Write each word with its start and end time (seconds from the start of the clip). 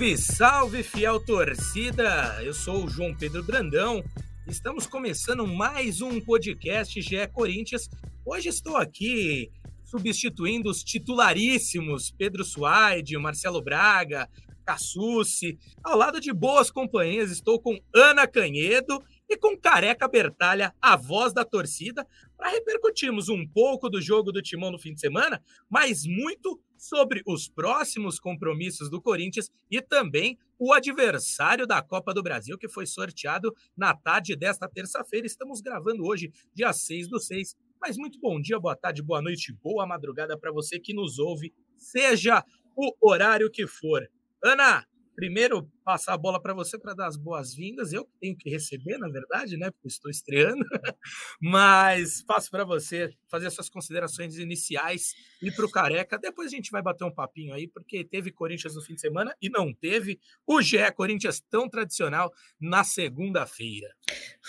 Salve, 0.00 0.16
salve, 0.16 0.82
fiel 0.82 1.20
torcida! 1.20 2.42
Eu 2.42 2.54
sou 2.54 2.86
o 2.86 2.88
João 2.88 3.14
Pedro 3.14 3.42
Brandão. 3.44 4.02
Estamos 4.46 4.86
começando 4.86 5.46
mais 5.46 6.00
um 6.00 6.18
podcast 6.22 6.98
GE 7.02 7.26
Corinthians. 7.34 7.86
Hoje 8.24 8.48
estou 8.48 8.78
aqui 8.78 9.50
substituindo 9.84 10.70
os 10.70 10.82
titularíssimos 10.82 12.10
Pedro 12.10 12.42
Suaide, 12.44 13.18
Marcelo 13.18 13.60
Braga, 13.60 14.26
Cassucci. 14.64 15.58
Ao 15.84 15.98
lado 15.98 16.18
de 16.18 16.32
boas 16.32 16.70
companhias, 16.70 17.30
estou 17.30 17.60
com 17.60 17.78
Ana 17.94 18.26
Canhedo 18.26 19.04
e 19.28 19.36
com 19.36 19.54
Careca 19.54 20.08
Bertalha, 20.08 20.74
a 20.80 20.96
voz 20.96 21.34
da 21.34 21.44
torcida, 21.44 22.06
para 22.40 22.48
repercutirmos 22.48 23.28
um 23.28 23.46
pouco 23.46 23.90
do 23.90 24.00
jogo 24.00 24.32
do 24.32 24.40
Timão 24.40 24.70
no 24.70 24.78
fim 24.78 24.94
de 24.94 25.00
semana, 25.00 25.44
mas 25.68 26.06
muito 26.06 26.58
sobre 26.74 27.20
os 27.26 27.46
próximos 27.46 28.18
compromissos 28.18 28.88
do 28.88 28.98
Corinthians 28.98 29.50
e 29.70 29.82
também 29.82 30.38
o 30.58 30.72
adversário 30.72 31.66
da 31.66 31.82
Copa 31.82 32.14
do 32.14 32.22
Brasil, 32.22 32.56
que 32.56 32.66
foi 32.66 32.86
sorteado 32.86 33.54
na 33.76 33.94
tarde 33.94 34.34
desta 34.34 34.66
terça-feira. 34.66 35.26
Estamos 35.26 35.60
gravando 35.60 36.02
hoje, 36.06 36.32
dia 36.54 36.72
6 36.72 37.08
do 37.08 37.20
6. 37.20 37.54
Mas 37.78 37.98
muito 37.98 38.18
bom 38.18 38.40
dia, 38.40 38.58
boa 38.58 38.74
tarde, 38.74 39.02
boa 39.02 39.20
noite, 39.20 39.52
boa 39.62 39.86
madrugada 39.86 40.38
para 40.38 40.50
você 40.50 40.80
que 40.80 40.94
nos 40.94 41.18
ouve, 41.18 41.52
seja 41.76 42.42
o 42.74 42.94
horário 43.02 43.50
que 43.50 43.66
for. 43.66 44.10
Ana, 44.42 44.86
primeiro 45.20 45.70
passar 45.84 46.14
a 46.14 46.16
bola 46.16 46.40
para 46.40 46.54
você 46.54 46.78
para 46.78 46.94
dar 46.94 47.06
as 47.06 47.14
boas-vindas. 47.14 47.92
Eu 47.92 48.08
tenho 48.18 48.34
que 48.34 48.48
receber, 48.48 48.96
na 48.96 49.06
verdade, 49.06 49.54
né? 49.58 49.70
Porque 49.70 49.88
estou 49.88 50.10
estreando. 50.10 50.64
Mas 51.38 52.22
passo 52.22 52.50
para 52.50 52.64
você 52.64 53.12
fazer 53.28 53.50
suas 53.50 53.68
considerações 53.68 54.38
iniciais 54.38 55.12
e 55.42 55.52
para 55.52 55.66
o 55.66 55.70
Careca. 55.70 56.18
Depois 56.18 56.50
a 56.50 56.56
gente 56.56 56.70
vai 56.70 56.80
bater 56.80 57.04
um 57.04 57.14
papinho 57.14 57.52
aí, 57.52 57.68
porque 57.68 58.02
teve 58.02 58.32
Corinthians 58.32 58.74
no 58.74 58.80
fim 58.80 58.94
de 58.94 59.02
semana 59.02 59.36
e 59.42 59.50
não 59.50 59.74
teve 59.74 60.18
o 60.46 60.62
GE 60.62 60.90
Corinthians 60.96 61.38
tão 61.50 61.68
tradicional 61.68 62.32
na 62.58 62.82
segunda-feira. 62.82 63.88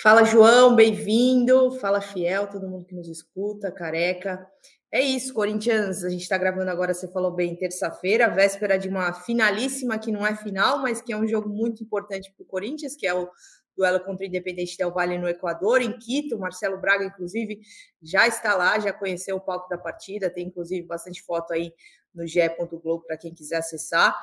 Fala, 0.02 0.24
João, 0.24 0.74
bem-vindo. 0.74 1.78
Fala, 1.82 2.00
Fiel, 2.00 2.48
todo 2.48 2.70
mundo 2.70 2.86
que 2.86 2.96
nos 2.96 3.10
escuta, 3.10 3.70
Careca. 3.74 4.48
É 4.94 5.00
isso, 5.00 5.34
Corinthians. 5.34 6.04
A 6.04 6.10
gente 6.10 6.24
está 6.24 6.38
gravando 6.38 6.70
agora, 6.70 6.94
você 6.94 7.08
falou 7.08 7.32
bem, 7.32 7.56
terça-feira, 7.56 8.28
véspera 8.28 8.78
de 8.78 8.90
uma 8.90 9.14
finalíssima 9.14 9.98
que 9.98 10.12
não 10.12 10.28
é 10.28 10.36
final, 10.36 10.80
mas 10.80 11.02
que 11.02 11.14
é 11.14 11.18
um 11.18 11.26
jogo 11.26 11.48
muito 11.48 11.82
importante 11.82 12.30
para 12.36 12.44
o 12.44 12.46
Corinthians, 12.46 12.94
que 12.96 13.08
é 13.08 13.14
o 13.14 13.30
duelo 13.76 14.02
contra 14.02 14.26
o 14.26 14.28
Independente 14.28 14.78
Del 14.78 14.92
Valle 14.92 15.18
no 15.18 15.30
Equador, 15.30 15.82
em 15.82 15.98
Quito. 15.98 16.38
Marcelo 16.38 16.78
Braga, 16.78 17.06
inclusive, 17.06 17.62
já 18.04 18.28
está 18.28 18.54
lá, 18.54 18.78
já 18.80 18.92
conheceu 18.92 19.38
o 19.38 19.40
palco 19.42 19.70
da 19.70 19.78
partida, 19.78 20.30
tem 20.30 20.48
inclusive 20.48 20.86
bastante 20.86 21.24
foto 21.24 21.54
aí 21.54 21.74
no 22.14 22.28
ge.globo 22.28 23.06
para 23.06 23.16
quem 23.16 23.34
quiser 23.34 23.60
acessar 23.60 24.14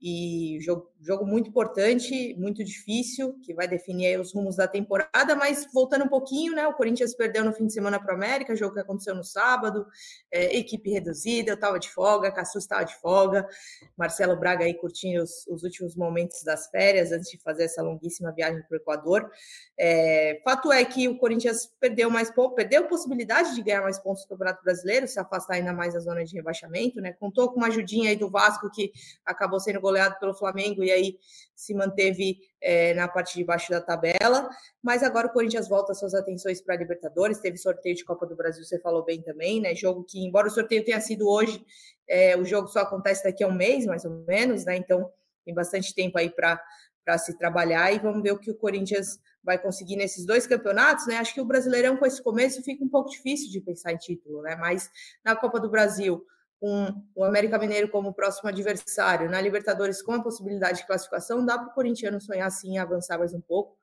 e 0.00 0.58
jogo, 0.60 0.90
jogo 1.00 1.24
muito 1.24 1.48
importante, 1.48 2.34
muito 2.38 2.62
difícil, 2.62 3.38
que 3.42 3.54
vai 3.54 3.66
definir 3.66 4.20
os 4.20 4.32
rumos 4.32 4.56
da 4.56 4.68
temporada, 4.68 5.34
mas 5.34 5.66
voltando 5.72 6.04
um 6.04 6.08
pouquinho, 6.08 6.54
né? 6.54 6.66
O 6.66 6.74
Corinthians 6.74 7.14
perdeu 7.14 7.42
no 7.44 7.52
fim 7.52 7.66
de 7.66 7.72
semana 7.72 7.98
para 7.98 8.12
o 8.12 8.16
América, 8.16 8.54
jogo 8.54 8.74
que 8.74 8.80
aconteceu 8.80 9.14
no 9.14 9.24
sábado, 9.24 9.86
é, 10.30 10.56
equipe 10.58 10.90
reduzida, 10.90 11.50
eu 11.50 11.54
estava 11.54 11.78
de 11.78 11.90
folga, 11.90 12.30
Cassus 12.30 12.64
estava 12.64 12.84
de 12.84 12.94
folga, 12.96 13.48
Marcelo 13.96 14.36
Braga 14.36 14.64
aí 14.64 14.74
curtindo 14.74 15.22
os, 15.22 15.46
os, 15.46 15.62
últimos 15.62 15.96
momentos 15.96 16.42
das 16.42 16.68
férias 16.68 17.10
antes 17.10 17.30
de 17.30 17.38
fazer 17.38 17.64
essa 17.64 17.82
longuíssima 17.82 18.30
viagem 18.32 18.62
para 18.62 18.74
o 18.74 18.76
Equador. 18.76 19.30
É, 19.78 20.40
fato 20.44 20.70
é 20.70 20.84
que 20.84 21.08
o 21.08 21.16
Corinthians 21.16 21.70
perdeu 21.80 22.10
mais 22.10 22.30
pontos, 22.30 22.54
perdeu 22.54 22.86
possibilidade 22.86 23.54
de 23.54 23.62
ganhar 23.62 23.80
mais 23.80 23.98
pontos 23.98 24.24
no 24.24 24.28
Campeonato 24.28 24.62
Brasileiro, 24.62 25.08
se 25.08 25.18
afastar 25.18 25.54
ainda 25.54 25.72
mais 25.72 25.94
da 25.94 26.00
zona 26.00 26.22
de 26.22 26.34
rebaixamento, 26.34 27.00
né? 27.00 27.14
Contou 27.14 27.50
com 27.50 27.56
uma 27.56 27.68
ajudinha 27.68 28.10
aí 28.10 28.16
do 28.16 28.28
Vasco 28.28 28.70
que 28.70 28.92
acabou 29.24 29.58
sendo 29.58 29.80
goleado 29.86 30.18
pelo 30.18 30.34
Flamengo 30.34 30.82
e 30.82 30.90
aí 30.90 31.18
se 31.54 31.72
manteve 31.72 32.38
é, 32.60 32.92
na 32.94 33.06
parte 33.06 33.38
de 33.38 33.44
baixo 33.44 33.70
da 33.70 33.80
tabela. 33.80 34.48
Mas 34.82 35.02
agora 35.02 35.28
o 35.28 35.32
Corinthians 35.32 35.68
volta 35.68 35.94
suas 35.94 36.12
atenções 36.12 36.60
para 36.60 36.74
a 36.74 36.78
Libertadores. 36.78 37.38
Teve 37.38 37.56
sorteio 37.56 37.94
de 37.94 38.04
Copa 38.04 38.26
do 38.26 38.34
Brasil, 38.34 38.64
você 38.64 38.80
falou 38.80 39.04
bem 39.04 39.22
também, 39.22 39.60
né? 39.60 39.74
Jogo 39.74 40.04
que, 40.04 40.18
embora 40.18 40.48
o 40.48 40.50
sorteio 40.50 40.84
tenha 40.84 41.00
sido 41.00 41.28
hoje, 41.28 41.64
é, 42.08 42.36
o 42.36 42.44
jogo 42.44 42.68
só 42.68 42.80
acontece 42.80 43.22
daqui 43.22 43.44
a 43.44 43.48
um 43.48 43.54
mês, 43.54 43.86
mais 43.86 44.04
ou 44.04 44.24
menos, 44.26 44.64
né? 44.64 44.76
Então 44.76 45.10
tem 45.44 45.54
bastante 45.54 45.94
tempo 45.94 46.18
aí 46.18 46.28
para 46.28 46.60
para 47.06 47.18
se 47.18 47.38
trabalhar 47.38 47.92
e 47.92 48.00
vamos 48.00 48.20
ver 48.20 48.32
o 48.32 48.38
que 48.38 48.50
o 48.50 48.56
Corinthians 48.56 49.20
vai 49.40 49.56
conseguir 49.56 49.94
nesses 49.94 50.26
dois 50.26 50.44
campeonatos, 50.44 51.06
né? 51.06 51.18
Acho 51.18 51.32
que 51.32 51.40
o 51.40 51.44
Brasileirão 51.44 51.96
com 51.96 52.04
esse 52.04 52.20
começo 52.20 52.60
fica 52.64 52.84
um 52.84 52.88
pouco 52.88 53.10
difícil 53.10 53.48
de 53.48 53.60
pensar 53.60 53.92
em 53.92 53.96
título, 53.96 54.42
né? 54.42 54.56
Mas 54.56 54.90
na 55.24 55.36
Copa 55.36 55.60
do 55.60 55.70
Brasil, 55.70 56.26
com 56.60 57.02
o 57.14 57.24
América 57.24 57.58
Mineiro 57.58 57.88
como 57.88 58.14
próximo 58.14 58.48
adversário, 58.48 59.30
na 59.30 59.40
Libertadores 59.40 60.02
com 60.02 60.12
a 60.12 60.22
possibilidade 60.22 60.78
de 60.78 60.86
classificação, 60.86 61.44
dá 61.44 61.58
para 61.58 61.68
o 61.68 61.74
corintiano 61.74 62.20
sonhar 62.20 62.46
assim, 62.46 62.78
avançar 62.78 63.18
mais 63.18 63.34
um 63.34 63.40
pouco 63.40 63.76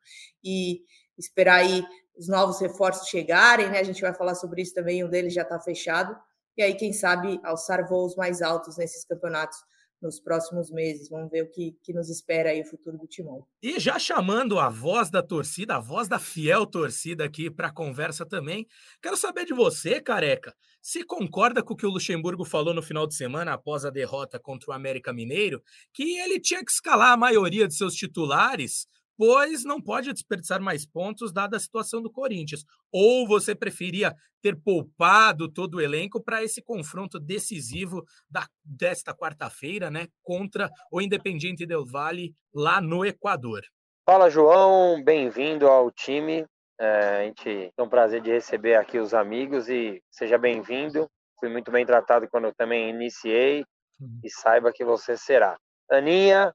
e 0.43 0.81
esperar 1.17 1.59
aí 1.59 1.85
os 2.17 2.27
novos 2.27 2.59
reforços 2.59 3.07
chegarem, 3.07 3.69
né? 3.69 3.79
A 3.79 3.83
gente 3.83 4.01
vai 4.01 4.13
falar 4.13 4.35
sobre 4.35 4.61
isso 4.61 4.73
também, 4.73 5.03
um 5.03 5.09
deles 5.09 5.33
já 5.33 5.43
está 5.43 5.59
fechado. 5.59 6.15
E 6.55 6.61
aí, 6.61 6.75
quem 6.75 6.93
sabe, 6.93 7.39
alçar 7.43 7.87
voos 7.87 8.15
mais 8.15 8.41
altos 8.41 8.77
nesses 8.77 9.03
campeonatos 9.03 9.57
nos 10.03 10.19
próximos 10.19 10.69
meses. 10.69 11.09
Vamos 11.09 11.31
ver 11.31 11.43
o 11.43 11.49
que, 11.49 11.75
que 11.81 11.93
nos 11.93 12.09
espera 12.09 12.49
aí 12.49 12.61
o 12.61 12.65
futuro 12.65 12.97
do 12.97 13.07
Timão. 13.07 13.47
E 13.61 13.79
já 13.79 13.97
chamando 13.97 14.59
a 14.59 14.69
voz 14.69 15.09
da 15.09 15.23
torcida, 15.23 15.77
a 15.77 15.79
voz 15.79 16.07
da 16.07 16.19
fiel 16.19 16.65
torcida 16.65 17.23
aqui 17.23 17.49
para 17.49 17.71
conversa 17.71 18.25
também, 18.25 18.67
quero 19.01 19.17
saber 19.17 19.45
de 19.45 19.53
você, 19.53 20.01
careca. 20.01 20.53
Se 20.81 21.03
concorda 21.03 21.63
com 21.63 21.73
o 21.73 21.77
que 21.77 21.85
o 21.85 21.89
Luxemburgo 21.89 22.43
falou 22.43 22.73
no 22.73 22.83
final 22.83 23.07
de 23.07 23.15
semana 23.15 23.53
após 23.53 23.85
a 23.85 23.89
derrota 23.89 24.37
contra 24.37 24.71
o 24.71 24.73
América 24.73 25.13
Mineiro, 25.13 25.63
que 25.93 26.19
ele 26.19 26.39
tinha 26.39 26.63
que 26.63 26.71
escalar 26.71 27.13
a 27.13 27.17
maioria 27.17 27.67
de 27.67 27.75
seus 27.75 27.95
titulares 27.95 28.85
pois 29.17 29.63
não 29.63 29.81
pode 29.81 30.11
desperdiçar 30.11 30.61
mais 30.61 30.85
pontos 30.85 31.31
dada 31.31 31.57
a 31.57 31.59
situação 31.59 32.01
do 32.01 32.11
Corinthians. 32.11 32.63
Ou 32.91 33.27
você 33.27 33.55
preferia 33.55 34.13
ter 34.41 34.55
poupado 34.61 35.51
todo 35.51 35.75
o 35.75 35.81
elenco 35.81 36.21
para 36.21 36.43
esse 36.43 36.61
confronto 36.61 37.19
decisivo 37.19 38.03
da, 38.29 38.45
desta 38.63 39.13
quarta-feira, 39.13 39.89
né, 39.89 40.07
contra 40.21 40.69
o 40.91 41.01
Independiente 41.01 41.65
del 41.65 41.85
Valle 41.85 42.33
lá 42.53 42.81
no 42.81 43.05
Equador? 43.05 43.61
Fala, 44.05 44.29
João, 44.29 45.01
bem-vindo 45.01 45.67
ao 45.67 45.89
time. 45.89 46.45
É, 46.79 47.21
a 47.21 47.23
gente 47.23 47.43
tem 47.43 47.71
um 47.79 47.89
prazer 47.89 48.21
de 48.21 48.31
receber 48.31 48.75
aqui 48.75 48.99
os 48.99 49.13
amigos 49.13 49.69
e 49.69 50.01
seja 50.11 50.37
bem-vindo. 50.37 51.07
Fui 51.39 51.49
muito 51.49 51.71
bem 51.71 51.85
tratado 51.85 52.27
quando 52.29 52.45
eu 52.45 52.53
também 52.53 52.89
iniciei 52.89 53.63
uhum. 54.01 54.19
e 54.23 54.29
saiba 54.29 54.73
que 54.73 54.83
você 54.83 55.15
será. 55.15 55.57
Aninha, 55.89 56.53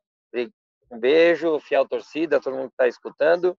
um 0.91 0.99
beijo, 0.99 1.61
fiel 1.61 1.87
torcida, 1.87 2.41
todo 2.41 2.57
mundo 2.57 2.69
que 2.69 2.75
está 2.75 2.89
escutando. 2.89 3.57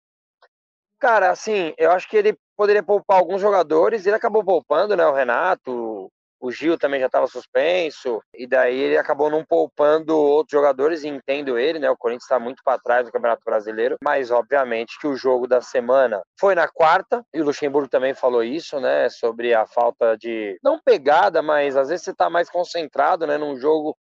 Cara, 1.00 1.32
assim, 1.32 1.74
eu 1.78 1.92
acho 1.92 2.10
que 2.10 2.18
ele 2.18 2.38
poderia 2.58 2.84
poupar 2.84 3.20
alguns 3.20 3.42
jogadores, 3.42 4.06
ele 4.06 4.16
acabou 4.16 4.44
poupando, 4.44 4.98
né? 4.98 5.06
O 5.06 5.14
Renato, 5.14 6.12
o 6.42 6.52
Gil 6.52 6.78
também 6.78 7.00
já 7.00 7.06
estava 7.06 7.28
suspenso, 7.28 8.22
e 8.34 8.48
daí 8.48 8.78
ele 8.78 8.98
acabou 8.98 9.30
não 9.30 9.44
poupando 9.44 10.18
outros 10.18 10.52
jogadores, 10.52 11.04
e 11.04 11.08
entendo 11.08 11.58
ele, 11.58 11.80
né? 11.80 11.90
O 11.90 11.98
Corinthians 11.98 12.24
está 12.24 12.40
muito 12.40 12.62
para 12.64 12.80
trás 12.80 13.06
do 13.06 13.12
Campeonato 13.12 13.44
Brasileiro, 13.46 13.98
mas 14.04 14.32
obviamente 14.32 14.98
que 15.00 15.08
o 15.08 15.16
jogo 15.16 15.48
da 15.48 15.62
semana 15.62 16.22
foi 16.40 16.56
na 16.56 16.68
quarta, 16.68 17.24
e 17.34 17.42
o 17.42 17.46
Luxemburgo 17.46 17.90
também 17.90 18.14
falou 18.14 18.44
isso, 18.44 18.80
né? 18.80 19.10
Sobre 19.10 19.54
a 19.54 19.66
falta 19.68 20.18
de, 20.18 20.58
não 20.64 20.80
pegada, 20.84 21.42
mas 21.42 21.76
às 21.76 21.90
vezes 21.90 22.06
você 22.06 22.12
está 22.12 22.30
mais 22.30 22.50
concentrado, 22.50 23.28
né? 23.28 23.38
Num 23.38 23.58
jogo 23.58 23.96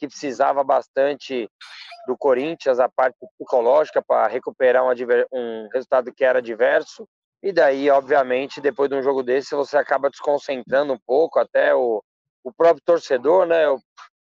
que 0.00 0.08
precisava 0.08 0.64
bastante 0.64 1.48
do 2.06 2.16
Corinthians, 2.16 2.80
a 2.80 2.88
parte 2.88 3.16
psicológica 3.38 4.02
para 4.02 4.26
recuperar 4.26 4.82
um, 4.84 4.92
um, 5.32 5.68
resultado 5.72 6.12
que 6.12 6.24
era 6.24 6.40
diverso. 6.40 7.06
E 7.42 7.52
daí, 7.52 7.88
obviamente, 7.90 8.60
depois 8.60 8.88
de 8.90 8.96
um 8.96 9.02
jogo 9.02 9.22
desse, 9.22 9.54
você 9.54 9.76
acaba 9.76 10.10
desconcentrando 10.10 10.92
um 10.92 10.98
pouco, 11.06 11.38
até 11.38 11.74
o, 11.74 12.02
o 12.42 12.52
próprio 12.52 12.82
torcedor, 12.84 13.46
né? 13.46 13.66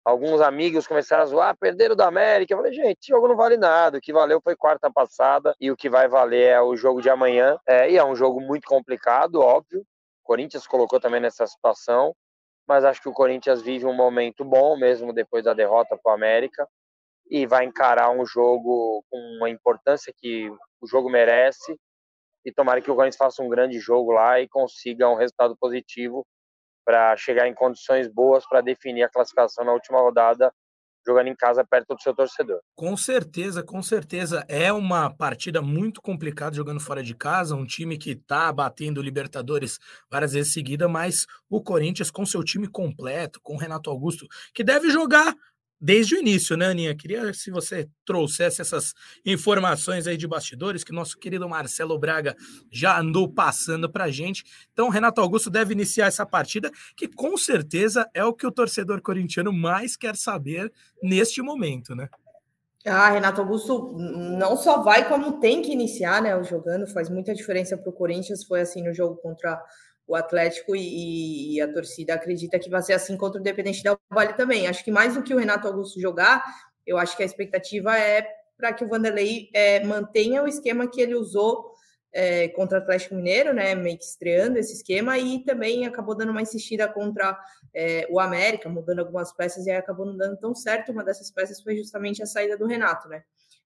alguns 0.04 0.40
amigos 0.40 0.86
começaram 0.86 1.22
a 1.22 1.26
zoar, 1.26 1.48
ah, 1.50 1.56
perderam 1.56 1.96
da 1.96 2.06
América. 2.06 2.52
Eu 2.52 2.58
falei, 2.58 2.72
gente, 2.72 2.98
esse 3.00 3.08
jogo 3.08 3.26
não 3.26 3.36
vale 3.36 3.56
nada. 3.56 3.98
O 3.98 4.00
que 4.00 4.12
valeu 4.12 4.40
foi 4.40 4.54
quarta 4.54 4.90
passada 4.92 5.54
e 5.60 5.70
o 5.70 5.76
que 5.76 5.88
vai 5.88 6.06
valer 6.06 6.48
é 6.48 6.60
o 6.60 6.76
jogo 6.76 7.00
de 7.00 7.08
amanhã. 7.08 7.58
É, 7.66 7.90
e 7.90 7.96
é 7.96 8.04
um 8.04 8.14
jogo 8.14 8.40
muito 8.40 8.66
complicado, 8.68 9.40
óbvio. 9.40 9.80
O 9.80 10.26
Corinthians 10.26 10.66
colocou 10.66 11.00
também 11.00 11.20
nessa 11.20 11.46
situação, 11.46 12.14
mas 12.66 12.84
acho 12.84 13.00
que 13.00 13.08
o 13.08 13.12
Corinthians 13.12 13.62
vive 13.62 13.86
um 13.86 13.94
momento 13.94 14.44
bom 14.44 14.76
mesmo 14.76 15.12
depois 15.12 15.44
da 15.44 15.54
derrota 15.54 15.98
para 16.02 16.12
o 16.12 16.14
América 16.14 16.66
e 17.30 17.46
vai 17.46 17.64
encarar 17.64 18.10
um 18.10 18.24
jogo 18.24 19.04
com 19.10 19.18
uma 19.36 19.48
importância 19.48 20.12
que 20.16 20.50
o 20.80 20.86
jogo 20.86 21.10
merece. 21.10 21.78
E 22.44 22.52
tomara 22.52 22.80
que 22.80 22.90
o 22.90 22.94
Corinthians 22.94 23.16
faça 23.16 23.42
um 23.42 23.48
grande 23.48 23.78
jogo 23.78 24.12
lá 24.12 24.38
e 24.40 24.48
consiga 24.48 25.08
um 25.08 25.14
resultado 25.14 25.56
positivo 25.56 26.26
para 26.84 27.16
chegar 27.16 27.48
em 27.48 27.54
condições 27.54 28.06
boas 28.08 28.46
para 28.46 28.60
definir 28.60 29.02
a 29.02 29.08
classificação 29.08 29.64
na 29.64 29.72
última 29.72 30.00
rodada 30.00 30.52
jogando 31.06 31.28
em 31.28 31.36
casa 31.36 31.64
perto 31.64 31.94
do 31.94 32.00
seu 32.00 32.14
torcedor. 32.14 32.60
Com 32.74 32.96
certeza, 32.96 33.62
com 33.62 33.82
certeza. 33.82 34.44
É 34.48 34.72
uma 34.72 35.10
partida 35.10 35.60
muito 35.60 36.00
complicada 36.00 36.56
jogando 36.56 36.80
fora 36.80 37.02
de 37.02 37.14
casa, 37.14 37.54
um 37.54 37.66
time 37.66 37.98
que 37.98 38.10
está 38.10 38.52
batendo 38.52 39.02
Libertadores 39.02 39.78
várias 40.10 40.32
vezes 40.32 40.52
seguida, 40.52 40.88
mas 40.88 41.26
o 41.48 41.62
Corinthians 41.62 42.10
com 42.10 42.24
seu 42.24 42.42
time 42.42 42.66
completo, 42.68 43.40
com 43.42 43.56
Renato 43.56 43.90
Augusto, 43.90 44.26
que 44.52 44.64
deve 44.64 44.90
jogar 44.90 45.34
desde 45.84 46.14
o 46.14 46.18
início, 46.18 46.56
né, 46.56 46.68
Aninha? 46.68 46.94
Queria 46.94 47.34
se 47.34 47.50
você 47.50 47.86
trouxesse 48.06 48.62
essas 48.62 48.94
informações 49.22 50.06
aí 50.06 50.16
de 50.16 50.26
bastidores 50.26 50.82
que 50.82 50.94
nosso 50.94 51.18
querido 51.18 51.46
Marcelo 51.46 51.98
Braga 51.98 52.34
já 52.72 52.98
andou 52.98 53.30
passando 53.30 53.86
para 53.92 54.04
a 54.04 54.10
gente. 54.10 54.44
Então, 54.72 54.88
Renato 54.88 55.20
Augusto 55.20 55.50
deve 55.50 55.74
iniciar 55.74 56.06
essa 56.06 56.24
partida, 56.24 56.70
que 56.96 57.06
com 57.06 57.36
certeza 57.36 58.08
é 58.14 58.24
o 58.24 58.32
que 58.32 58.46
o 58.46 58.50
torcedor 58.50 59.02
corintiano 59.02 59.52
mais 59.52 59.94
quer 59.94 60.16
saber 60.16 60.72
neste 61.02 61.42
momento, 61.42 61.94
né? 61.94 62.08
Ah, 62.86 63.10
Renato 63.10 63.42
Augusto 63.42 63.94
não 63.98 64.56
só 64.56 64.82
vai 64.82 65.06
como 65.06 65.38
tem 65.38 65.60
que 65.60 65.72
iniciar, 65.72 66.22
né? 66.22 66.42
Jogando 66.44 66.86
faz 66.86 67.10
muita 67.10 67.34
diferença 67.34 67.76
para 67.76 67.90
o 67.90 67.92
Corinthians. 67.92 68.44
Foi 68.44 68.62
assim 68.62 68.82
no 68.82 68.94
jogo 68.94 69.16
contra 69.16 69.62
o 70.06 70.14
Atlético 70.14 70.76
e, 70.76 71.54
e, 71.54 71.60
a 71.60 71.72
torcida 71.72 72.14
acredita 72.14 72.58
que 72.58 72.68
vai 72.68 72.82
ser 72.82 72.92
assim 72.92 73.16
contra 73.16 73.38
o 73.38 73.40
Independente 73.40 73.82
da 73.82 73.98
Vale 74.10 74.34
também. 74.34 74.66
Acho 74.66 74.84
que 74.84 74.90
mais 74.90 75.14
do 75.14 75.22
que 75.22 75.32
o 75.32 75.38
Renato 75.38 75.66
Augusto 75.66 76.00
jogar, 76.00 76.44
eu 76.86 76.98
acho 76.98 77.16
que 77.16 77.22
a 77.22 77.26
expectativa 77.26 77.98
é 77.98 78.26
para 78.56 78.72
que 78.72 78.84
o 78.84 78.88
Vanderlei 78.88 79.48
é, 79.52 79.82
mantenha 79.84 80.42
o 80.42 80.48
esquema 80.48 80.86
que 80.86 81.00
ele 81.00 81.14
usou 81.14 81.72
é, 82.12 82.48
contra 82.48 82.78
o 82.78 82.82
Atlético 82.82 83.16
Mineiro, 83.16 83.52
né, 83.52 83.74
meio 83.74 83.98
que 83.98 84.04
estreando 84.04 84.56
esse 84.56 84.74
esquema, 84.74 85.18
e 85.18 85.42
também 85.44 85.84
acabou 85.84 86.14
dando 86.14 86.30
uma 86.30 86.42
insistida 86.42 86.86
contra 86.86 87.36
é, 87.74 88.06
o 88.08 88.20
América, 88.20 88.68
mudando 88.68 89.00
algumas 89.00 89.32
peças, 89.32 89.66
e 89.66 89.70
aí 89.70 89.76
acabou 89.76 90.06
não 90.06 90.16
dando 90.16 90.36
tão 90.36 90.54
certo. 90.54 90.92
Uma 90.92 91.02
dessas 91.02 91.30
peças 91.30 91.60
foi 91.60 91.76
justamente 91.76 92.22
a 92.22 92.26
saída 92.26 92.56
do 92.56 92.66
Renato, 92.66 93.08
né? 93.08 93.24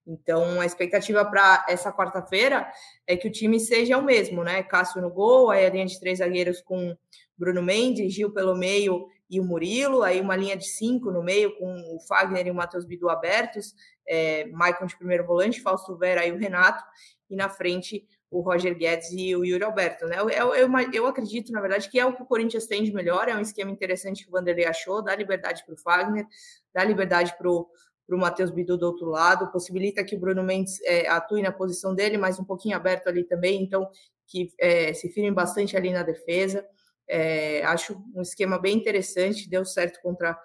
Então, 0.09 0.59
a 0.59 0.65
expectativa 0.65 1.23
para 1.23 1.63
essa 1.69 1.93
quarta-feira 1.93 2.67
é 3.05 3.15
que 3.15 3.27
o 3.27 3.31
time 3.31 3.59
seja 3.59 3.95
o 3.95 4.03
mesmo, 4.03 4.43
né? 4.43 4.63
Cássio 4.63 4.99
no 5.01 5.11
gol, 5.11 5.51
aí 5.51 5.63
a 5.63 5.69
linha 5.69 5.85
de 5.85 5.99
três 5.99 6.17
zagueiros 6.17 6.61
com 6.61 6.97
Bruno 7.37 7.61
Mendes, 7.61 8.11
Gil 8.11 8.33
pelo 8.33 8.55
meio 8.55 9.05
e 9.29 9.39
o 9.39 9.43
Murilo, 9.43 10.01
aí 10.01 10.19
uma 10.19 10.35
linha 10.35 10.57
de 10.57 10.65
cinco 10.65 11.11
no 11.11 11.21
meio 11.21 11.55
com 11.59 11.71
o 11.95 11.99
Fagner 12.07 12.47
e 12.47 12.51
o 12.51 12.55
Matheus 12.55 12.85
Bidu 12.85 13.07
abertos, 13.07 13.75
é, 14.07 14.47
Maicon 14.47 14.87
de 14.87 14.97
primeiro 14.97 15.27
volante, 15.27 15.61
Fausto 15.61 15.95
Vera 15.95 16.25
e 16.25 16.31
o 16.31 16.37
Renato, 16.37 16.83
e 17.29 17.35
na 17.35 17.47
frente 17.47 18.07
o 18.31 18.41
Roger 18.41 18.75
Guedes 18.75 19.11
e 19.11 19.35
o 19.35 19.45
Yuri 19.45 19.63
Alberto, 19.63 20.05
né? 20.07 20.17
Eu, 20.19 20.29
eu, 20.29 20.71
eu, 20.93 21.05
acredito, 21.07 21.51
na 21.51 21.61
verdade, 21.61 21.89
que 21.89 21.99
é 21.99 22.05
o 22.05 22.15
que 22.15 22.21
o 22.23 22.25
Corinthians 22.25 22.65
tem 22.65 22.83
de 22.83 22.91
melhor, 22.91 23.27
é 23.27 23.35
um 23.35 23.41
esquema 23.41 23.71
interessante 23.71 24.23
que 24.23 24.29
o 24.29 24.31
Vanderlei 24.31 24.65
achou, 24.65 25.03
dá 25.03 25.15
liberdade 25.15 25.63
para 25.65 25.73
o 25.73 25.77
Fagner, 25.77 26.25
dá 26.73 26.83
liberdade 26.83 27.35
para 27.37 27.49
o 27.49 27.67
para 28.09 28.15
o 28.15 28.19
Matheus 28.19 28.49
Bidu 28.49 28.75
do 28.75 28.87
outro 28.87 29.05
lado, 29.05 29.51
possibilita 29.51 30.03
que 30.03 30.15
o 30.15 30.19
Bruno 30.19 30.43
Mendes 30.43 30.81
é, 30.81 31.07
atue 31.07 31.43
na 31.43 31.51
posição 31.51 31.93
dele, 31.93 32.17
mas 32.17 32.39
um 32.39 32.43
pouquinho 32.43 32.75
aberto 32.75 33.07
ali 33.07 33.23
também, 33.23 33.61
então 33.61 33.87
que 34.25 34.51
é, 34.59 34.91
se 34.93 35.09
firme 35.09 35.31
bastante 35.31 35.77
ali 35.77 35.91
na 35.91 36.01
defesa. 36.01 36.65
É, 37.07 37.63
acho 37.65 38.01
um 38.15 38.21
esquema 38.21 38.57
bem 38.59 38.75
interessante, 38.77 39.47
deu 39.47 39.63
certo 39.63 39.99
contra, 40.01 40.35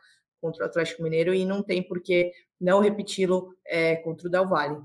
contra 0.42 0.64
o 0.64 0.66
Atlético 0.66 1.02
Mineiro 1.02 1.32
e 1.32 1.46
não 1.46 1.62
tem 1.62 1.82
por 1.82 2.02
que 2.02 2.30
não 2.60 2.80
repeti-lo 2.80 3.54
é, 3.66 3.96
contra 3.96 4.28
o 4.28 4.30
Del 4.30 4.46
Valle 4.46 4.82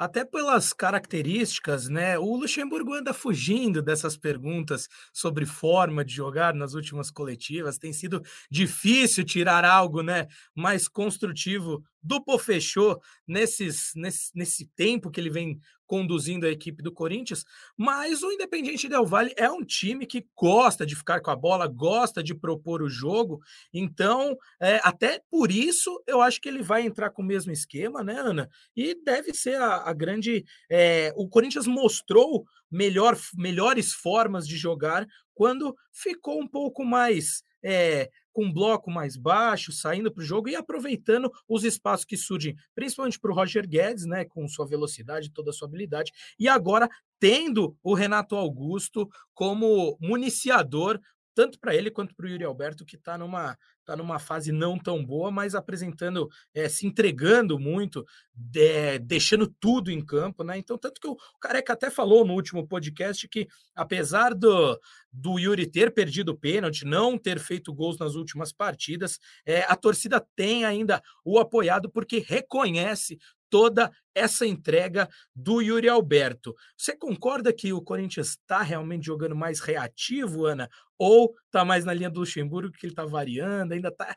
até 0.00 0.24
pelas 0.24 0.72
características, 0.72 1.90
né? 1.90 2.18
O 2.18 2.34
Luxemburgo 2.34 2.94
anda 2.94 3.12
fugindo 3.12 3.82
dessas 3.82 4.16
perguntas 4.16 4.88
sobre 5.12 5.44
forma 5.44 6.02
de 6.02 6.14
jogar 6.14 6.54
nas 6.54 6.72
últimas 6.72 7.10
coletivas. 7.10 7.76
Tem 7.76 7.92
sido 7.92 8.22
difícil 8.50 9.24
tirar 9.24 9.62
algo, 9.62 10.02
né, 10.02 10.26
mais 10.56 10.88
construtivo 10.88 11.84
do 12.02 12.22
Pofechou 12.22 13.00
nesses, 13.26 13.92
nesse, 13.94 14.30
nesse 14.34 14.66
tempo 14.74 15.10
que 15.10 15.20
ele 15.20 15.30
vem 15.30 15.60
conduzindo 15.86 16.46
a 16.46 16.50
equipe 16.50 16.84
do 16.84 16.92
Corinthians, 16.92 17.44
mas 17.76 18.22
o 18.22 18.30
Independiente 18.30 18.88
Del 18.88 19.04
Valle 19.04 19.34
é 19.36 19.50
um 19.50 19.64
time 19.64 20.06
que 20.06 20.24
gosta 20.36 20.86
de 20.86 20.94
ficar 20.94 21.20
com 21.20 21.32
a 21.32 21.36
bola, 21.36 21.66
gosta 21.66 22.22
de 22.22 22.32
propor 22.32 22.80
o 22.80 22.88
jogo, 22.88 23.40
então 23.74 24.38
é, 24.60 24.80
até 24.84 25.20
por 25.28 25.50
isso 25.50 26.00
eu 26.06 26.22
acho 26.22 26.40
que 26.40 26.48
ele 26.48 26.62
vai 26.62 26.82
entrar 26.82 27.10
com 27.10 27.22
o 27.22 27.26
mesmo 27.26 27.50
esquema, 27.50 28.04
né, 28.04 28.14
Ana? 28.20 28.48
E 28.76 28.94
deve 29.04 29.34
ser 29.34 29.60
a, 29.60 29.78
a 29.78 29.92
grande. 29.92 30.44
É, 30.70 31.12
o 31.16 31.28
Corinthians 31.28 31.66
mostrou 31.66 32.46
melhor, 32.70 33.18
melhores 33.34 33.92
formas 33.92 34.46
de 34.46 34.56
jogar 34.56 35.04
quando 35.34 35.74
ficou 35.92 36.40
um 36.40 36.46
pouco 36.46 36.84
mais 36.84 37.42
é, 37.62 38.10
com 38.32 38.46
um 38.46 38.52
bloco 38.52 38.90
mais 38.90 39.16
baixo, 39.16 39.72
saindo 39.72 40.12
para 40.12 40.22
o 40.22 40.24
jogo 40.24 40.48
e 40.48 40.56
aproveitando 40.56 41.30
os 41.48 41.64
espaços 41.64 42.04
que 42.04 42.16
surgem, 42.16 42.56
principalmente 42.74 43.18
para 43.18 43.30
o 43.30 43.34
Roger 43.34 43.68
Guedes, 43.68 44.06
né, 44.06 44.24
com 44.24 44.46
sua 44.48 44.66
velocidade, 44.66 45.30
toda 45.30 45.50
a 45.50 45.52
sua 45.52 45.68
habilidade, 45.68 46.12
e 46.38 46.48
agora 46.48 46.88
tendo 47.18 47.76
o 47.82 47.94
Renato 47.94 48.34
Augusto 48.34 49.08
como 49.34 49.96
municiador 50.00 50.98
tanto 51.40 51.58
para 51.58 51.74
ele 51.74 51.90
quanto 51.90 52.14
para 52.14 52.26
o 52.26 52.28
Yuri 52.28 52.44
Alberto, 52.44 52.84
que 52.84 52.96
está 52.96 53.16
numa, 53.16 53.56
tá 53.82 53.96
numa 53.96 54.18
fase 54.18 54.52
não 54.52 54.78
tão 54.78 55.02
boa, 55.02 55.30
mas 55.30 55.54
apresentando, 55.54 56.28
é, 56.52 56.68
se 56.68 56.86
entregando 56.86 57.58
muito, 57.58 58.04
de, 58.34 58.98
deixando 58.98 59.46
tudo 59.58 59.90
em 59.90 60.04
campo, 60.04 60.44
né? 60.44 60.58
Então, 60.58 60.76
tanto 60.76 61.00
que 61.00 61.08
o, 61.08 61.16
Careca 61.40 61.72
até 61.72 61.90
falou 61.90 62.26
no 62.26 62.34
último 62.34 62.68
podcast 62.68 63.26
que, 63.26 63.48
apesar 63.74 64.34
do, 64.34 64.78
do 65.10 65.38
Yuri 65.38 65.66
ter 65.66 65.94
perdido 65.94 66.32
o 66.32 66.36
pênalti, 66.36 66.84
não 66.84 67.16
ter 67.16 67.38
feito 67.38 67.72
gols 67.72 67.96
nas 67.96 68.16
últimas 68.16 68.52
partidas, 68.52 69.18
é, 69.46 69.62
a 69.62 69.74
torcida 69.74 70.22
tem 70.36 70.66
ainda 70.66 71.02
o 71.24 71.38
apoiado 71.38 71.88
porque 71.88 72.18
reconhece 72.18 73.18
toda 73.50 73.90
essa 74.14 74.46
entrega 74.46 75.08
do 75.34 75.60
Yuri 75.60 75.88
Alberto. 75.88 76.54
Você 76.76 76.96
concorda 76.96 77.52
que 77.52 77.72
o 77.72 77.82
Corinthians 77.82 78.30
está 78.30 78.62
realmente 78.62 79.06
jogando 79.06 79.36
mais 79.36 79.60
reativo, 79.60 80.46
Ana? 80.46 80.68
Ou 80.98 81.34
está 81.46 81.64
mais 81.64 81.84
na 81.84 81.92
linha 81.92 82.10
do 82.10 82.20
Luxemburgo, 82.20 82.72
que 82.72 82.86
ele 82.86 82.92
está 82.92 83.04
variando, 83.04 83.72
ainda 83.72 83.88
está 83.88 84.14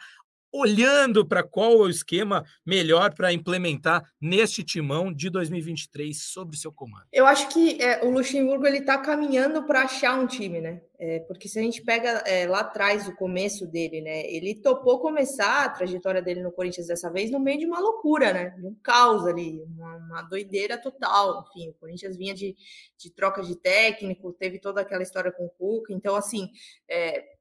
olhando 0.54 1.26
para 1.26 1.42
qual 1.42 1.72
é 1.72 1.76
o 1.78 1.90
esquema 1.90 2.46
melhor 2.64 3.14
para 3.16 3.34
implementar 3.34 4.04
neste 4.22 4.64
timão 4.64 5.12
de 5.12 5.30
2023 5.30 6.16
sobre 6.16 6.56
seu 6.56 6.72
comando? 6.72 7.06
Eu 7.12 7.26
acho 7.26 7.50
que 7.50 7.82
é, 7.82 8.06
o 8.06 8.12
Luxemburgo 8.12 8.68
ele 8.68 8.78
está 8.78 9.00
caminhando 9.00 9.64
para 9.64 9.82
achar 9.82 10.20
um 10.20 10.28
time, 10.28 10.62
né? 10.62 10.82
É, 11.00 11.20
porque 11.22 11.50
se 11.50 11.60
a 11.60 11.62
gente 11.62 11.82
pega 11.82 12.24
é, 12.26 12.48
lá 12.48 12.60
atrás 12.60 13.08
o 13.10 13.16
começo 13.16 13.68
dele, 13.68 14.00
né? 14.00 14.26
Ele 14.32 14.56
topou 14.56 15.00
começar 15.00 15.66
a 15.66 15.70
trajetória 15.70 16.22
dele 16.22 16.42
no 16.42 16.52
Corinthians 16.52 16.88
dessa 16.88 17.12
vez 17.12 17.32
no 17.32 17.40
meio 17.40 17.60
de 17.60 17.66
uma 17.66 17.80
loucura, 17.80 18.32
né? 18.32 18.52
De 18.52 18.66
um 18.66 18.76
caos 18.76 19.26
ali, 19.26 19.60
uma, 19.64 19.98
uma 19.98 20.22
doideira 20.22 20.78
total. 20.78 21.46
Enfim, 21.50 21.70
o 21.70 21.74
Corinthians 21.74 22.16
vinha 22.16 22.34
de, 22.34 22.56
de 22.98 23.12
troca 23.12 23.42
de 23.42 23.56
técnico, 23.56 24.32
teve 24.34 24.60
toda 24.60 24.82
aquela 24.82 25.04
história 25.04 25.32
com 25.32 25.46
o 25.46 25.50
Cuca. 25.50 25.92
Então, 25.92 26.16
assim, 26.16 26.50
é, 26.88 27.33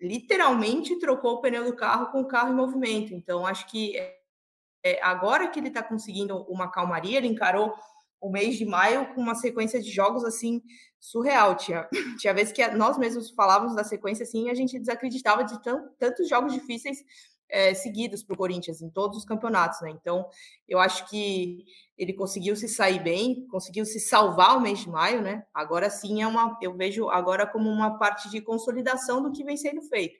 literalmente 0.00 0.98
trocou 0.98 1.34
o 1.34 1.40
pneu 1.40 1.64
do 1.64 1.76
carro 1.76 2.10
com 2.10 2.20
o 2.20 2.28
carro 2.28 2.52
em 2.52 2.56
movimento. 2.56 3.14
Então, 3.14 3.46
acho 3.46 3.66
que 3.66 3.96
é, 4.84 5.02
agora 5.02 5.48
que 5.48 5.58
ele 5.58 5.68
está 5.68 5.82
conseguindo 5.82 6.36
uma 6.42 6.70
calmaria, 6.70 7.18
ele 7.18 7.28
encarou 7.28 7.74
o 8.20 8.30
mês 8.30 8.56
de 8.56 8.64
maio 8.64 9.14
com 9.14 9.20
uma 9.20 9.34
sequência 9.34 9.80
de 9.80 9.90
jogos 9.90 10.24
assim 10.24 10.62
surreal. 10.98 11.56
Tinha, 11.56 11.88
tinha 12.18 12.34
vezes 12.34 12.52
que 12.52 12.66
nós 12.68 12.98
mesmos 12.98 13.30
falávamos 13.30 13.74
da 13.74 13.84
sequência 13.84 14.24
assim, 14.24 14.50
a 14.50 14.54
gente 14.54 14.78
desacreditava 14.78 15.44
de 15.44 15.62
tão, 15.62 15.88
tantos 15.98 16.28
jogos 16.28 16.52
difíceis 16.52 16.98
é, 17.54 17.72
seguidos 17.72 18.24
para 18.24 18.34
o 18.34 18.36
Corinthians 18.36 18.82
em 18.82 18.90
todos 18.90 19.16
os 19.16 19.24
campeonatos, 19.24 19.80
né? 19.80 19.90
Então, 19.90 20.28
eu 20.68 20.80
acho 20.80 21.08
que 21.08 21.64
ele 21.96 22.12
conseguiu 22.12 22.56
se 22.56 22.68
sair 22.68 23.00
bem, 23.00 23.46
conseguiu 23.46 23.86
se 23.86 24.00
salvar 24.00 24.56
o 24.56 24.60
mês 24.60 24.80
de 24.80 24.90
maio, 24.90 25.22
né? 25.22 25.46
Agora 25.54 25.88
sim 25.88 26.20
é 26.20 26.26
uma, 26.26 26.58
eu 26.60 26.74
vejo 26.76 27.08
agora 27.08 27.46
como 27.46 27.70
uma 27.70 27.96
parte 27.96 28.28
de 28.28 28.40
consolidação 28.40 29.22
do 29.22 29.30
que 29.30 29.44
vem 29.44 29.56
sendo 29.56 29.82
feito. 29.82 30.18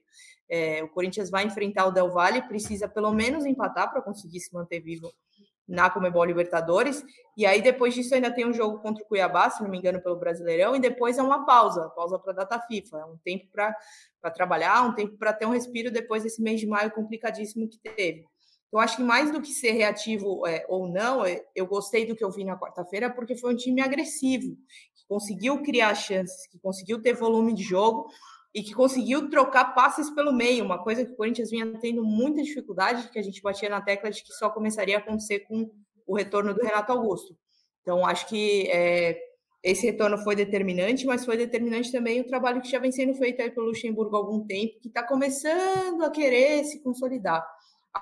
É, 0.49 0.85
o 0.85 0.89
Corinthians 0.89 1.29
vai 1.29 1.45
enfrentar 1.45 1.87
o 1.87 1.91
Del 1.91 2.13
Valle, 2.13 2.41
precisa 2.43 2.89
pelo 2.89 3.13
menos 3.13 3.45
empatar 3.45 3.91
para 3.91 4.01
conseguir 4.01 4.39
se 4.39 4.55
manter 4.55 4.81
vivo 4.81 5.13
na 5.67 5.89
Comebol 5.89 6.25
Libertadores, 6.25 7.03
e 7.37 7.47
aí 7.47 7.63
depois 7.63 7.95
disso 7.95 8.15
ainda 8.15 8.31
tem 8.31 8.47
um 8.47 8.53
jogo 8.53 8.79
contra 8.79 9.03
o 9.03 9.07
Cuiabá, 9.07 9.49
se 9.49 9.63
não 9.63 9.71
me 9.71 9.79
engano, 9.79 10.01
pelo 10.01 10.17
Brasileirão, 10.17 10.77
e 10.77 10.79
depois 10.79 11.17
é 11.19 11.23
uma 11.23 11.47
pausa, 11.47 11.89
pausa 11.91 12.19
para 12.19 12.33
a 12.33 12.37
data 12.37 12.61
FIFA, 12.61 12.99
é 12.99 13.05
um 13.05 13.17
tempo 13.25 13.49
para 13.51 14.31
trabalhar, 14.31 14.83
um 14.83 14.95
tempo 14.95 15.17
para 15.17 15.33
ter 15.33 15.47
um 15.47 15.51
respiro 15.51 15.91
depois 15.91 16.23
desse 16.23 16.43
mês 16.43 16.61
de 16.61 16.67
maio 16.67 16.91
complicadíssimo 16.91 17.69
que 17.69 17.79
teve. 17.79 18.25
Eu 18.75 18.81
acho 18.81 18.97
que 18.97 19.05
mais 19.05 19.31
do 19.31 19.41
que 19.41 19.53
ser 19.53 19.71
reativo 19.71 20.45
é, 20.47 20.67
ou 20.69 20.89
não, 20.89 21.25
é, 21.25 21.41
eu 21.55 21.65
gostei 21.65 22.05
do 22.05 22.17
que 22.17 22.25
eu 22.25 22.31
vi 22.31 22.45
na 22.45 22.59
quarta-feira, 22.59 23.09
porque 23.09 23.37
foi 23.37 23.55
um 23.55 23.57
time 23.57 23.81
agressivo, 23.81 24.57
que 24.97 25.07
conseguiu 25.09 25.63
criar 25.63 25.95
chances, 25.95 26.47
que 26.49 26.59
conseguiu 26.59 27.01
ter 27.01 27.15
volume 27.15 27.55
de 27.55 27.63
jogo, 27.63 28.09
e 28.55 28.63
que 28.63 28.73
conseguiu 28.73 29.29
trocar 29.29 29.75
passes 29.75 30.09
pelo 30.11 30.33
meio, 30.33 30.65
uma 30.65 30.83
coisa 30.83 31.05
que 31.05 31.11
o 31.11 31.17
Corinthians 31.17 31.51
vinha 31.51 31.67
tendo 31.81 32.05
muita 32.05 32.41
dificuldade, 32.41 33.11
que 33.11 33.19
a 33.19 33.23
gente 33.23 33.43
batia 33.43 33.69
na 33.69 33.81
tecla 33.81 34.11
de 34.11 34.23
que 34.23 34.33
só 34.33 34.49
começaria 34.49 34.97
a 34.97 35.01
acontecer 35.01 35.41
com 35.41 35.69
o 36.07 36.15
retorno 36.15 36.55
do 36.55 36.63
Renato 36.63 36.93
Augusto. 36.93 37.37
Então, 37.83 38.07
acho 38.07 38.29
que 38.29 38.69
é, 38.71 39.19
esse 39.63 39.85
retorno 39.87 40.19
foi 40.19 40.37
determinante, 40.37 41.05
mas 41.05 41.25
foi 41.25 41.37
determinante 41.37 41.91
também 41.91 42.21
o 42.21 42.27
trabalho 42.27 42.63
que 42.63 42.71
já 42.71 42.79
vem 42.79 42.93
sendo 42.93 43.15
feito 43.15 43.43
aí 43.43 43.51
pelo 43.51 43.67
Luxemburgo 43.67 44.15
há 44.15 44.19
algum 44.21 44.47
tempo, 44.47 44.79
que 44.81 44.89
está 44.89 45.03
começando 45.03 46.05
a 46.05 46.11
querer 46.11 46.63
se 46.65 46.81
consolidar. 46.81 47.45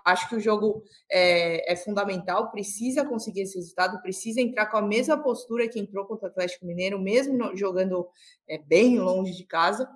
Acho 0.05 0.29
que 0.29 0.37
o 0.37 0.41
jogo 0.41 0.83
é, 1.11 1.73
é, 1.73 1.77
fundamental, 1.77 2.51
precisa 2.51 3.05
conseguir 3.05 3.43
esse 3.43 3.57
resultado, 3.57 4.01
precisa 4.03 4.41
entrar 4.41 4.67
com 4.67 4.79
a 4.79 4.83
mesma 4.83 5.23
postura 5.23 5.69
que 5.69 5.79
entrou 5.79 6.07
contra 6.07 6.29
o 6.29 6.31
Atlético 6.31 6.67
Mineiro, 6.67 6.99
mesmo 6.99 7.57
jogando 7.57 8.09
é, 8.49 8.59
bem 8.59 8.99
longe 8.99 9.33
de 9.37 9.45
casa. 9.45 9.89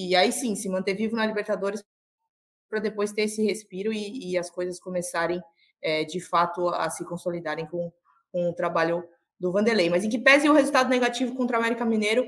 E 0.00 0.14
aí 0.14 0.30
sim, 0.30 0.54
se 0.54 0.68
manter 0.68 0.94
vivo 0.94 1.16
na 1.16 1.26
Libertadores 1.26 1.82
para 2.70 2.78
depois 2.78 3.10
ter 3.10 3.22
esse 3.22 3.42
respiro 3.42 3.92
e, 3.92 4.30
e 4.30 4.38
as 4.38 4.48
coisas 4.48 4.78
começarem 4.78 5.42
é, 5.82 6.04
de 6.04 6.20
fato 6.20 6.68
a 6.68 6.88
se 6.88 7.04
consolidarem 7.04 7.66
com, 7.66 7.92
com 8.30 8.48
o 8.48 8.54
trabalho 8.54 9.02
do 9.40 9.50
Vanderlei. 9.50 9.90
Mas 9.90 10.04
em 10.04 10.08
que 10.08 10.18
pese 10.18 10.48
o 10.48 10.52
resultado 10.52 10.88
negativo 10.88 11.34
contra 11.34 11.56
o 11.56 11.60
América 11.60 11.84
Mineiro, 11.84 12.24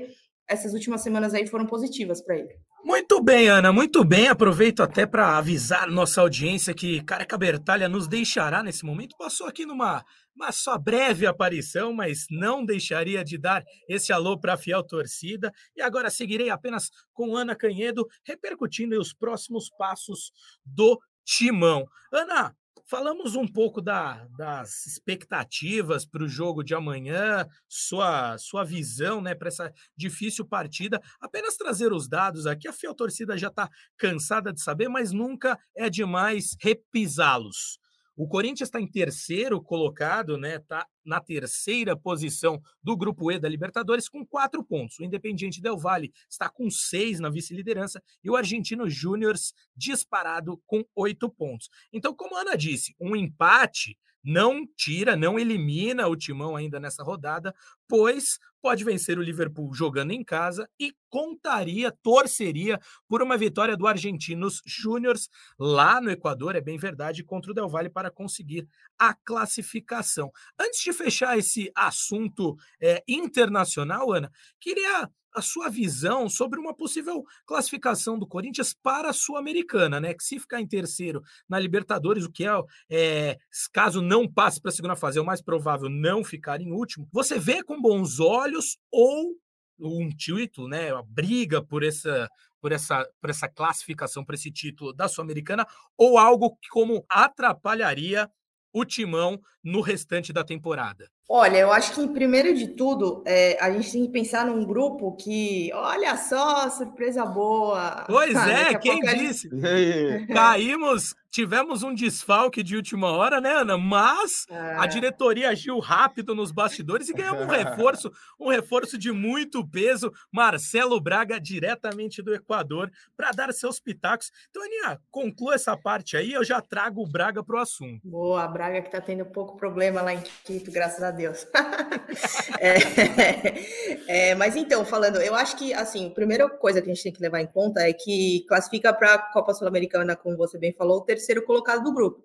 essas 0.51 0.73
últimas 0.73 1.01
semanas 1.01 1.33
aí 1.33 1.47
foram 1.47 1.65
positivas 1.65 2.21
para 2.21 2.37
ele. 2.37 2.49
Muito 2.83 3.21
bem, 3.23 3.47
Ana, 3.47 3.71
muito 3.71 4.03
bem. 4.03 4.27
Aproveito 4.27 4.81
até 4.83 5.05
para 5.05 5.37
avisar 5.37 5.89
nossa 5.89 6.19
audiência 6.19 6.73
que 6.73 7.01
Careca 7.03 7.37
Bertalha 7.37 7.87
nos 7.87 8.07
deixará 8.07 8.61
nesse 8.61 8.83
momento. 8.83 9.15
Passou 9.17 9.47
aqui 9.47 9.65
numa 9.65 10.03
uma 10.35 10.51
só 10.51 10.77
breve 10.77 11.25
aparição, 11.25 11.93
mas 11.93 12.25
não 12.29 12.65
deixaria 12.65 13.23
de 13.23 13.37
dar 13.37 13.63
esse 13.87 14.11
alô 14.11 14.39
para 14.39 14.53
a 14.53 14.57
fiel 14.57 14.83
torcida. 14.83 15.53
E 15.75 15.81
agora 15.81 16.09
seguirei 16.09 16.49
apenas 16.49 16.89
com 17.13 17.35
Ana 17.35 17.55
Canhedo, 17.55 18.07
repercutindo 18.25 18.99
os 18.99 19.13
próximos 19.13 19.69
passos 19.77 20.31
do 20.65 20.99
Timão. 21.23 21.85
Ana, 22.11 22.55
Falamos 22.85 23.35
um 23.35 23.47
pouco 23.47 23.81
da, 23.81 24.27
das 24.37 24.85
expectativas 24.85 26.05
para 26.05 26.23
o 26.23 26.27
jogo 26.27 26.63
de 26.63 26.75
amanhã, 26.75 27.47
sua, 27.67 28.37
sua 28.37 28.63
visão 28.63 29.21
né, 29.21 29.33
para 29.33 29.47
essa 29.47 29.73
difícil 29.95 30.45
partida. 30.45 31.01
Apenas 31.19 31.55
trazer 31.55 31.93
os 31.93 32.09
dados 32.09 32.45
aqui, 32.45 32.67
a 32.67 32.73
fiel 32.73 32.93
torcida 32.93 33.37
já 33.37 33.47
está 33.47 33.69
cansada 33.97 34.51
de 34.51 34.61
saber, 34.61 34.89
mas 34.89 35.11
nunca 35.11 35.57
é 35.75 35.89
demais 35.89 36.55
repisá-los. 36.59 37.80
O 38.21 38.27
Corinthians 38.27 38.67
está 38.67 38.79
em 38.79 38.85
terceiro 38.85 39.59
colocado, 39.59 40.37
né? 40.37 40.57
Está 40.57 40.85
na 41.03 41.19
terceira 41.19 41.97
posição 41.97 42.61
do 42.83 42.95
grupo 42.95 43.31
E 43.31 43.39
da 43.39 43.49
Libertadores 43.49 44.07
com 44.07 44.23
quatro 44.23 44.63
pontos. 44.63 44.99
O 44.99 45.03
Independiente 45.03 45.59
Del 45.59 45.75
Valle 45.75 46.13
está 46.29 46.47
com 46.47 46.69
seis 46.69 47.19
na 47.19 47.31
vice-liderança 47.31 47.99
e 48.23 48.29
o 48.29 48.35
Argentino 48.35 48.87
Júnior 48.87 49.33
disparado 49.75 50.61
com 50.67 50.85
oito 50.95 51.31
pontos. 51.31 51.67
Então, 51.91 52.13
como 52.13 52.37
a 52.37 52.41
Ana 52.41 52.55
disse, 52.55 52.95
um 53.01 53.15
empate 53.15 53.97
não 54.23 54.67
tira, 54.77 55.15
não 55.15 55.39
elimina 55.39 56.07
o 56.07 56.15
Timão 56.15 56.55
ainda 56.55 56.79
nessa 56.79 57.01
rodada, 57.01 57.55
pois 57.87 58.37
pode 58.61 58.83
vencer 58.83 59.17
o 59.17 59.23
Liverpool 59.23 59.73
jogando 59.73 60.11
em 60.11 60.23
casa 60.23 60.69
e 60.79 60.93
contaria, 61.09 61.91
torceria 62.03 62.79
por 63.07 63.21
uma 63.21 63.37
vitória 63.37 63.75
do 63.75 63.87
Argentinos 63.87 64.61
Júniors 64.65 65.29
lá 65.59 65.99
no 65.99 66.11
Equador, 66.11 66.55
é 66.55 66.61
bem 66.61 66.77
verdade, 66.77 67.23
contra 67.23 67.51
o 67.51 67.53
Del 67.53 67.67
Valle 67.67 67.89
para 67.89 68.11
conseguir 68.11 68.67
a 68.97 69.13
classificação. 69.13 70.31
Antes 70.59 70.81
de 70.81 70.93
fechar 70.93 71.37
esse 71.37 71.71
assunto 71.75 72.55
é, 72.79 73.03
internacional, 73.07 74.13
Ana, 74.13 74.31
queria 74.59 75.09
a 75.35 75.41
sua 75.41 75.69
visão 75.69 76.29
sobre 76.29 76.59
uma 76.59 76.73
possível 76.73 77.23
classificação 77.45 78.17
do 78.17 78.27
Corinthians 78.27 78.73
para 78.73 79.09
a 79.09 79.13
Sul-Americana, 79.13 79.99
né? 79.99 80.13
Que 80.13 80.23
se 80.23 80.39
ficar 80.39 80.61
em 80.61 80.67
terceiro 80.67 81.21
na 81.47 81.59
Libertadores, 81.59 82.25
o 82.25 82.31
que 82.31 82.45
é, 82.45 82.51
é 82.89 83.37
caso 83.71 84.01
não 84.01 84.27
passe 84.27 84.61
para 84.61 84.69
a 84.69 84.73
segunda 84.73 84.95
fase, 84.95 85.19
é 85.19 85.21
o 85.21 85.25
mais 85.25 85.41
provável 85.41 85.89
não 85.89 86.23
ficar 86.23 86.61
em 86.61 86.71
último. 86.71 87.07
Você 87.11 87.39
vê 87.39 87.63
com 87.63 87.81
bons 87.81 88.19
olhos 88.19 88.77
ou 88.91 89.35
um 89.79 90.09
título, 90.09 90.67
né? 90.67 90.91
A 90.91 91.01
briga 91.01 91.61
por 91.61 91.83
essa 91.83 92.29
por 92.61 92.71
essa, 92.71 93.03
por 93.19 93.29
essa 93.29 93.49
classificação, 93.49 94.23
por 94.23 94.35
esse 94.35 94.51
título 94.51 94.93
da 94.93 95.07
Sul-Americana, 95.07 95.65
ou 95.97 96.17
algo 96.17 96.55
que 96.57 96.69
como 96.69 97.03
atrapalharia 97.09 98.29
o 98.71 98.85
timão 98.85 99.41
no 99.63 99.81
restante 99.81 100.31
da 100.31 100.43
temporada? 100.43 101.09
Olha, 101.33 101.59
eu 101.59 101.71
acho 101.71 101.93
que, 101.93 102.05
primeiro 102.09 102.53
de 102.53 102.67
tudo, 102.67 103.23
é, 103.25 103.57
a 103.61 103.71
gente 103.71 103.89
tem 103.89 104.05
que 104.05 104.11
pensar 104.11 104.45
num 104.45 104.65
grupo 104.65 105.15
que, 105.15 105.71
olha 105.73 106.17
só, 106.17 106.69
surpresa 106.69 107.25
boa. 107.25 108.03
Pois 108.05 108.35
é, 108.35 108.77
quem 108.77 108.99
disse? 108.99 109.49
Gente... 109.49 110.27
Caímos 110.27 111.15
tivemos 111.31 111.81
um 111.81 111.95
desfalque 111.95 112.61
de 112.61 112.75
última 112.75 113.09
hora, 113.09 113.39
né, 113.39 113.53
Ana? 113.53 113.77
Mas 113.77 114.45
é. 114.49 114.75
a 114.77 114.85
diretoria 114.85 115.49
agiu 115.49 115.79
rápido 115.79 116.35
nos 116.35 116.51
bastidores 116.51 117.07
e 117.09 117.13
ganhou 117.13 117.37
um 117.37 117.47
reforço, 117.47 118.11
um 118.39 118.49
reforço 118.49 118.97
de 118.97 119.11
muito 119.11 119.65
peso, 119.65 120.11
Marcelo 120.31 120.99
Braga, 120.99 121.39
diretamente 121.39 122.21
do 122.21 122.35
Equador, 122.35 122.91
para 123.15 123.31
dar 123.31 123.53
seus 123.53 123.79
pitacos. 123.79 124.29
Então, 124.49 124.63
Aninha, 124.63 124.99
conclua 125.09 125.55
essa 125.55 125.77
parte 125.77 126.17
aí, 126.17 126.33
eu 126.33 126.43
já 126.43 126.59
trago 126.59 127.01
o 127.01 127.07
Braga 127.07 127.41
para 127.43 127.55
o 127.55 127.59
assunto. 127.59 128.01
Boa, 128.03 128.45
Braga 128.47 128.81
que 128.81 128.87
está 128.87 128.99
tendo 128.99 129.25
pouco 129.25 129.55
problema 129.55 130.01
lá 130.01 130.13
em 130.13 130.21
Quito, 130.43 130.71
graças 130.71 131.01
a 131.01 131.11
Deus. 131.11 131.47
é, 132.59 134.31
é, 134.31 134.35
mas 134.35 134.57
então, 134.57 134.83
falando, 134.83 135.21
eu 135.21 135.33
acho 135.33 135.55
que, 135.55 135.73
assim, 135.73 136.07
a 136.07 136.11
primeira 136.11 136.49
coisa 136.49 136.81
que 136.81 136.89
a 136.89 136.93
gente 136.93 137.03
tem 137.03 137.13
que 137.13 137.21
levar 137.21 137.39
em 137.39 137.47
conta 137.47 137.81
é 137.81 137.93
que 137.93 138.43
classifica 138.47 138.93
para 138.93 139.13
a 139.13 139.17
Copa 139.17 139.53
Sul-Americana, 139.53 140.15
como 140.15 140.35
você 140.35 140.57
bem 140.57 140.73
falou, 140.73 140.97
o 140.97 141.01
terceiro 141.01 141.20
colocado 141.45 141.83
do 141.83 141.93
grupo. 141.93 142.23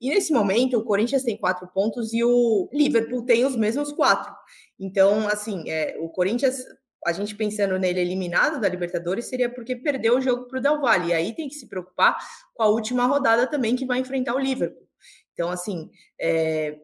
E 0.00 0.10
nesse 0.10 0.32
momento, 0.32 0.78
o 0.78 0.84
Corinthians 0.84 1.22
tem 1.22 1.36
quatro 1.36 1.66
pontos 1.68 2.12
e 2.12 2.22
o 2.22 2.68
Liverpool 2.72 3.22
tem 3.22 3.44
os 3.44 3.56
mesmos 3.56 3.92
quatro. 3.92 4.32
Então, 4.78 5.26
assim, 5.28 5.68
é, 5.68 5.96
o 5.98 6.08
Corinthians, 6.08 6.64
a 7.04 7.12
gente 7.12 7.34
pensando 7.34 7.78
nele 7.78 8.00
eliminado 8.00 8.60
da 8.60 8.68
Libertadores, 8.68 9.26
seria 9.26 9.48
porque 9.48 9.74
perdeu 9.74 10.16
o 10.16 10.20
jogo 10.20 10.46
para 10.46 10.58
o 10.58 10.62
Del 10.62 10.80
Valle. 10.80 11.08
E 11.08 11.12
aí 11.12 11.34
tem 11.34 11.48
que 11.48 11.54
se 11.54 11.68
preocupar 11.68 12.16
com 12.54 12.62
a 12.62 12.68
última 12.68 13.06
rodada 13.06 13.46
também, 13.46 13.74
que 13.74 13.86
vai 13.86 13.98
enfrentar 13.98 14.34
o 14.34 14.38
Liverpool. 14.38 14.86
Então, 15.32 15.50
assim, 15.50 15.90
é, 16.20 16.78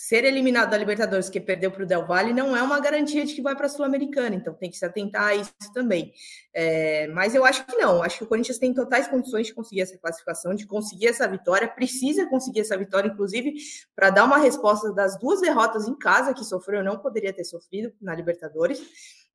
ser 0.00 0.24
eliminado 0.24 0.70
da 0.70 0.76
Libertadores, 0.76 1.28
que 1.28 1.40
perdeu 1.40 1.72
para 1.72 1.82
o 1.82 1.86
Del 1.86 2.06
Valle, 2.06 2.32
não 2.32 2.56
é 2.56 2.62
uma 2.62 2.78
garantia 2.78 3.26
de 3.26 3.34
que 3.34 3.42
vai 3.42 3.56
para 3.56 3.66
a 3.66 3.68
Sul-Americana, 3.68 4.36
então 4.36 4.54
tem 4.54 4.70
que 4.70 4.76
se 4.76 4.84
atentar 4.84 5.24
a 5.24 5.34
isso 5.34 5.52
também. 5.74 6.12
É, 6.54 7.08
mas 7.08 7.34
eu 7.34 7.44
acho 7.44 7.66
que 7.66 7.76
não, 7.76 8.00
acho 8.00 8.18
que 8.18 8.22
o 8.22 8.26
Corinthians 8.28 8.58
tem 8.58 8.72
totais 8.72 9.08
condições 9.08 9.48
de 9.48 9.54
conseguir 9.54 9.80
essa 9.80 9.98
classificação, 9.98 10.54
de 10.54 10.68
conseguir 10.68 11.08
essa 11.08 11.26
vitória, 11.26 11.66
precisa 11.66 12.26
conseguir 12.26 12.60
essa 12.60 12.78
vitória, 12.78 13.08
inclusive, 13.08 13.54
para 13.96 14.10
dar 14.10 14.24
uma 14.24 14.38
resposta 14.38 14.92
das 14.92 15.18
duas 15.18 15.40
derrotas 15.40 15.88
em 15.88 15.98
casa 15.98 16.32
que 16.32 16.44
sofreu, 16.44 16.84
não 16.84 17.00
poderia 17.00 17.32
ter 17.32 17.42
sofrido 17.42 17.92
na 18.00 18.14
Libertadores. 18.14 18.80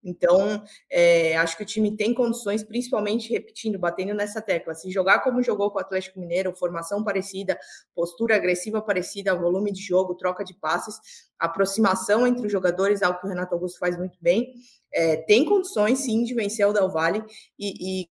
Então, 0.03 0.63
é, 0.89 1.35
acho 1.37 1.55
que 1.55 1.63
o 1.63 1.65
time 1.65 1.95
tem 1.95 2.13
condições, 2.13 2.63
principalmente 2.63 3.31
repetindo, 3.31 3.79
batendo 3.79 4.13
nessa 4.13 4.41
tecla. 4.41 4.75
Se 4.75 4.91
jogar 4.91 5.19
como 5.19 5.41
jogou 5.41 5.71
com 5.71 5.77
o 5.77 5.81
Atlético 5.81 6.19
Mineiro, 6.19 6.55
formação 6.55 7.03
parecida, 7.03 7.57
postura 7.95 8.35
agressiva 8.35 8.81
parecida, 8.81 9.35
volume 9.35 9.71
de 9.71 9.81
jogo, 9.81 10.15
troca 10.15 10.43
de 10.43 10.53
passes, 10.53 10.95
aproximação 11.39 12.27
entre 12.27 12.45
os 12.45 12.51
jogadores, 12.51 13.01
algo 13.01 13.19
que 13.19 13.25
o 13.25 13.29
Renato 13.29 13.53
Augusto 13.53 13.79
faz 13.79 13.97
muito 13.97 14.17
bem, 14.21 14.53
é, 14.91 15.17
tem 15.17 15.45
condições 15.45 15.99
sim 15.99 16.23
de 16.23 16.33
vencer 16.33 16.67
o 16.67 16.73
Del 16.73 16.89
Valle 16.89 17.23
e, 17.57 18.01
e 18.01 18.09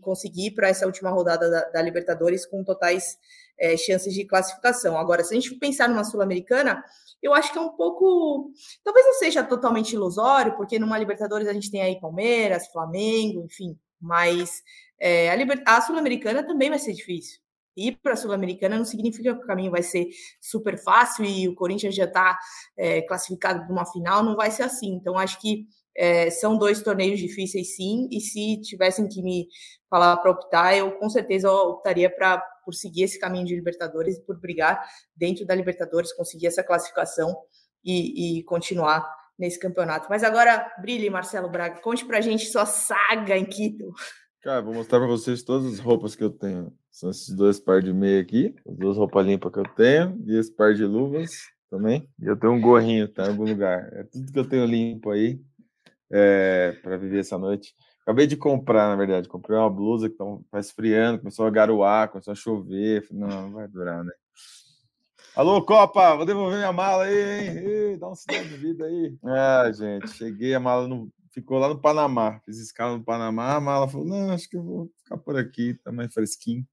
conseguir 0.00 0.52
para 0.52 0.68
essa 0.68 0.86
última 0.86 1.10
rodada 1.10 1.50
da, 1.50 1.70
da 1.70 1.82
Libertadores 1.82 2.44
com 2.44 2.62
totais 2.62 3.16
é, 3.58 3.76
chances 3.76 4.12
de 4.14 4.24
classificação. 4.24 4.98
Agora, 4.98 5.22
se 5.22 5.34
a 5.34 5.40
gente 5.40 5.54
pensar 5.56 5.88
numa 5.88 6.04
Sul-Americana, 6.04 6.82
eu 7.22 7.32
acho 7.32 7.52
que 7.52 7.58
é 7.58 7.60
um 7.60 7.70
pouco. 7.70 8.50
Talvez 8.82 9.06
não 9.06 9.14
seja 9.14 9.42
totalmente 9.42 9.94
ilusório, 9.94 10.56
porque 10.56 10.78
numa 10.78 10.98
Libertadores 10.98 11.48
a 11.48 11.52
gente 11.52 11.70
tem 11.70 11.80
aí 11.80 11.98
Palmeiras, 12.00 12.68
Flamengo, 12.68 13.44
enfim, 13.44 13.78
mas 14.00 14.62
é, 15.00 15.30
a, 15.30 15.36
Liber... 15.36 15.62
a 15.66 15.80
Sul-Americana 15.80 16.46
também 16.46 16.68
vai 16.68 16.78
ser 16.78 16.92
difícil. 16.92 17.40
Ir 17.76 17.98
para 18.00 18.12
a 18.12 18.16
Sul-Americana 18.16 18.76
não 18.76 18.84
significa 18.84 19.34
que 19.34 19.42
o 19.42 19.46
caminho 19.46 19.70
vai 19.70 19.82
ser 19.82 20.06
super 20.40 20.78
fácil 20.78 21.24
e 21.24 21.48
o 21.48 21.54
Corinthians 21.54 21.94
já 21.94 22.04
está 22.04 22.38
é, 22.76 23.02
classificado 23.02 23.64
para 23.64 23.72
uma 23.72 23.84
final, 23.86 24.22
não 24.22 24.36
vai 24.36 24.50
ser 24.50 24.62
assim. 24.62 24.94
Então, 24.94 25.18
acho 25.18 25.40
que 25.40 25.66
é, 25.96 26.30
são 26.30 26.58
dois 26.58 26.82
torneios 26.82 27.20
difíceis, 27.20 27.76
sim, 27.76 28.08
e 28.10 28.20
se 28.20 28.60
tivessem 28.62 29.08
que 29.08 29.22
me 29.22 29.46
falar 29.88 30.16
para 30.16 30.30
optar, 30.30 30.76
eu 30.76 30.92
com 30.92 31.08
certeza 31.08 31.50
optaria 31.50 32.10
para 32.10 32.38
por 32.64 32.74
seguir 32.74 33.02
esse 33.02 33.18
caminho 33.18 33.44
de 33.44 33.54
Libertadores, 33.54 34.18
por 34.18 34.40
brigar 34.40 34.82
dentro 35.14 35.46
da 35.46 35.54
Libertadores, 35.54 36.12
conseguir 36.12 36.46
essa 36.46 36.64
classificação 36.64 37.36
e, 37.84 38.38
e 38.38 38.42
continuar 38.44 39.06
nesse 39.38 39.58
campeonato. 39.58 40.08
Mas 40.08 40.24
agora, 40.24 40.72
brilhe, 40.80 41.10
Marcelo 41.10 41.48
Braga, 41.48 41.80
conte 41.80 42.04
para 42.04 42.18
a 42.18 42.20
gente 42.22 42.46
sua 42.46 42.64
saga 42.64 43.36
em 43.36 43.44
Quito. 43.44 43.92
Cara, 44.42 44.62
vou 44.62 44.74
mostrar 44.74 44.98
para 44.98 45.08
vocês 45.08 45.42
todas 45.42 45.72
as 45.72 45.78
roupas 45.78 46.14
que 46.14 46.24
eu 46.24 46.30
tenho. 46.30 46.72
São 46.90 47.10
esses 47.10 47.34
dois 47.34 47.58
par 47.58 47.82
de 47.82 47.92
meia 47.92 48.20
aqui, 48.20 48.54
as 48.66 48.76
duas 48.76 48.96
roupas 48.96 49.26
limpas 49.26 49.52
que 49.52 49.58
eu 49.58 49.68
tenho, 49.74 50.22
e 50.26 50.38
esse 50.38 50.54
par 50.54 50.74
de 50.74 50.84
luvas 50.84 51.32
também. 51.70 52.08
E 52.20 52.26
eu 52.26 52.36
tenho 52.36 52.52
um 52.52 52.60
gorrinho, 52.60 53.08
tá? 53.08 53.24
Em 53.24 53.30
algum 53.30 53.44
lugar. 53.44 53.88
É 53.92 54.04
tudo 54.04 54.32
que 54.32 54.38
eu 54.38 54.48
tenho 54.48 54.66
limpo 54.66 55.10
aí 55.10 55.40
é, 56.16 56.78
para 56.80 56.96
viver 56.96 57.18
essa 57.18 57.36
noite. 57.36 57.74
Acabei 58.02 58.26
de 58.26 58.36
comprar, 58.36 58.88
na 58.88 58.94
verdade. 58.94 59.28
Comprei 59.28 59.58
uma 59.58 59.68
blusa 59.68 60.08
que 60.08 60.16
tá 60.50 60.60
esfriando, 60.60 61.18
começou 61.18 61.44
a 61.44 61.50
garoar, 61.50 62.08
começou 62.08 62.32
a 62.32 62.36
chover. 62.36 63.04
Não, 63.10 63.28
não 63.28 63.52
vai 63.52 63.66
durar, 63.66 64.04
né? 64.04 64.12
Alô, 65.34 65.60
Copa, 65.62 66.14
vou 66.14 66.24
devolver 66.24 66.58
minha 66.58 66.72
mala 66.72 67.04
aí, 67.04 67.48
hein? 67.48 67.58
Ei, 67.58 67.96
dá 67.96 68.08
um 68.08 68.14
sinal 68.14 68.44
de 68.44 68.56
vida 68.56 68.84
aí. 68.84 69.16
Ah, 69.24 69.72
gente, 69.72 70.08
cheguei, 70.10 70.54
a 70.54 70.60
mala 70.60 70.86
no... 70.86 71.10
ficou 71.32 71.58
lá 71.58 71.68
no 71.68 71.80
Panamá. 71.80 72.40
Fiz 72.44 72.58
escala 72.58 72.96
no 72.96 73.02
Panamá, 73.02 73.56
a 73.56 73.60
mala 73.60 73.88
falou: 73.88 74.06
não, 74.06 74.30
acho 74.30 74.48
que 74.48 74.56
eu 74.56 74.62
vou 74.62 74.90
ficar 74.98 75.16
por 75.16 75.36
aqui, 75.36 75.74
tá 75.82 75.90
mais 75.90 76.14
fresquinho. 76.14 76.64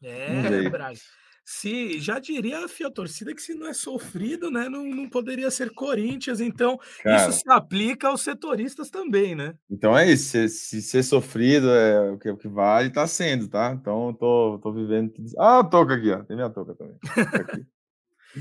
É, 0.00 0.68
Braga. 0.70 1.00
Se 1.48 2.00
já 2.00 2.18
diria 2.18 2.64
a 2.64 2.68
Fiel 2.68 2.90
Torcida 2.90 3.32
que 3.32 3.40
se 3.40 3.54
não 3.54 3.68
é 3.68 3.72
sofrido, 3.72 4.50
né, 4.50 4.68
não, 4.68 4.84
não 4.84 5.08
poderia 5.08 5.48
ser 5.48 5.70
Corinthians. 5.70 6.40
Então, 6.40 6.76
Cara, 7.00 7.16
isso 7.16 7.38
se 7.38 7.48
aplica 7.48 8.08
aos 8.08 8.22
setoristas 8.22 8.90
também, 8.90 9.36
né? 9.36 9.54
Então 9.70 9.96
é 9.96 10.10
isso. 10.10 10.30
Se, 10.30 10.48
se 10.48 10.82
ser 10.82 11.04
sofrido 11.04 11.70
é 11.70 12.10
o 12.10 12.18
que, 12.18 12.28
o 12.28 12.36
que 12.36 12.48
vale, 12.48 12.90
tá 12.90 13.06
sendo, 13.06 13.46
tá? 13.46 13.70
Então, 13.80 14.08
eu 14.08 14.14
tô, 14.14 14.58
tô 14.60 14.72
vivendo. 14.72 15.12
Ah, 15.38 15.60
a 15.60 15.64
touca 15.64 15.94
aqui, 15.94 16.10
ó. 16.10 16.24
Tem 16.24 16.34
minha 16.34 16.50
touca 16.50 16.74
também. 16.74 16.96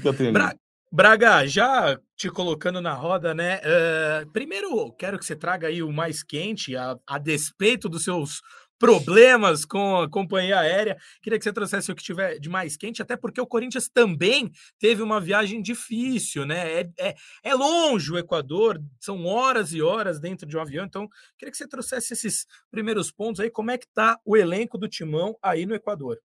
Aqui. 0.03 0.31
Bra 0.31 0.55
Braga, 0.91 1.45
já 1.45 2.00
te 2.15 2.29
colocando 2.29 2.79
na 2.79 2.93
roda, 2.93 3.33
né? 3.33 3.57
Uh, 3.57 4.31
primeiro, 4.31 4.93
quero 4.93 5.19
que 5.19 5.25
você 5.25 5.35
traga 5.35 5.67
aí 5.67 5.83
o 5.83 5.91
mais 5.91 6.24
quente, 6.24 6.75
a, 6.75 6.97
a 7.05 7.17
despeito 7.17 7.89
dos 7.89 8.05
seus 8.05 8.41
problemas 8.77 9.65
com 9.65 9.98
a 9.98 10.10
companhia 10.10 10.60
aérea. 10.60 10.98
Queria 11.22 11.38
que 11.38 11.44
você 11.44 11.53
trouxesse 11.53 11.91
o 11.91 11.96
que 11.96 12.03
tiver 12.03 12.39
de 12.39 12.50
mais 12.50 12.75
quente, 12.75 13.01
até 13.01 13.15
porque 13.15 13.39
o 13.39 13.48
Corinthians 13.48 13.89
também 13.89 14.51
teve 14.79 15.01
uma 15.01 15.20
viagem 15.20 15.62
difícil, 15.62 16.46
né? 16.46 16.82
É, 16.82 16.89
é, 17.00 17.15
é, 17.44 17.53
longe 17.53 18.12
o 18.12 18.17
Equador, 18.17 18.82
são 19.00 19.25
horas 19.25 19.74
e 19.74 19.82
horas 19.82 20.20
dentro 20.20 20.48
de 20.48 20.58
um 20.58 20.62
avião. 20.62 20.86
Então, 20.86 21.08
queria 21.38 21.51
que 21.51 21.58
você 21.58 21.67
trouxesse 21.67 22.13
esses 22.13 22.46
primeiros 22.70 23.12
pontos 23.12 23.39
aí. 23.39 23.50
Como 23.50 23.72
é 23.72 23.77
que 23.77 23.88
tá 23.94 24.20
o 24.25 24.36
elenco 24.36 24.77
do 24.77 24.88
Timão 24.88 25.38
aí 25.41 25.65
no 25.65 25.75
Equador? 25.75 26.20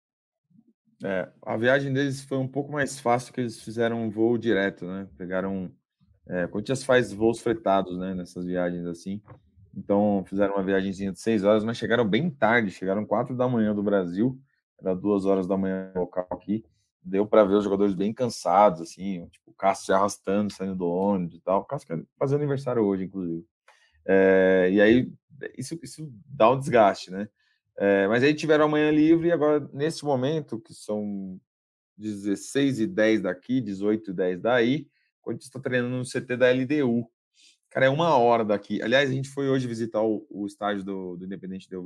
É, 1.02 1.30
a 1.42 1.57
viagem 1.57 1.92
deles 1.92 2.23
foi 2.23 2.37
um 2.37 2.49
pouco 2.49 2.71
mais 2.71 3.00
fácil 3.00 3.33
que 3.33 3.40
eles 3.40 3.62
fizeram 3.62 4.02
um 4.04 4.11
voo 4.11 4.37
direto, 4.37 4.85
né? 4.87 5.09
Pegaram. 5.16 5.73
É, 6.28 6.47
Corinthians 6.47 6.85
faz 6.85 7.12
voos 7.12 7.40
fretados, 7.40 7.99
né? 7.99 8.14
Nessas 8.14 8.45
viagens 8.45 8.87
assim. 8.87 9.23
Então 9.74 10.24
fizeram 10.26 10.54
uma 10.54 10.62
viagemzinha 10.62 11.12
de 11.12 11.20
seis 11.20 11.44
horas, 11.44 11.64
mas 11.64 11.76
chegaram 11.76 12.04
bem 12.06 12.30
tarde, 12.30 12.70
chegaram 12.70 13.04
quatro 13.04 13.36
da 13.36 13.48
manhã 13.48 13.74
do 13.74 13.82
Brasil, 13.82 14.38
era 14.80 14.94
duas 14.94 15.24
horas 15.24 15.46
da 15.46 15.56
manhã 15.56 15.92
local 15.94 16.26
aqui. 16.30 16.64
Deu 17.02 17.26
para 17.26 17.44
ver 17.44 17.54
os 17.54 17.64
jogadores 17.64 17.94
bem 17.94 18.12
cansados, 18.12 18.82
assim, 18.82 19.26
tipo, 19.28 19.50
o 19.50 19.54
Cássio 19.54 19.86
se 19.86 19.92
arrastando, 19.92 20.52
saindo 20.52 20.74
do 20.74 20.86
ônibus 20.86 21.36
e 21.36 21.40
tal. 21.40 21.60
O 21.60 21.64
Cássio 21.64 21.88
quer 21.88 22.02
fazer 22.18 22.36
aniversário 22.36 22.82
hoje, 22.82 23.04
inclusive. 23.04 23.44
É, 24.04 24.68
e 24.70 24.80
aí, 24.80 25.12
isso, 25.56 25.78
isso 25.82 26.12
dá 26.26 26.50
um 26.50 26.58
desgaste, 26.58 27.10
né? 27.10 27.28
É, 27.78 28.06
mas 28.08 28.22
aí 28.22 28.34
tiveram 28.34 28.66
amanhã 28.66 28.90
livre 28.90 29.28
e 29.28 29.32
agora, 29.32 29.66
nesse 29.72 30.04
momento, 30.04 30.60
que 30.60 30.74
são 30.74 31.40
16 31.96 32.80
e 32.80 32.86
10 32.86 33.22
daqui, 33.22 33.60
18 33.60 34.10
e 34.10 34.14
10 34.14 34.40
daí, 34.40 34.86
quando 35.22 35.40
está 35.40 35.58
treinando 35.58 35.96
no 35.96 36.04
CT 36.04 36.36
da 36.36 36.50
LDU. 36.50 37.10
Cara, 37.70 37.86
é 37.86 37.88
uma 37.88 38.16
hora 38.16 38.44
daqui. 38.44 38.82
Aliás, 38.82 39.08
a 39.08 39.12
gente 39.12 39.28
foi 39.28 39.48
hoje 39.48 39.66
visitar 39.66 40.02
o, 40.02 40.26
o 40.28 40.46
estádio 40.46 40.82
do, 40.84 41.16
do 41.16 41.24
Independente 41.24 41.68
Del. 41.70 41.84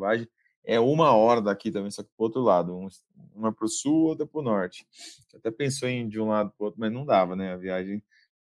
É 0.64 0.80
uma 0.80 1.12
hora 1.12 1.42
daqui 1.42 1.70
também, 1.70 1.90
só 1.90 2.02
que 2.02 2.08
para 2.16 2.24
outro 2.24 2.40
lado. 2.40 2.74
Um, 2.74 2.88
uma 3.34 3.52
para 3.52 3.66
o 3.66 3.68
sul, 3.68 4.06
outra 4.06 4.26
para 4.26 4.40
o 4.40 4.42
norte. 4.42 4.86
Até 5.34 5.50
pensou 5.50 5.88
em 5.88 6.08
de 6.08 6.18
um 6.18 6.28
lado 6.28 6.50
para 6.56 6.62
o 6.62 6.66
outro, 6.66 6.80
mas 6.80 6.90
não 6.90 7.04
dava, 7.04 7.36
né? 7.36 7.52
A 7.52 7.56
viagem 7.56 8.02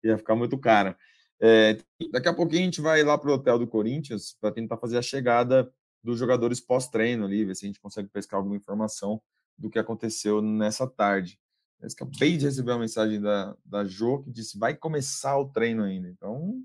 ia 0.03 0.17
ficar 0.17 0.35
muito 0.35 0.57
cara. 0.57 0.97
É, 1.39 1.77
daqui 2.11 2.29
a 2.29 2.33
pouquinho 2.33 2.61
a 2.61 2.65
gente 2.65 2.81
vai 2.81 3.03
lá 3.03 3.17
para 3.17 3.29
o 3.29 3.33
hotel 3.33 3.59
do 3.59 3.67
Corinthians 3.67 4.35
para 4.39 4.51
tentar 4.51 4.77
fazer 4.77 4.97
a 4.97 5.01
chegada 5.01 5.71
dos 6.01 6.17
jogadores 6.17 6.61
pós-treino 6.61 7.25
ali, 7.25 7.43
ver 7.43 7.55
se 7.55 7.65
a 7.65 7.67
gente 7.67 7.81
consegue 7.81 8.07
pescar 8.07 8.37
alguma 8.37 8.55
informação 8.55 9.21
do 9.57 9.69
que 9.69 9.77
aconteceu 9.77 10.41
nessa 10.41 10.87
tarde. 10.87 11.37
Eu 11.79 11.87
acabei 11.91 12.37
de 12.37 12.45
receber 12.45 12.71
uma 12.71 12.79
mensagem 12.79 13.19
da, 13.19 13.55
da 13.65 13.83
Jo 13.83 14.23
que 14.23 14.31
disse 14.31 14.57
vai 14.57 14.75
começar 14.75 15.37
o 15.37 15.49
treino 15.49 15.83
ainda. 15.83 16.07
Então, 16.07 16.63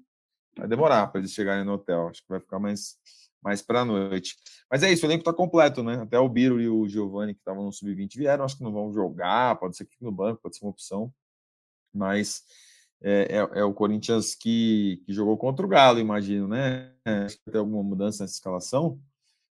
vai 0.56 0.68
demorar 0.68 1.06
para 1.08 1.20
eles 1.20 1.32
chegarem 1.32 1.64
no 1.64 1.74
hotel. 1.74 2.08
Acho 2.08 2.22
que 2.22 2.28
vai 2.28 2.40
ficar 2.40 2.58
mais, 2.58 2.96
mais 3.42 3.62
para 3.62 3.80
a 3.80 3.84
noite. 3.84 4.36
Mas 4.70 4.82
é 4.82 4.92
isso, 4.92 5.04
o 5.04 5.08
elenco 5.08 5.22
está 5.22 5.32
completo, 5.32 5.82
né? 5.82 6.00
Até 6.00 6.18
o 6.18 6.28
Biro 6.28 6.60
e 6.60 6.68
o 6.68 6.88
Giovanni, 6.88 7.34
que 7.34 7.40
estavam 7.40 7.64
no 7.64 7.72
Sub-20, 7.72 8.16
vieram. 8.16 8.44
Acho 8.44 8.56
que 8.56 8.64
não 8.64 8.72
vão 8.72 8.92
jogar, 8.92 9.56
pode 9.56 9.76
ser 9.76 9.84
que 9.84 9.96
no 10.00 10.12
banco, 10.12 10.40
pode 10.42 10.56
ser 10.56 10.64
uma 10.64 10.70
opção. 10.70 11.12
Mas 11.94 12.42
é, 13.02 13.38
é, 13.38 13.60
é 13.60 13.64
o 13.64 13.74
Corinthians 13.74 14.34
que, 14.34 15.02
que 15.04 15.12
jogou 15.12 15.36
contra 15.36 15.66
o 15.66 15.68
Galo, 15.68 15.98
imagino, 15.98 16.48
né? 16.48 16.92
Acho 17.04 17.36
que 17.38 17.50
ter 17.50 17.58
alguma 17.58 17.82
mudança 17.82 18.22
nessa 18.22 18.34
escalação. 18.34 19.00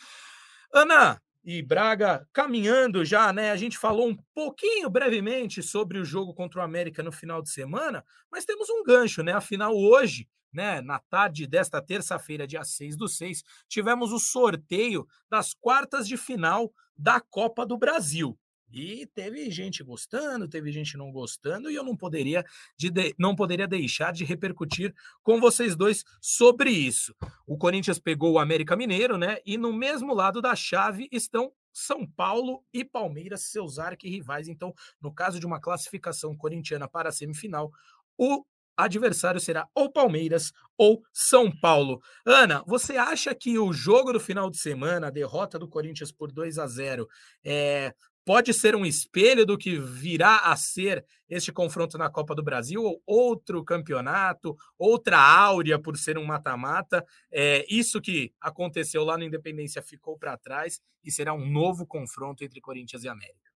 Ana, 0.74 1.22
e 1.48 1.62
Braga 1.62 2.28
caminhando 2.34 3.06
já, 3.06 3.32
né? 3.32 3.52
A 3.52 3.56
gente 3.56 3.78
falou 3.78 4.10
um 4.10 4.18
pouquinho 4.36 4.90
brevemente 4.90 5.64
sobre 5.64 5.98
o 5.98 6.04
jogo 6.04 6.34
contra 6.34 6.60
o 6.60 6.64
América 6.64 7.02
no 7.02 7.10
final 7.14 7.42
de 7.42 7.50
semana, 7.50 8.04
mas 8.30 8.44
temos 8.44 8.70
um 8.70 8.84
gancho, 8.84 9.24
né? 9.24 9.32
Afinal, 9.32 9.74
hoje, 9.74 10.28
né, 10.54 10.82
na 10.82 11.00
tarde 11.00 11.48
desta 11.48 11.82
terça-feira, 11.82 12.46
dia 12.46 12.66
6 12.66 12.98
do 12.98 13.08
6, 13.08 13.44
tivemos 13.70 14.12
o 14.12 14.20
sorteio 14.20 15.08
das 15.32 15.54
quartas 15.54 16.06
de 16.06 16.18
final 16.18 16.70
da 16.98 17.22
Copa 17.22 17.66
do 17.66 17.78
Brasil. 17.78 18.38
E 18.72 19.06
teve 19.08 19.50
gente 19.50 19.84
gostando, 19.84 20.48
teve 20.48 20.72
gente 20.72 20.98
não 20.98 21.12
gostando, 21.12 21.70
e 21.70 21.76
eu 21.76 21.84
não 21.84 21.96
poderia, 21.96 22.46
de, 22.78 22.92
não 23.18 23.36
poderia 23.36 23.68
deixar 23.68 24.12
de 24.12 24.26
repercutir 24.26 24.94
com 25.24 25.40
vocês 25.40 25.76
dois 25.76 26.04
sobre 26.22 26.70
isso. 26.70 27.16
O 27.46 27.58
Corinthians 27.58 28.00
pegou 28.00 28.34
o 28.34 28.40
América 28.40 28.76
Mineiro, 28.76 29.18
né? 29.18 29.38
E 29.46 29.58
no 29.58 29.72
mesmo 29.72 30.14
lado 30.14 30.42
da 30.42 30.56
chave 30.56 31.08
estão 31.12 31.52
São 31.72 32.06
Paulo 32.06 32.64
e 32.74 32.84
Palmeiras, 32.84 33.44
seus 33.44 33.80
arquirrivais. 33.80 34.48
Então, 34.48 34.74
no 35.02 35.14
caso 35.14 35.40
de 35.40 35.46
uma 35.46 35.62
classificação 35.62 36.36
corintiana 36.36 36.88
para 36.88 37.10
a 37.10 37.12
semifinal, 37.12 37.72
o 38.18 38.44
adversário 38.78 39.40
será 39.40 39.68
ou 39.74 39.92
Palmeiras 39.92 40.54
ou 40.78 41.02
São 41.12 41.52
Paulo. 41.52 42.00
Ana, 42.26 42.64
você 42.68 42.96
acha 42.96 43.34
que 43.34 43.58
o 43.58 43.74
jogo 43.74 44.14
do 44.14 44.20
final 44.20 44.52
de 44.52 44.58
semana, 44.58 45.08
a 45.08 45.12
derrota 45.12 45.58
do 45.58 45.68
Corinthians 45.68 46.12
por 46.12 46.32
2 46.32 46.60
a 46.60 46.68
0, 46.68 47.08
é, 47.44 47.94
pode 48.28 48.54
ser 48.54 48.76
um 48.76 48.86
espelho 48.86 49.46
do 49.46 49.58
que 49.58 49.80
virá 49.80 50.40
a 50.40 50.56
ser 50.58 51.06
este 51.30 51.50
confronto 51.50 51.98
na 51.98 52.10
Copa 52.10 52.36
do 52.36 52.44
Brasil, 52.44 52.84
ou 52.84 53.02
outro 53.08 53.64
campeonato, 53.64 54.54
outra 54.78 55.18
áurea 55.18 55.80
por 55.80 55.96
ser 55.96 56.18
um 56.18 56.26
mata-mata. 56.26 57.06
É, 57.32 57.66
isso 57.70 58.02
que 58.02 58.34
aconteceu 58.42 59.06
lá 59.06 59.18
no 59.18 59.24
Independência 59.24 59.82
ficou 59.82 60.18
para 60.18 60.36
trás 60.36 60.82
e 61.06 61.10
será 61.10 61.34
um 61.34 61.50
novo 61.50 61.88
confronto 61.88 62.44
entre 62.44 62.60
Corinthians 62.60 63.06
e 63.06 63.08
América. 63.08 63.47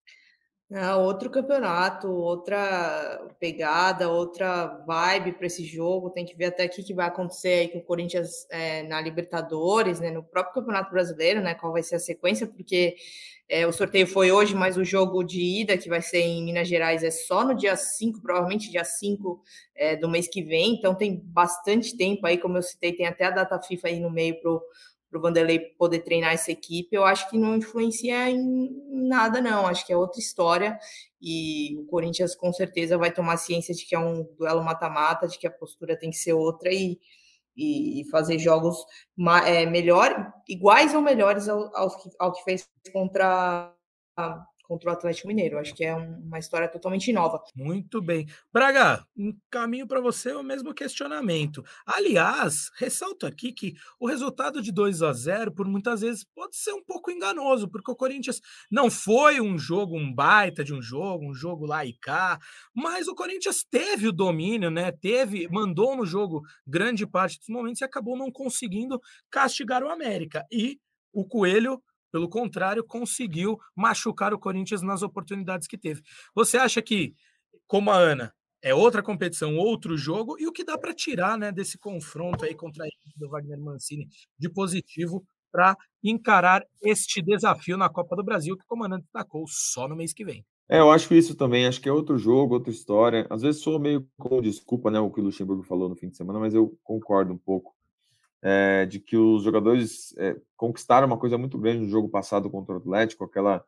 É 0.73 0.95
outro 0.95 1.29
campeonato, 1.29 2.09
outra 2.09 3.27
pegada, 3.37 4.09
outra 4.09 4.67
vibe 4.87 5.33
para 5.33 5.45
esse 5.45 5.65
jogo. 5.65 6.09
Tem 6.09 6.23
que 6.23 6.33
ver 6.33 6.45
até 6.45 6.65
o 6.65 6.69
que 6.69 6.93
vai 6.93 7.07
acontecer 7.07 7.49
aí 7.49 7.67
com 7.67 7.79
o 7.79 7.83
Corinthians 7.83 8.47
é, 8.49 8.81
na 8.83 9.01
Libertadores, 9.01 9.99
né? 9.99 10.09
No 10.11 10.23
próprio 10.23 10.53
Campeonato 10.53 10.89
Brasileiro, 10.89 11.41
né? 11.41 11.55
Qual 11.55 11.73
vai 11.73 11.83
ser 11.83 11.95
a 11.95 11.99
sequência, 11.99 12.47
porque 12.47 12.95
é, 13.49 13.67
o 13.67 13.73
sorteio 13.73 14.07
foi 14.07 14.31
hoje, 14.31 14.55
mas 14.55 14.77
o 14.77 14.85
jogo 14.85 15.25
de 15.25 15.41
ida, 15.41 15.77
que 15.77 15.89
vai 15.89 16.01
ser 16.01 16.21
em 16.21 16.41
Minas 16.41 16.69
Gerais, 16.69 17.03
é 17.03 17.11
só 17.11 17.43
no 17.43 17.53
dia 17.53 17.75
5, 17.75 18.21
provavelmente 18.21 18.71
dia 18.71 18.85
5 18.85 19.43
é, 19.75 19.97
do 19.97 20.07
mês 20.07 20.29
que 20.29 20.41
vem. 20.41 20.75
Então 20.75 20.95
tem 20.95 21.21
bastante 21.21 21.97
tempo 21.97 22.25
aí, 22.25 22.37
como 22.37 22.57
eu 22.57 22.63
citei, 22.63 22.93
tem 22.93 23.05
até 23.05 23.25
a 23.25 23.31
data 23.31 23.61
FIFA 23.61 23.89
aí 23.89 23.99
no 23.99 24.09
meio 24.09 24.39
para 24.39 24.49
para 25.11 25.19
o 25.19 25.21
Vanderlei 25.21 25.59
poder 25.77 25.99
treinar 25.99 26.31
essa 26.31 26.51
equipe, 26.51 26.95
eu 26.95 27.03
acho 27.03 27.29
que 27.29 27.37
não 27.37 27.57
influencia 27.57 28.29
em 28.29 28.69
nada, 28.89 29.41
não. 29.41 29.67
Acho 29.67 29.85
que 29.85 29.91
é 29.91 29.97
outra 29.97 30.21
história. 30.21 30.79
E 31.21 31.75
o 31.77 31.85
Corinthians 31.85 32.33
com 32.33 32.51
certeza 32.53 32.97
vai 32.97 33.11
tomar 33.11 33.35
ciência 33.35 33.75
de 33.75 33.85
que 33.85 33.93
é 33.93 33.99
um 33.99 34.23
duelo 34.37 34.63
mata-mata, 34.63 35.27
de 35.27 35.37
que 35.37 35.45
a 35.45 35.51
postura 35.51 35.99
tem 35.99 36.09
que 36.09 36.15
ser 36.15 36.31
outra 36.31 36.69
e, 36.71 36.97
e 37.55 38.09
fazer 38.09 38.39
jogos 38.39 38.77
é, 39.45 39.65
melhor, 39.65 40.31
iguais 40.47 40.95
ou 40.95 41.01
melhores 41.01 41.49
ao, 41.49 41.75
ao, 41.75 41.89
ao 42.17 42.31
que 42.31 42.43
fez 42.43 42.67
contra 42.93 43.75
contra 44.71 44.89
o 44.89 44.93
Atlético 44.93 45.27
Mineiro. 45.27 45.59
Acho 45.59 45.75
que 45.75 45.83
é 45.83 45.93
uma 45.93 46.39
história 46.39 46.65
totalmente 46.65 47.11
nova. 47.11 47.43
Muito 47.53 48.01
bem. 48.01 48.25
Braga, 48.53 49.05
um 49.17 49.35
caminho 49.49 49.85
para 49.85 49.99
você 49.99 50.31
o 50.31 50.41
mesmo 50.41 50.73
questionamento. 50.73 51.61
Aliás, 51.85 52.71
ressalto 52.77 53.25
aqui 53.25 53.51
que 53.51 53.73
o 53.99 54.07
resultado 54.07 54.61
de 54.61 54.71
2 54.71 55.01
a 55.01 55.11
0 55.11 55.51
por 55.53 55.67
muitas 55.67 55.99
vezes 55.99 56.23
pode 56.23 56.55
ser 56.55 56.71
um 56.71 56.81
pouco 56.81 57.11
enganoso, 57.11 57.69
porque 57.69 57.91
o 57.91 57.95
Corinthians 57.95 58.39
não 58.71 58.89
foi 58.89 59.41
um 59.41 59.57
jogo, 59.57 59.97
um 59.97 60.13
baita 60.13 60.63
de 60.63 60.73
um 60.73 60.81
jogo, 60.81 61.29
um 61.29 61.33
jogo 61.33 61.65
lá 61.65 61.85
e 61.85 61.91
cá, 61.91 62.39
mas 62.73 63.09
o 63.09 63.15
Corinthians 63.15 63.65
teve 63.69 64.07
o 64.07 64.13
domínio, 64.13 64.71
né? 64.71 64.89
Teve, 64.89 65.49
mandou 65.49 65.97
no 65.97 66.05
jogo 66.05 66.43
grande 66.65 67.05
parte 67.05 67.37
dos 67.39 67.49
momentos 67.49 67.81
e 67.81 67.83
acabou 67.83 68.17
não 68.17 68.31
conseguindo 68.31 69.01
castigar 69.29 69.83
o 69.83 69.89
América. 69.89 70.45
E 70.49 70.79
o 71.11 71.25
Coelho 71.25 71.83
pelo 72.11 72.29
contrário, 72.29 72.83
conseguiu 72.83 73.57
machucar 73.75 74.33
o 74.33 74.39
Corinthians 74.39 74.81
nas 74.81 75.01
oportunidades 75.01 75.67
que 75.67 75.77
teve. 75.77 76.01
Você 76.35 76.57
acha 76.57 76.81
que, 76.81 77.13
como 77.67 77.89
a 77.89 77.95
Ana, 77.95 78.33
é 78.61 78.75
outra 78.75 79.01
competição, 79.01 79.57
outro 79.57 79.97
jogo, 79.97 80.37
e 80.39 80.47
o 80.47 80.51
que 80.51 80.63
dá 80.63 80.77
para 80.77 80.93
tirar 80.93 81.37
né, 81.37 81.51
desse 81.51 81.77
confronto 81.77 82.45
aí 82.45 82.53
contra 82.53 82.83
a 82.83 82.87
equipe 82.87 83.17
do 83.17 83.29
Wagner 83.29 83.59
Mancini 83.59 84.07
de 84.37 84.49
positivo 84.49 85.23
para 85.51 85.75
encarar 86.03 86.63
este 86.81 87.21
desafio 87.21 87.75
na 87.75 87.89
Copa 87.89 88.15
do 88.15 88.23
Brasil, 88.23 88.55
que 88.55 88.63
o 88.63 88.67
comandante 88.67 89.03
destacou 89.03 89.45
só 89.47 89.87
no 89.87 89.95
mês 89.95 90.13
que 90.13 90.23
vem? 90.23 90.45
É, 90.69 90.79
eu 90.79 90.89
acho 90.89 91.13
isso 91.13 91.35
também, 91.35 91.67
acho 91.67 91.81
que 91.81 91.89
é 91.89 91.91
outro 91.91 92.17
jogo, 92.17 92.53
outra 92.53 92.71
história. 92.71 93.27
Às 93.29 93.41
vezes 93.41 93.61
sou 93.61 93.77
meio 93.77 94.07
com 94.17 94.41
desculpa, 94.41 94.89
né, 94.89 94.99
o 94.99 95.11
que 95.11 95.19
o 95.19 95.23
Luxemburgo 95.23 95.63
falou 95.63 95.89
no 95.89 95.95
fim 95.95 96.07
de 96.07 96.15
semana, 96.15 96.39
mas 96.39 96.53
eu 96.53 96.77
concordo 96.83 97.33
um 97.33 97.37
pouco 97.37 97.73
é, 98.41 98.85
de 98.85 98.99
que 98.99 99.15
os 99.15 99.43
jogadores 99.43 100.15
é, 100.17 100.35
conquistaram 100.57 101.07
uma 101.07 101.17
coisa 101.17 101.37
muito 101.37 101.57
grande 101.57 101.79
no 101.81 101.89
jogo 101.89 102.09
passado 102.09 102.49
contra 102.49 102.73
o 102.73 102.77
Atlético, 102.77 103.23
aquela 103.23 103.63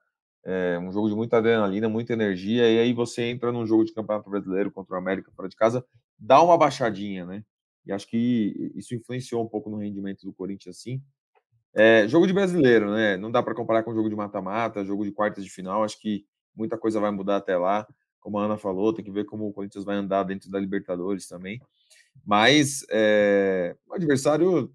é, 0.46 0.78
um 0.80 0.92
jogo 0.92 1.10
de 1.10 1.16
muita 1.16 1.38
adrenalina, 1.38 1.88
muita 1.88 2.14
energia, 2.14 2.70
e 2.70 2.80
aí 2.80 2.94
você 2.94 3.24
entra 3.24 3.52
num 3.52 3.66
jogo 3.66 3.86
de 3.86 3.94
campeonato 3.94 4.30
brasileiro 4.30 4.72
contra 4.72 4.96
o 4.96 4.98
América 4.98 5.32
fora 5.36 5.48
de 5.48 5.56
casa, 5.56 5.86
dá 6.18 6.42
uma 6.42 6.58
baixadinha, 6.58 7.26
né? 7.26 7.44
E 7.86 7.92
acho 7.92 8.08
que 8.08 8.72
isso 8.76 8.96
influenciou 8.96 9.44
um 9.44 9.48
pouco 9.48 9.70
no 9.70 9.78
rendimento 9.78 10.26
do 10.26 10.34
Corinthians, 10.34 10.78
sim. 10.78 11.02
Jogo 12.08 12.26
de 12.26 12.34
brasileiro, 12.34 12.92
né? 12.92 13.18
Não 13.18 13.30
dá 13.30 13.44
para 13.44 13.54
comparar 13.54 13.84
com 13.84 13.94
jogo 13.94 14.10
de 14.10 14.16
mata-mata, 14.16 14.86
jogo 14.86 15.04
de 15.04 15.12
quartas 15.12 15.44
de 15.44 15.50
final. 15.50 15.84
Acho 15.84 16.00
que 16.00 16.26
muita 16.56 16.78
coisa 16.78 17.00
vai 17.00 17.12
mudar 17.12 17.38
até 17.38 17.58
lá. 17.58 17.86
Como 18.22 18.38
a 18.38 18.46
Ana 18.46 18.58
falou, 18.58 18.94
tem 18.94 19.04
que 19.04 19.12
ver 19.12 19.26
como 19.26 19.48
o 19.48 19.54
Corinthians 19.54 19.84
vai 19.84 19.98
andar 19.98 20.24
dentro 20.24 20.50
da 20.50 20.60
Libertadores 20.60 21.28
também. 21.28 21.62
Mas 22.26 22.86
é, 22.89 23.76
um 23.89 23.93
adversário, 23.93 24.73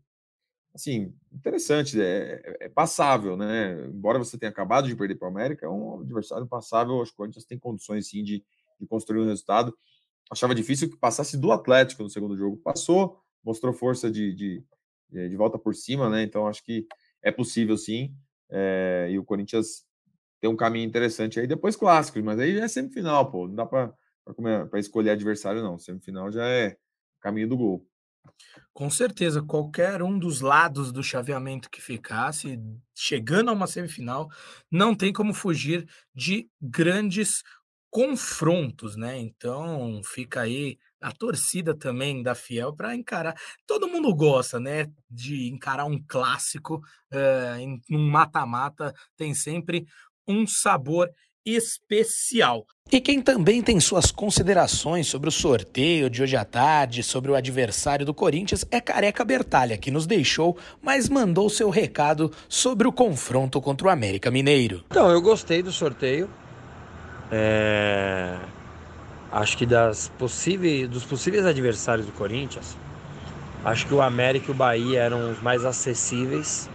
assim, 0.74 1.14
interessante, 1.32 2.00
é, 2.00 2.42
é, 2.44 2.66
é, 2.66 2.68
passável, 2.68 3.36
né? 3.36 3.86
Embora 3.86 4.18
você 4.18 4.38
tenha 4.38 4.50
acabado 4.50 4.86
de 4.88 4.96
perder 4.96 5.16
para 5.16 5.28
o 5.28 5.30
América, 5.30 5.66
é 5.66 5.68
um 5.68 6.00
adversário 6.00 6.46
passável. 6.46 7.00
Acho 7.00 7.10
que 7.12 7.16
o 7.16 7.18
Corinthians 7.18 7.44
tem 7.44 7.58
condições, 7.58 8.08
sim, 8.08 8.22
de, 8.22 8.44
de 8.78 8.86
construir 8.86 9.20
um 9.20 9.26
resultado. 9.26 9.74
Achava 10.30 10.54
difícil 10.54 10.90
que 10.90 10.96
passasse 10.96 11.36
do 11.38 11.52
Atlético 11.52 12.02
no 12.02 12.10
segundo 12.10 12.36
jogo. 12.36 12.58
Passou, 12.58 13.18
mostrou 13.42 13.72
força 13.72 14.10
de, 14.10 14.34
de, 14.34 14.64
de 15.10 15.36
volta 15.36 15.58
por 15.58 15.74
cima, 15.74 16.10
né? 16.10 16.22
Então 16.22 16.46
acho 16.46 16.62
que 16.62 16.86
é 17.22 17.30
possível, 17.30 17.76
sim. 17.76 18.14
É, 18.50 19.08
e 19.10 19.18
o 19.18 19.24
Corinthians 19.24 19.86
tem 20.40 20.50
um 20.50 20.56
caminho 20.56 20.86
interessante 20.86 21.40
aí. 21.40 21.46
Depois 21.46 21.76
clássicos, 21.76 22.22
mas 22.22 22.38
aí 22.38 22.54
já 22.56 22.64
é 22.64 22.68
semifinal, 22.68 23.30
pô. 23.30 23.48
Não 23.48 23.54
dá 23.54 23.66
para 23.66 23.94
escolher 24.78 25.10
adversário, 25.10 25.62
não. 25.62 25.78
Semifinal 25.78 26.30
já 26.30 26.46
é 26.46 26.76
caminho 27.20 27.48
do 27.48 27.56
gol. 27.56 27.86
Com 28.72 28.88
certeza, 28.90 29.42
qualquer 29.42 30.02
um 30.02 30.18
dos 30.18 30.40
lados 30.40 30.92
do 30.92 31.02
chaveamento 31.02 31.70
que 31.70 31.80
ficasse, 31.80 32.58
chegando 32.94 33.50
a 33.50 33.52
uma 33.52 33.66
semifinal, 33.66 34.28
não 34.70 34.94
tem 34.94 35.12
como 35.12 35.34
fugir 35.34 35.88
de 36.14 36.48
grandes 36.60 37.42
confrontos, 37.90 38.96
né? 38.96 39.18
Então 39.18 40.00
fica 40.04 40.42
aí 40.42 40.78
a 41.00 41.10
torcida 41.12 41.74
também 41.74 42.22
da 42.22 42.34
Fiel 42.34 42.74
para 42.74 42.94
encarar. 42.94 43.34
Todo 43.66 43.88
mundo 43.88 44.14
gosta, 44.14 44.60
né? 44.60 44.86
De 45.10 45.48
encarar 45.48 45.86
um 45.86 46.02
clássico 46.06 46.76
uh, 47.12 47.58
em 47.58 47.80
um 47.90 48.08
mata-mata, 48.08 48.94
tem 49.16 49.34
sempre 49.34 49.86
um 50.26 50.46
sabor 50.46 51.10
especial. 51.56 52.64
E 52.90 53.00
quem 53.00 53.20
também 53.20 53.60
tem 53.60 53.78
suas 53.80 54.10
considerações 54.10 55.06
sobre 55.06 55.28
o 55.28 55.32
sorteio 55.32 56.08
de 56.08 56.22
hoje 56.22 56.36
à 56.36 56.44
tarde, 56.44 57.02
sobre 57.02 57.30
o 57.30 57.34
adversário 57.34 58.06
do 58.06 58.14
Corinthians, 58.14 58.64
é 58.70 58.80
Careca 58.80 59.24
Bertalha, 59.26 59.76
que 59.76 59.90
nos 59.90 60.06
deixou, 60.06 60.56
mas 60.80 61.06
mandou 61.06 61.50
seu 61.50 61.68
recado 61.68 62.32
sobre 62.48 62.88
o 62.88 62.92
confronto 62.92 63.60
contra 63.60 63.88
o 63.88 63.90
América 63.90 64.30
Mineiro. 64.30 64.84
Então, 64.90 65.10
eu 65.10 65.20
gostei 65.20 65.62
do 65.62 65.70
sorteio. 65.70 66.30
É... 67.30 68.38
Acho 69.30 69.58
que 69.58 69.66
das 69.66 70.08
possíveis, 70.18 70.88
dos 70.88 71.04
possíveis 71.04 71.44
adversários 71.44 72.06
do 72.06 72.12
Corinthians, 72.12 72.74
acho 73.62 73.86
que 73.86 73.92
o 73.92 74.00
América 74.00 74.46
e 74.48 74.50
o 74.50 74.54
Bahia 74.54 75.00
eram 75.00 75.30
os 75.30 75.42
mais 75.42 75.66
acessíveis. 75.66 76.70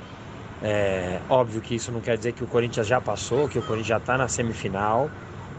É, 0.64 1.20
óbvio 1.30 1.60
que 1.60 1.76
isso 1.76 1.92
não 1.92 2.00
quer 2.00 2.18
dizer 2.18 2.32
que 2.32 2.42
o 2.42 2.48
Corinthians 2.48 2.88
já 2.88 3.02
passou, 3.02 3.50
que 3.50 3.60
o 3.60 3.62
Corinthians 3.62 3.88
já 3.88 3.98
está 3.98 4.18
na 4.18 4.30
semifinal. 4.30 5.12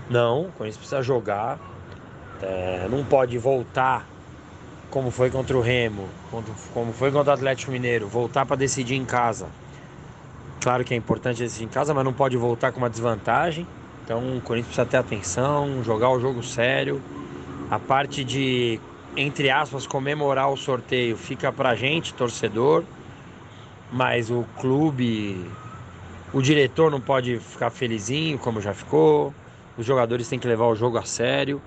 Não, 0.08 0.46
o 0.46 0.52
Corinthians 0.52 0.78
precisa 0.78 1.02
jogar. 1.02 1.58
É, 2.40 2.88
não 2.90 3.04
pode 3.04 3.36
voltar 3.36 4.08
como 4.90 5.10
foi 5.10 5.30
contra 5.30 5.56
o 5.56 5.60
Remo, 5.60 6.08
como 6.72 6.92
foi 6.92 7.12
contra 7.12 7.32
o 7.32 7.34
Atlético 7.34 7.70
Mineiro, 7.70 8.08
voltar 8.08 8.46
para 8.46 8.56
decidir 8.56 8.94
em 8.94 9.04
casa. 9.04 9.46
Claro 10.62 10.84
que 10.84 10.94
é 10.94 10.96
importante 10.96 11.42
decidir 11.42 11.64
em 11.64 11.68
casa, 11.68 11.92
mas 11.92 12.04
não 12.04 12.12
pode 12.12 12.36
voltar 12.38 12.72
com 12.72 12.78
uma 12.78 12.88
desvantagem. 12.88 13.66
Então 14.04 14.38
o 14.38 14.40
Corinthians 14.40 14.74
precisa 14.74 14.86
ter 14.86 14.96
atenção, 14.96 15.82
jogar 15.84 16.10
o 16.10 16.20
jogo 16.20 16.42
sério. 16.42 17.02
A 17.70 17.78
parte 17.78 18.24
de, 18.24 18.80
entre 19.16 19.50
aspas, 19.50 19.86
comemorar 19.86 20.50
o 20.50 20.56
sorteio 20.56 21.16
fica 21.16 21.52
pra 21.52 21.74
gente, 21.74 22.14
torcedor 22.14 22.84
mas 23.94 24.28
o 24.28 24.44
clube, 24.60 25.48
o 26.32 26.42
diretor 26.42 26.90
não 26.90 27.00
pode 27.00 27.38
ficar 27.38 27.70
felizinho 27.70 28.36
como 28.40 28.60
já 28.60 28.74
ficou. 28.74 29.32
Os 29.78 29.86
jogadores 29.86 30.28
têm 30.28 30.36
que 30.36 30.48
levar 30.48 30.66
o 30.66 30.74
jogo 30.74 30.98
a 30.98 31.04
sério, 31.04 31.62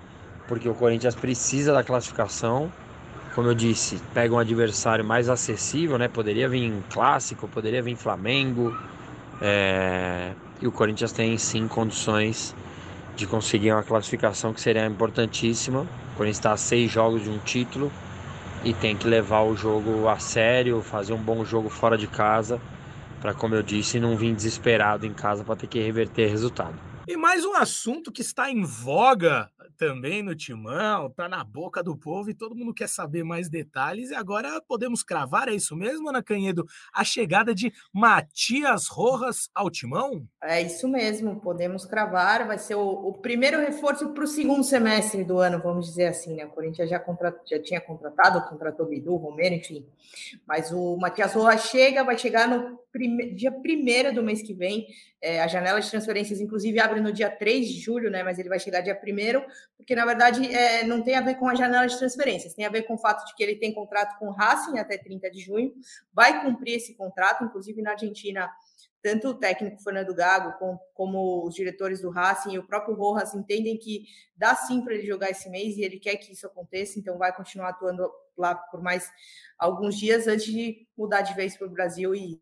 porque 0.45 0.67
o 0.67 0.73
Corinthians 0.73 1.15
precisa 1.15 1.71
da 1.71 1.85
classificação. 1.85 2.69
Como 3.33 3.47
eu 3.47 3.53
disse, 3.53 4.01
pega 4.13 4.33
um 4.35 4.39
adversário 4.39 5.05
mais 5.05 5.29
acessível, 5.29 5.97
né? 5.97 6.09
Poderia 6.09 6.49
vir 6.49 6.73
clássico, 6.89 7.47
poderia 7.47 7.81
vir 7.81 7.95
Flamengo. 7.95 8.75
É... 9.41 10.33
E 10.61 10.67
o 10.67 10.71
Corinthians 10.71 11.13
tem 11.13 11.37
sim 11.37 11.65
condições 11.65 12.53
de 13.15 13.25
conseguir 13.25 13.71
uma 13.71 13.83
classificação 13.83 14.53
que 14.53 14.59
seria 14.59 14.85
importantíssima. 14.85 15.81
O 15.81 16.17
Corinthians 16.17 16.37
está 16.37 16.51
a 16.51 16.57
seis 16.57 16.91
jogos 16.91 17.23
de 17.23 17.29
um 17.29 17.39
título 17.39 17.89
e 18.63 18.73
tem 18.73 18.95
que 18.95 19.07
levar 19.07 19.41
o 19.43 19.55
jogo 19.55 20.07
a 20.07 20.19
sério, 20.19 20.81
fazer 20.81 21.13
um 21.13 21.21
bom 21.21 21.43
jogo 21.45 21.69
fora 21.69 21.97
de 21.97 22.07
casa, 22.07 22.61
para 23.21 23.33
como 23.33 23.55
eu 23.55 23.63
disse, 23.63 23.99
não 23.99 24.15
vir 24.15 24.35
desesperado 24.35 25.05
em 25.05 25.13
casa 25.13 25.43
para 25.43 25.55
ter 25.55 25.67
que 25.67 25.79
reverter 25.79 26.29
resultado. 26.29 26.75
E 27.07 27.15
mais 27.15 27.45
um 27.45 27.55
assunto 27.55 28.11
que 28.11 28.21
está 28.21 28.51
em 28.51 28.63
voga 28.63 29.49
também 29.77 30.23
no 30.23 30.35
Timão, 30.35 31.09
tá 31.11 31.29
na 31.29 31.43
boca 31.43 31.83
do 31.83 31.95
povo 31.95 32.29
e 32.29 32.33
todo 32.33 32.55
mundo 32.55 32.73
quer 32.73 32.89
saber 32.89 33.23
mais 33.23 33.47
detalhes. 33.49 34.09
E 34.09 34.15
agora 34.15 34.61
podemos 34.67 35.03
cravar, 35.03 35.47
é 35.47 35.53
isso 35.53 35.75
mesmo, 35.75 36.09
Ana 36.09 36.23
Canhedo? 36.23 36.65
A 36.93 37.03
chegada 37.03 37.53
de 37.53 37.71
Matias 37.93 38.87
Rojas 38.87 39.49
ao 39.53 39.69
Timão? 39.69 40.27
É 40.41 40.61
isso 40.61 40.87
mesmo, 40.87 41.39
podemos 41.39 41.85
cravar. 41.85 42.47
Vai 42.47 42.57
ser 42.57 42.75
o, 42.75 42.87
o 42.87 43.13
primeiro 43.13 43.59
reforço 43.59 44.09
para 44.09 44.23
o 44.23 44.27
segundo 44.27 44.63
semestre 44.63 45.23
do 45.23 45.37
ano, 45.37 45.61
vamos 45.61 45.87
dizer 45.87 46.07
assim, 46.07 46.35
né? 46.35 46.45
O 46.45 46.49
Corinthians 46.49 46.89
já, 46.89 46.99
contrat, 46.99 47.37
já 47.47 47.61
tinha 47.61 47.79
contratado, 47.79 48.49
contratou 48.49 48.87
Bidu, 48.87 49.15
Romero, 49.15 49.55
enfim. 49.55 49.85
Mas 50.47 50.71
o 50.71 50.97
Matias 50.97 51.33
Rojas 51.33 51.65
chega, 51.65 52.03
vai 52.03 52.17
chegar 52.17 52.47
no 52.47 52.79
prime... 52.91 53.33
dia 53.33 53.51
1 53.51 54.13
do 54.13 54.23
mês 54.23 54.41
que 54.41 54.53
vem. 54.53 54.87
É, 55.21 55.41
a 55.41 55.47
janela 55.47 55.79
de 55.79 55.89
transferências, 55.89 56.39
inclusive, 56.39 56.79
abre 56.79 56.99
no 56.99 57.11
dia 57.11 57.29
3 57.29 57.67
de 57.67 57.79
julho, 57.79 58.09
né? 58.09 58.23
Mas 58.23 58.39
ele 58.39 58.49
vai 58.49 58.59
chegar 58.59 58.81
dia 58.81 58.95
1 58.95 59.45
porque 59.77 59.95
na 59.95 60.05
verdade 60.05 60.53
é, 60.53 60.83
não 60.85 61.01
tem 61.01 61.15
a 61.15 61.21
ver 61.21 61.35
com 61.35 61.47
a 61.47 61.55
janela 61.55 61.87
de 61.87 61.97
transferências, 61.97 62.53
tem 62.53 62.65
a 62.65 62.69
ver 62.69 62.83
com 62.83 62.95
o 62.95 62.97
fato 62.97 63.25
de 63.25 63.33
que 63.35 63.41
ele 63.41 63.55
tem 63.55 63.73
contrato 63.73 64.17
com 64.19 64.27
o 64.27 64.31
Racing 64.31 64.79
até 64.79 64.97
30 64.97 65.31
de 65.31 65.39
junho, 65.39 65.73
vai 66.13 66.43
cumprir 66.43 66.75
esse 66.75 66.93
contrato, 66.95 67.45
inclusive 67.45 67.81
na 67.81 67.91
Argentina 67.91 68.49
tanto 69.01 69.29
o 69.29 69.33
técnico 69.33 69.81
Fernando 69.81 70.13
Gago 70.13 70.79
como, 70.93 71.45
os 71.45 71.55
diretores 71.55 72.01
do 72.01 72.09
Racing 72.09 72.53
e 72.53 72.59
o 72.59 72.67
próprio 72.67 72.95
Rojas 72.95 73.33
entendem 73.33 73.77
que 73.77 74.05
dá 74.35 74.55
sim 74.55 74.81
para 74.81 74.95
ele 74.95 75.07
jogar 75.07 75.29
esse 75.29 75.49
mês 75.49 75.77
e 75.77 75.81
ele 75.81 75.99
quer 75.99 76.17
que 76.17 76.33
isso 76.33 76.45
aconteça, 76.45 76.99
então 76.99 77.17
vai 77.17 77.33
continuar 77.33 77.69
atuando 77.69 78.11
lá 78.37 78.55
por 78.55 78.81
mais 78.81 79.09
alguns 79.57 79.95
dias 79.97 80.27
antes 80.27 80.45
de 80.45 80.85
mudar 80.97 81.21
de 81.21 81.33
vez 81.33 81.55
para 81.55 81.67
o 81.67 81.71
Brasil 81.71 82.13
e, 82.13 82.41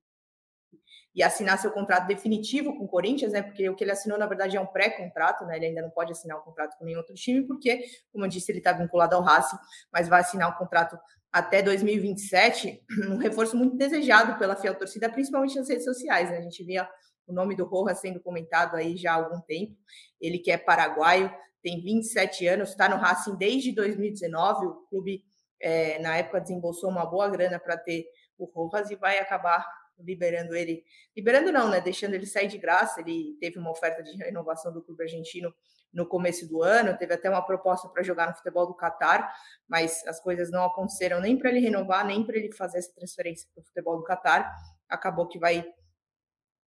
e 1.15 1.23
assinar 1.23 1.57
seu 1.57 1.71
contrato 1.71 2.07
definitivo 2.07 2.75
com 2.77 2.83
o 2.83 2.87
Corinthians, 2.87 3.31
né? 3.31 3.41
Porque 3.41 3.69
o 3.69 3.75
que 3.75 3.83
ele 3.83 3.91
assinou, 3.91 4.17
na 4.17 4.27
verdade, 4.27 4.57
é 4.57 4.59
um 4.61 4.65
pré-contrato, 4.65 5.45
né? 5.45 5.55
Ele 5.55 5.67
ainda 5.67 5.81
não 5.81 5.89
pode 5.89 6.11
assinar 6.11 6.37
um 6.37 6.41
contrato 6.41 6.77
com 6.77 6.83
nenhum 6.83 6.97
outro 6.97 7.15
time, 7.15 7.41
porque, 7.47 7.85
como 8.11 8.25
eu 8.25 8.29
disse, 8.29 8.51
ele 8.51 8.59
está 8.59 8.73
vinculado 8.73 9.15
ao 9.15 9.21
Racing, 9.21 9.57
mas 9.91 10.09
vai 10.09 10.19
assinar 10.19 10.49
um 10.49 10.57
contrato 10.57 10.99
até 11.31 11.61
2027, 11.61 12.83
um 13.09 13.15
reforço 13.15 13.55
muito 13.55 13.77
desejado 13.77 14.37
pela 14.37 14.57
fiel 14.57 14.75
torcida, 14.75 15.09
principalmente 15.09 15.55
nas 15.55 15.69
redes 15.69 15.85
sociais. 15.85 16.29
Né? 16.29 16.37
A 16.37 16.41
gente 16.41 16.61
via 16.65 16.87
o 17.25 17.31
nome 17.31 17.55
do 17.55 17.63
Rojas 17.63 17.99
sendo 17.99 18.19
comentado 18.19 18.75
aí 18.75 18.97
já 18.97 19.13
há 19.13 19.15
algum 19.15 19.39
tempo. 19.39 19.73
Ele 20.19 20.37
que 20.37 20.51
é 20.51 20.57
paraguaio, 20.57 21.33
tem 21.63 21.81
27 21.81 22.45
anos, 22.47 22.69
está 22.69 22.89
no 22.89 22.97
Racing 22.97 23.37
desde 23.37 23.71
2019. 23.71 24.65
O 24.65 24.73
clube, 24.89 25.23
é, 25.61 25.97
na 25.99 26.17
época, 26.17 26.41
desembolsou 26.41 26.89
uma 26.89 27.05
boa 27.05 27.29
grana 27.29 27.57
para 27.57 27.77
ter 27.77 28.05
o 28.37 28.45
Rojas 28.45 28.91
e 28.91 28.95
vai 28.95 29.17
acabar 29.17 29.65
liberando 29.99 30.55
ele. 30.55 30.83
Liberando 31.15 31.51
não, 31.51 31.69
né? 31.69 31.81
Deixando 31.81 32.13
ele 32.13 32.25
sair 32.25 32.47
de 32.47 32.57
graça. 32.57 33.01
Ele 33.01 33.37
teve 33.39 33.59
uma 33.59 33.71
oferta 33.71 34.03
de 34.03 34.15
renovação 34.17 34.73
do 34.73 34.81
clube 34.81 35.03
argentino 35.03 35.53
no 35.95 36.05
começo 36.05 36.45
do 36.47 36.61
ano, 36.61 36.97
teve 36.97 37.13
até 37.13 37.29
uma 37.29 37.41
proposta 37.41 37.87
para 37.87 38.03
jogar 38.03 38.27
no 38.27 38.35
futebol 38.35 38.67
do 38.67 38.75
Catar, 38.75 39.33
mas 39.65 40.05
as 40.05 40.19
coisas 40.19 40.51
não 40.51 40.65
aconteceram 40.65 41.21
nem 41.21 41.39
para 41.39 41.49
ele 41.49 41.59
renovar, 41.59 42.05
nem 42.05 42.25
para 42.25 42.35
ele 42.35 42.51
fazer 42.51 42.79
essa 42.79 42.93
transferência 42.93 43.47
para 43.53 43.61
o 43.61 43.65
futebol 43.65 43.97
do 43.97 44.03
Catar. 44.03 44.53
Acabou 44.89 45.25
que 45.25 45.39
vai 45.39 45.65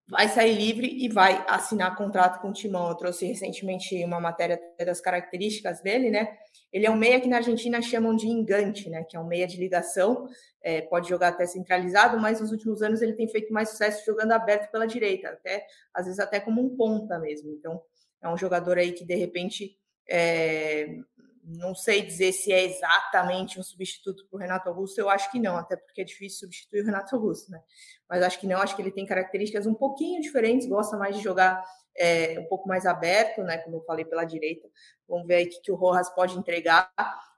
vai 0.09 0.29
sair 0.29 0.55
livre 0.55 0.87
e 0.87 1.09
vai 1.09 1.44
assinar 1.47 1.94
contrato 1.94 2.40
com 2.40 2.49
o 2.49 2.53
Timão. 2.53 2.88
Eu 2.88 2.94
trouxe 2.94 3.27
recentemente 3.27 4.03
uma 4.05 4.18
matéria 4.18 4.59
das 4.79 5.01
características 5.01 5.83
dele, 5.83 6.11
né? 6.11 6.37
Ele 6.73 6.87
é 6.87 6.90
um 6.90 6.97
meia 6.97 7.21
que 7.21 7.29
na 7.29 7.37
Argentina 7.37 7.81
chamam 7.83 8.16
de 8.16 8.27
engante, 8.27 8.88
né? 8.88 9.05
Que 9.05 9.16
é 9.16 9.21
um 9.21 9.27
meia 9.27 9.47
de 9.47 9.59
ligação, 9.59 10.27
é, 10.62 10.81
pode 10.81 11.09
jogar 11.09 11.29
até 11.29 11.47
centralizado, 11.47 12.18
mas 12.18 12.40
nos 12.40 12.51
últimos 12.51 12.83
anos 12.83 13.03
ele 13.03 13.12
tem 13.12 13.29
feito 13.29 13.53
mais 13.53 13.71
sucesso 13.71 14.05
jogando 14.07 14.33
aberto 14.33 14.71
pela 14.71 14.87
direita, 14.87 15.29
até 15.29 15.66
às 15.92 16.07
vezes 16.07 16.18
até 16.18 16.40
como 16.40 16.64
um 16.64 16.75
ponta 16.75 17.18
mesmo. 17.18 17.51
Então 17.53 17.81
é 18.23 18.29
um 18.29 18.37
jogador 18.37 18.79
aí 18.79 18.92
que, 18.92 19.05
de 19.05 19.14
repente, 19.14 19.77
é, 20.09 20.97
não 21.48 21.74
sei 21.74 22.02
dizer 22.02 22.32
se 22.32 22.52
é 22.52 22.64
exatamente 22.64 23.58
um 23.58 23.62
substituto 23.62 24.26
para 24.28 24.37
o 24.37 24.40
Renato 24.40 24.68
Augusto, 24.68 24.98
eu 24.98 25.08
acho 25.08 25.30
que 25.30 25.40
não, 25.40 25.56
até 25.56 25.76
porque 25.76 26.02
é 26.02 26.04
difícil 26.04 26.40
substituir 26.40 26.82
o 26.82 26.84
Renato 26.84 27.16
Augusto, 27.16 27.50
né? 27.50 27.61
Mas 28.08 28.22
acho 28.22 28.38
que 28.38 28.46
não, 28.46 28.61
acho 28.61 28.76
que 28.76 28.82
ele 28.82 28.90
tem 28.90 29.06
características 29.06 29.66
um 29.66 29.74
pouquinho 29.74 30.20
diferentes, 30.20 30.68
gosta 30.68 30.98
mais 30.98 31.16
de 31.16 31.22
jogar 31.22 31.64
é, 31.96 32.38
um 32.38 32.44
pouco 32.46 32.68
mais 32.68 32.84
aberto, 32.84 33.42
né? 33.42 33.58
Como 33.58 33.76
eu 33.76 33.84
falei 33.84 34.04
pela 34.04 34.24
direita. 34.24 34.68
Vamos 35.08 35.26
ver 35.26 35.37
aí 35.37 35.44
o 35.46 35.48
que, 35.48 35.61
que 35.62 35.72
o 35.72 35.74
Rojas 35.74 36.11
pode 36.11 36.38
entregar. 36.38 36.92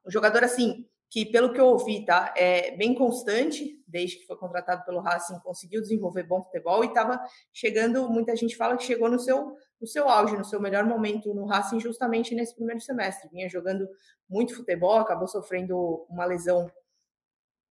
Um 0.04 0.10
jogador 0.10 0.42
assim, 0.42 0.88
que 1.10 1.26
pelo 1.26 1.52
que 1.52 1.60
eu 1.60 1.66
ouvi, 1.66 2.04
tá, 2.04 2.32
é 2.36 2.76
bem 2.76 2.94
constante, 2.94 3.82
desde 3.86 4.18
que 4.18 4.26
foi 4.26 4.36
contratado 4.36 4.84
pelo 4.84 5.00
Racing, 5.00 5.40
conseguiu 5.40 5.80
desenvolver 5.80 6.22
bom 6.22 6.44
futebol 6.44 6.84
e 6.84 6.86
estava 6.86 7.20
chegando, 7.52 8.08
muita 8.08 8.36
gente 8.36 8.56
fala 8.56 8.76
que 8.76 8.84
chegou 8.84 9.10
no 9.10 9.18
seu 9.18 9.56
no 9.80 9.86
seu 9.86 10.10
auge, 10.10 10.36
no 10.36 10.44
seu 10.44 10.60
melhor 10.60 10.84
momento 10.84 11.32
no 11.32 11.46
Racing, 11.46 11.80
justamente 11.80 12.34
nesse 12.34 12.54
primeiro 12.54 12.82
semestre. 12.82 13.30
Vinha 13.30 13.48
jogando 13.48 13.88
muito 14.28 14.54
futebol, 14.54 14.98
acabou 14.98 15.26
sofrendo 15.26 16.06
uma 16.08 16.26
lesão 16.26 16.70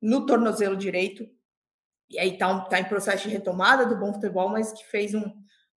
no 0.02 0.26
tornozelo 0.26 0.76
direito, 0.76 1.30
e 2.10 2.18
aí 2.18 2.34
está 2.34 2.62
tá 2.62 2.80
em 2.80 2.86
processo 2.86 3.28
de 3.28 3.34
retomada 3.36 3.86
do 3.86 3.96
bom 3.96 4.12
futebol, 4.12 4.50
mas 4.50 4.74
que 4.74 4.84
fez 4.88 5.14
um, 5.14 5.24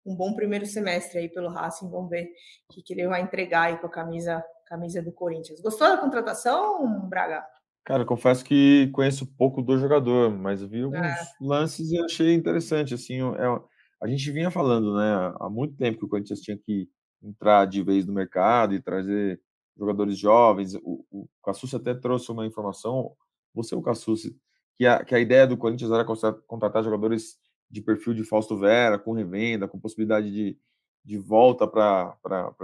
um 0.03 0.15
bom 0.15 0.33
primeiro 0.33 0.65
semestre 0.65 1.19
aí 1.19 1.29
pelo 1.29 1.49
Racing. 1.49 1.89
Vamos 1.89 2.09
ver 2.09 2.25
o 2.67 2.73
que, 2.73 2.81
que 2.81 2.93
ele 2.93 3.07
vai 3.07 3.21
entregar 3.21 3.67
aí 3.67 3.77
com 3.77 3.85
a 3.85 3.91
camisa, 3.91 4.43
camisa 4.73 5.03
do 5.03 5.11
Corinthians. 5.11 5.61
Gostou 5.61 5.87
da 5.87 5.97
contratação, 5.97 7.07
Braga? 7.07 7.45
Cara, 7.85 8.03
confesso 8.03 8.43
que 8.43 8.89
conheço 8.91 9.27
pouco 9.37 9.61
do 9.61 9.77
jogador, 9.77 10.31
mas 10.31 10.63
vi 10.63 10.81
alguns 10.81 10.99
é. 10.99 11.15
lances 11.39 11.91
e 11.91 11.99
achei 11.99 12.33
interessante. 12.33 12.93
Assim, 12.93 13.19
é, 13.21 13.61
a 14.01 14.07
gente 14.07 14.31
vinha 14.31 14.49
falando, 14.49 14.95
né, 14.95 15.33
há 15.39 15.49
muito 15.49 15.75
tempo 15.75 15.99
que 15.99 16.05
o 16.05 16.07
Corinthians 16.07 16.41
tinha 16.41 16.57
que 16.57 16.89
entrar 17.21 17.65
de 17.65 17.83
vez 17.83 18.05
no 18.05 18.13
mercado 18.13 18.73
e 18.73 18.81
trazer 18.81 19.39
jogadores 19.77 20.17
jovens. 20.17 20.73
O, 20.75 21.05
o 21.11 21.29
Cassucci 21.45 21.75
até 21.75 21.93
trouxe 21.93 22.31
uma 22.31 22.45
informação, 22.47 23.11
você, 23.53 23.75
o 23.75 23.81
Cassucci, 23.81 24.35
que 24.75 24.87
a, 24.87 25.03
que 25.03 25.13
a 25.13 25.19
ideia 25.19 25.45
do 25.45 25.57
Corinthians 25.57 25.91
era 25.91 26.05
contratar 26.47 26.83
jogadores 26.83 27.37
de 27.69 27.81
perfil 27.81 28.13
de 28.15 28.23
Fausto 28.23 28.57
Vera, 28.57 28.97
com 28.97 29.11
revenda, 29.11 29.67
com 29.67 29.79
possibilidade 29.79 30.31
de, 30.31 30.57
de 31.03 31.17
volta 31.17 31.67
para 31.67 32.15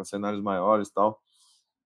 cenários 0.05 0.41
maiores 0.41 0.87
e 0.87 0.93
tal. 0.93 1.19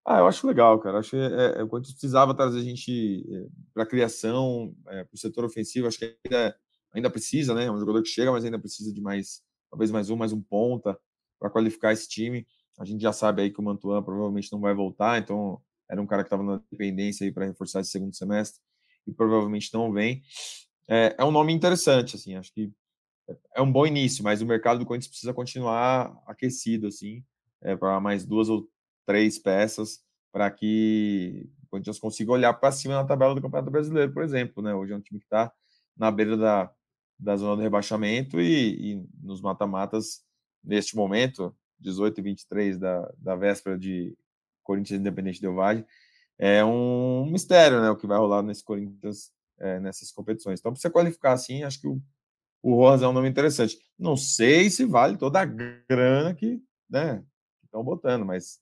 Ah, 0.06 0.20
eu 0.20 0.28
acho 0.28 0.46
legal, 0.48 0.80
cara. 0.80 1.00
Acho 1.00 1.12
que 1.12 1.16
é, 1.18 1.60
é, 1.60 1.64
o 1.64 1.68
Corinthians 1.68 1.94
precisava 1.94 2.36
trazer 2.36 2.60
a 2.60 2.64
gente 2.64 3.24
é, 3.34 3.48
para 3.74 3.84
a 3.84 3.86
criação, 3.86 4.76
é, 4.88 5.04
para 5.04 5.16
o 5.16 5.18
setor 5.18 5.46
ofensivo. 5.46 5.88
Acho 5.88 6.00
que 6.00 6.18
ainda 6.26 6.56
ainda 6.94 7.10
precisa, 7.10 7.56
né? 7.56 7.66
É 7.66 7.72
um 7.72 7.80
jogador 7.80 8.04
que 8.04 8.10
chega, 8.10 8.32
mas 8.32 8.46
ainda 8.46 8.60
precisa 8.60 8.94
de 8.94 9.02
mais, 9.02 9.42
talvez 9.72 9.90
mais 9.92 10.10
um, 10.12 10.16
mais 10.16 10.32
um 10.34 10.42
ponta 10.42 10.98
para 11.40 11.50
qualificar 11.50 11.92
esse 11.94 12.08
time. 12.08 12.46
A 12.78 12.86
gente 12.86 13.02
já 13.02 13.12
sabe 13.14 13.42
aí 13.42 13.52
que 13.52 13.60
o 13.60 13.64
Mantuan 13.64 14.04
provavelmente 14.04 14.52
não 14.52 14.60
vai 14.60 14.74
voltar, 14.76 15.20
então 15.20 15.60
era 15.90 16.00
um 16.02 16.06
cara 16.06 16.22
que 16.24 16.28
estava 16.28 16.44
na 16.44 16.62
dependência 16.72 17.26
aí 17.26 17.32
para 17.32 17.46
reforçar 17.46 17.80
esse 17.82 17.90
segundo 17.92 18.16
semestre 18.16 18.62
e 19.08 19.12
provavelmente 19.14 19.74
não 19.74 19.92
vem. 19.92 20.22
É, 20.88 21.16
é 21.18 21.24
um 21.26 21.32
nome 21.32 21.54
interessante, 21.54 22.16
assim, 22.16 22.36
acho 22.36 22.54
que 22.54 22.72
é 23.56 23.62
um 23.62 23.72
bom 23.72 23.86
início, 23.86 24.24
mas 24.24 24.42
o 24.42 24.46
mercado 24.46 24.80
do 24.80 24.86
Corinthians 24.86 25.10
precisa 25.10 25.34
continuar 25.34 26.14
aquecido, 26.28 26.88
assim, 26.88 27.24
é, 27.62 27.76
para 27.76 28.00
mais 28.00 28.26
duas 28.26 28.50
ou 28.50 28.68
três 29.06 29.40
peças 29.40 30.02
para 30.32 30.50
que 30.50 31.50
o 31.64 31.68
Corinthians 31.68 32.00
consiga 32.00 32.32
olhar 32.32 32.54
para 32.54 32.72
cima 32.72 32.96
na 32.96 33.06
tabela 33.06 33.36
do 33.36 33.42
Campeonato 33.42 33.72
Brasileiro, 33.72 34.14
por 34.14 34.24
exemplo, 34.24 34.64
né? 34.64 34.74
Hoje 34.74 34.94
é 34.94 34.96
um 34.96 35.02
time 35.02 35.20
que 35.20 35.26
está 35.26 35.52
na 35.96 36.10
beira 36.10 36.36
da, 36.36 36.72
da 37.20 37.38
zona 37.38 37.56
do 37.56 37.62
rebaixamento 37.62 38.42
e, 38.42 38.94
e 38.94 39.08
nos 39.22 39.42
mata-matas, 39.42 40.24
neste 40.64 40.96
momento, 40.96 41.56
18 41.80 42.20
e 42.20 42.24
23 42.24 42.78
da, 42.78 43.14
da 43.18 43.36
véspera 43.36 43.78
de 43.78 44.18
Corinthians 44.64 45.00
Independente 45.00 45.42
Del 45.42 45.56
Valle, 45.56 45.86
é 46.38 46.64
um 46.66 47.26
mistério, 47.26 47.82
né, 47.82 47.90
o 47.90 47.96
que 47.96 48.08
vai 48.08 48.18
rolar 48.18 48.42
nesse 48.42 48.64
Corinthians, 48.64 49.32
é, 49.60 49.80
nessas 49.80 50.12
competições. 50.12 50.60
Então, 50.60 50.72
para 50.72 50.82
você 50.82 50.90
qualificar 50.90 51.34
assim, 51.34 51.64
acho 51.64 51.80
que 51.80 51.88
o, 51.88 52.02
o 52.62 52.76
Rojas 52.76 53.04
é 53.04 53.08
um 53.08 53.14
nome 53.14 53.30
interessante. 53.30 53.78
Não 54.00 54.18
sei 54.18 54.70
se 54.70 54.86
vale 54.86 55.18
toda 55.18 55.42
a 55.42 55.46
grana 55.46 56.34
que 56.34 56.62
né, 56.90 57.24
estão 57.64 57.84
botando, 57.84 58.26
mas, 58.26 58.60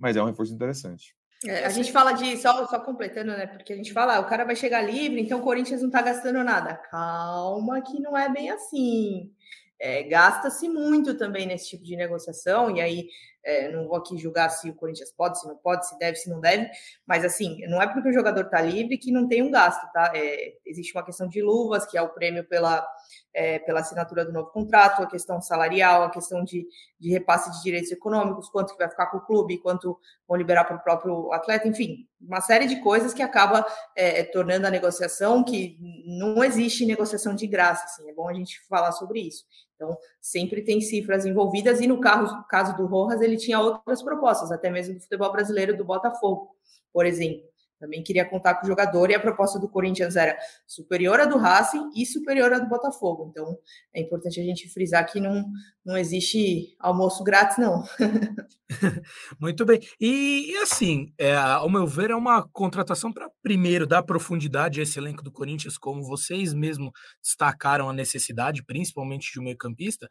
mas 0.00 0.16
é 0.16 0.22
um 0.22 0.26
reforço 0.26 0.52
interessante. 0.52 1.14
É, 1.46 1.64
a 1.64 1.70
gente 1.70 1.90
fala 1.92 2.12
de, 2.12 2.36
só, 2.36 2.66
só 2.66 2.80
completando, 2.80 3.32
né? 3.32 3.46
Porque 3.46 3.72
a 3.72 3.76
gente 3.76 3.92
fala, 3.92 4.16
ah, 4.16 4.20
o 4.20 4.26
cara 4.26 4.44
vai 4.44 4.56
chegar 4.56 4.82
livre, 4.82 5.20
então 5.20 5.38
o 5.38 5.42
Corinthians 5.42 5.80
não 5.80 5.88
está 5.88 6.02
gastando 6.02 6.42
nada. 6.44 6.74
Calma, 6.74 7.80
que 7.80 8.00
não 8.00 8.16
é 8.16 8.28
bem 8.28 8.50
assim. 8.50 9.30
É, 9.78 10.02
Gasta-se 10.02 10.68
muito 10.68 11.16
também 11.16 11.46
nesse 11.46 11.70
tipo 11.70 11.84
de 11.84 11.96
negociação, 11.96 12.76
e 12.76 12.80
aí 12.80 13.08
é, 13.44 13.70
não 13.70 13.86
vou 13.86 13.96
aqui 13.96 14.16
julgar 14.18 14.50
se 14.50 14.68
o 14.68 14.74
Corinthians 14.74 15.12
pode, 15.12 15.40
se 15.40 15.46
não 15.46 15.56
pode, 15.56 15.88
se 15.88 15.98
deve, 15.98 16.16
se 16.16 16.28
não 16.28 16.40
deve, 16.40 16.68
mas 17.06 17.24
assim, 17.24 17.58
não 17.68 17.80
é 17.80 17.86
porque 17.86 18.08
o 18.08 18.12
jogador 18.12 18.42
está 18.42 18.60
livre 18.60 18.98
que 18.98 19.10
não 19.10 19.26
tem 19.26 19.42
um 19.42 19.50
gasto, 19.50 19.90
tá? 19.92 20.12
É, 20.14 20.54
existe 20.66 20.92
uma 20.94 21.04
questão 21.04 21.28
de 21.28 21.40
luvas, 21.42 21.86
que 21.86 21.96
é 21.96 22.02
o 22.02 22.08
prêmio 22.08 22.44
pela, 22.44 22.86
é, 23.32 23.58
pela 23.60 23.80
assinatura 23.80 24.24
do 24.24 24.32
novo 24.32 24.50
contrato, 24.50 25.02
a 25.02 25.06
questão 25.06 25.40
salarial, 25.40 26.02
a 26.02 26.10
questão 26.10 26.44
de, 26.44 26.66
de 26.98 27.10
repasse 27.10 27.50
de 27.50 27.62
direitos 27.62 27.90
econômicos, 27.90 28.48
quanto 28.50 28.72
que 28.72 28.78
vai 28.78 28.88
ficar 28.88 29.06
com 29.06 29.18
o 29.18 29.26
clube, 29.26 29.58
quanto 29.58 29.98
vão 30.28 30.36
liberar 30.36 30.64
para 30.64 30.76
o 30.76 30.82
próprio 30.82 31.32
atleta, 31.32 31.66
enfim, 31.66 32.06
uma 32.20 32.40
série 32.40 32.66
de 32.66 32.80
coisas 32.80 33.14
que 33.14 33.22
acaba 33.22 33.66
é, 33.96 34.22
tornando 34.24 34.66
a 34.66 34.70
negociação 34.70 35.42
que 35.42 35.78
não 36.06 36.44
existe 36.44 36.84
negociação 36.84 37.34
de 37.34 37.46
graça, 37.46 37.84
assim, 37.84 38.08
é 38.10 38.12
bom 38.12 38.28
a 38.28 38.34
gente 38.34 38.60
falar 38.68 38.92
sobre 38.92 39.20
isso. 39.20 39.44
Então, 39.80 39.96
sempre 40.20 40.60
tem 40.60 40.78
cifras 40.82 41.24
envolvidas, 41.24 41.80
e 41.80 41.86
no 41.86 41.98
caso, 42.00 42.44
caso 42.50 42.76
do 42.76 42.84
Rojas, 42.84 43.22
ele 43.22 43.38
tinha 43.38 43.58
outras 43.58 44.02
propostas, 44.02 44.52
até 44.52 44.68
mesmo 44.68 44.94
do 44.94 45.00
futebol 45.00 45.32
brasileiro, 45.32 45.74
do 45.74 45.86
Botafogo, 45.86 46.54
por 46.92 47.06
exemplo. 47.06 47.49
Também 47.80 48.02
queria 48.02 48.28
contar 48.28 48.56
com 48.56 48.66
o 48.66 48.68
jogador 48.68 49.10
e 49.10 49.14
a 49.14 49.20
proposta 49.20 49.58
do 49.58 49.68
Corinthians 49.68 50.14
era 50.14 50.38
superior 50.66 51.18
à 51.18 51.24
do 51.24 51.38
Racing 51.38 51.90
e 51.96 52.04
superior 52.04 52.52
à 52.52 52.58
do 52.58 52.68
Botafogo. 52.68 53.28
Então 53.30 53.56
é 53.92 54.02
importante 54.02 54.38
a 54.38 54.44
gente 54.44 54.68
frisar 54.68 55.10
que 55.10 55.18
não, 55.18 55.46
não 55.84 55.96
existe 55.96 56.76
almoço 56.78 57.24
grátis, 57.24 57.56
não. 57.56 57.82
Muito 59.40 59.64
bem. 59.64 59.80
E, 60.00 60.54
assim, 60.62 61.12
é, 61.18 61.34
ao 61.34 61.68
meu 61.68 61.86
ver, 61.86 62.10
é 62.10 62.14
uma 62.14 62.46
contratação 62.52 63.12
para, 63.12 63.30
primeiro, 63.42 63.86
dar 63.86 64.02
profundidade 64.02 64.78
a 64.78 64.82
esse 64.82 64.98
elenco 64.98 65.22
do 65.22 65.32
Corinthians, 65.32 65.76
como 65.76 66.02
vocês 66.02 66.52
mesmo 66.52 66.92
destacaram 67.22 67.88
a 67.88 67.92
necessidade, 67.92 68.64
principalmente 68.64 69.32
de 69.32 69.40
um 69.40 69.44
meio-campista, 69.44 70.08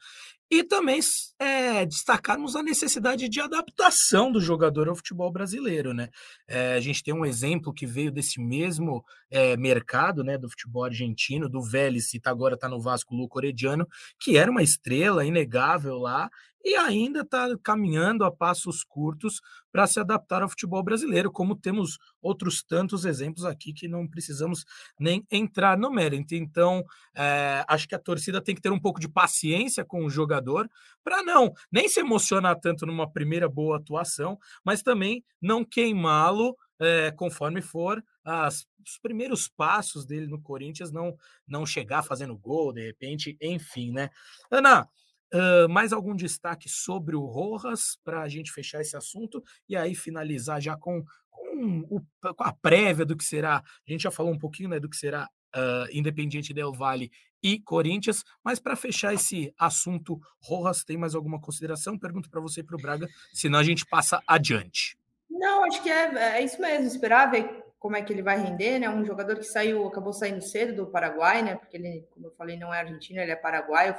e 0.51 0.63
também 0.63 0.99
é, 1.37 1.85
destacarmos 1.85 2.55
a 2.55 2.63
necessidade 2.63 3.29
de 3.29 3.39
adaptação 3.39 4.31
do 4.31 4.41
jogador 4.41 4.89
ao 4.89 4.95
futebol 4.95 5.31
brasileiro, 5.31 5.93
né? 5.93 6.09
É, 6.47 6.73
a 6.73 6.79
gente 6.79 7.03
tem 7.03 7.13
um 7.13 7.25
exemplo 7.25 7.73
que 7.73 7.85
veio 7.85 8.11
desse 8.11 8.41
mesmo 8.41 9.03
é, 9.29 9.55
mercado, 9.55 10.23
né, 10.23 10.37
do 10.37 10.49
futebol 10.49 10.83
argentino, 10.83 11.47
do 11.47 11.61
Vélez, 11.61 12.13
e 12.13 12.19
tá, 12.19 12.31
agora 12.31 12.55
está 12.55 12.67
no 12.67 12.81
Vasco, 12.81 13.15
Luco 13.15 13.37
Orediano, 13.37 13.87
que 14.19 14.37
era 14.37 14.49
uma 14.49 14.63
estrela 14.63 15.23
inegável 15.23 15.97
lá, 15.97 16.29
e 16.63 16.75
ainda 16.75 17.21
está 17.21 17.47
caminhando 17.63 18.23
a 18.23 18.31
passos 18.31 18.83
curtos 18.83 19.41
para 19.71 19.87
se 19.87 19.99
adaptar 19.99 20.41
ao 20.41 20.49
futebol 20.49 20.83
brasileiro, 20.83 21.31
como 21.31 21.55
temos 21.55 21.97
outros 22.21 22.63
tantos 22.63 23.05
exemplos 23.05 23.45
aqui 23.45 23.71
que 23.71 23.87
não 23.87 24.07
precisamos 24.07 24.65
nem 24.99 25.25
entrar 25.31 25.77
no 25.77 25.91
mérito. 25.91 26.35
Então, 26.35 26.83
é, 27.15 27.63
acho 27.67 27.87
que 27.87 27.95
a 27.95 27.99
torcida 27.99 28.41
tem 28.41 28.55
que 28.55 28.61
ter 28.61 28.71
um 28.71 28.79
pouco 28.79 28.99
de 28.99 29.07
paciência 29.07 29.85
com 29.85 30.03
o 30.03 30.09
jogador 30.09 30.69
para 31.03 31.23
não 31.23 31.53
nem 31.71 31.87
se 31.87 31.99
emocionar 31.99 32.59
tanto 32.59 32.85
numa 32.85 33.09
primeira 33.09 33.47
boa 33.47 33.77
atuação, 33.77 34.37
mas 34.63 34.81
também 34.81 35.23
não 35.41 35.63
queimá-lo 35.63 36.55
é, 36.79 37.11
conforme 37.11 37.61
for 37.61 38.03
as, 38.23 38.65
os 38.85 38.97
primeiros 38.97 39.47
passos 39.47 40.05
dele 40.05 40.27
no 40.27 40.41
Corinthians, 40.41 40.91
não 40.91 41.17
não 41.47 41.65
chegar 41.65 42.03
fazendo 42.03 42.37
gol 42.37 42.71
de 42.71 42.85
repente, 42.85 43.37
enfim, 43.41 43.91
né? 43.91 44.09
Ana, 44.49 44.87
Uh, 45.31 45.69
mais 45.69 45.93
algum 45.93 46.15
destaque 46.15 46.67
sobre 46.67 47.15
o 47.15 47.25
Rojas 47.25 47.99
para 48.03 48.21
a 48.21 48.27
gente 48.27 48.51
fechar 48.51 48.81
esse 48.81 48.97
assunto 48.97 49.43
e 49.67 49.75
aí 49.75 49.93
finalizar 49.93 50.59
já 50.59 50.75
com, 50.75 51.03
com, 51.29 51.85
o, 51.87 52.01
com, 52.33 52.43
a 52.43 52.51
prévia 52.51 53.05
do 53.05 53.15
que 53.15 53.23
será. 53.23 53.57
A 53.57 53.91
gente 53.91 54.01
já 54.01 54.11
falou 54.11 54.31
um 54.31 54.39
pouquinho 54.39 54.69
né, 54.69 54.79
do 54.79 54.89
que 54.89 54.97
será 54.97 55.29
uh, 55.55 55.87
Independiente 55.91 56.53
Del 56.53 56.73
Valle 56.73 57.11
e 57.41 57.59
Corinthians, 57.59 58.23
mas 58.43 58.59
para 58.59 58.75
fechar 58.75 59.13
esse 59.13 59.53
assunto, 59.57 60.19
Rojas, 60.41 60.83
tem 60.83 60.97
mais 60.97 61.15
alguma 61.15 61.39
consideração? 61.39 61.97
Pergunto 61.97 62.29
para 62.29 62.41
você 62.41 62.61
e 62.61 62.63
para 62.63 62.75
o 62.75 62.81
Braga, 62.81 63.07
senão 63.33 63.59
a 63.59 63.63
gente 63.63 63.85
passa 63.85 64.21
adiante. 64.27 64.97
Não, 65.29 65.63
acho 65.63 65.81
que 65.81 65.89
é, 65.89 66.37
é 66.37 66.43
isso 66.43 66.59
mesmo, 66.59 66.87
esperar 66.87 67.31
ver 67.31 67.63
como 67.79 67.95
é 67.95 68.01
que 68.01 68.11
ele 68.11 68.21
vai 68.21 68.37
render, 68.37 68.77
né? 68.77 68.89
Um 68.89 69.05
jogador 69.05 69.37
que 69.37 69.45
saiu, 69.45 69.87
acabou 69.87 70.11
saindo 70.11 70.41
cedo 70.41 70.75
do 70.75 70.91
Paraguai, 70.91 71.41
né? 71.41 71.55
Porque 71.55 71.77
ele, 71.77 72.05
como 72.11 72.27
eu 72.27 72.31
falei, 72.31 72.57
não 72.57 72.73
é 72.73 72.81
argentino, 72.81 73.21
ele 73.21 73.31
é 73.31 73.37
paraguaio 73.37 73.95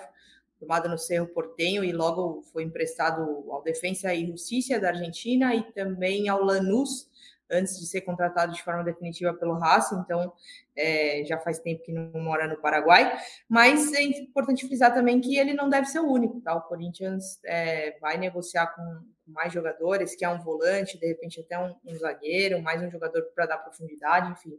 formado 0.60 0.88
no 0.88 0.98
Cerro 0.98 1.26
Portenho 1.26 1.82
e 1.82 1.90
logo 1.90 2.42
foi 2.52 2.62
emprestado 2.62 3.50
ao 3.50 3.62
Defensa 3.62 4.14
e 4.14 4.26
Justiça 4.26 4.78
da 4.78 4.88
Argentina 4.88 5.54
e 5.54 5.62
também 5.72 6.28
ao 6.28 6.44
Lanús, 6.44 7.08
antes 7.50 7.80
de 7.80 7.86
ser 7.86 8.02
contratado 8.02 8.52
de 8.52 8.62
forma 8.62 8.84
definitiva 8.84 9.34
pelo 9.34 9.58
Racing, 9.58 9.96
então 10.04 10.32
é, 10.76 11.24
já 11.24 11.36
faz 11.38 11.58
tempo 11.58 11.82
que 11.82 11.90
não 11.90 12.22
mora 12.22 12.46
no 12.46 12.60
Paraguai, 12.60 13.18
mas 13.48 13.92
é 13.92 14.02
importante 14.02 14.66
frisar 14.68 14.94
também 14.94 15.20
que 15.20 15.36
ele 15.36 15.54
não 15.54 15.68
deve 15.68 15.86
ser 15.86 15.98
o 15.98 16.08
único, 16.08 16.40
tá? 16.40 16.54
O 16.54 16.62
Corinthians 16.62 17.40
é, 17.44 17.98
vai 17.98 18.18
negociar 18.18 18.68
com, 18.68 19.02
mais 19.30 19.52
jogadores, 19.52 20.14
que 20.14 20.24
é 20.24 20.28
um 20.28 20.42
volante, 20.42 20.98
de 20.98 21.06
repente 21.06 21.40
até 21.40 21.58
um, 21.58 21.74
um 21.84 21.96
zagueiro, 21.96 22.62
mais 22.62 22.82
um 22.82 22.90
jogador 22.90 23.22
para 23.34 23.46
dar 23.46 23.58
profundidade, 23.58 24.32
enfim. 24.32 24.58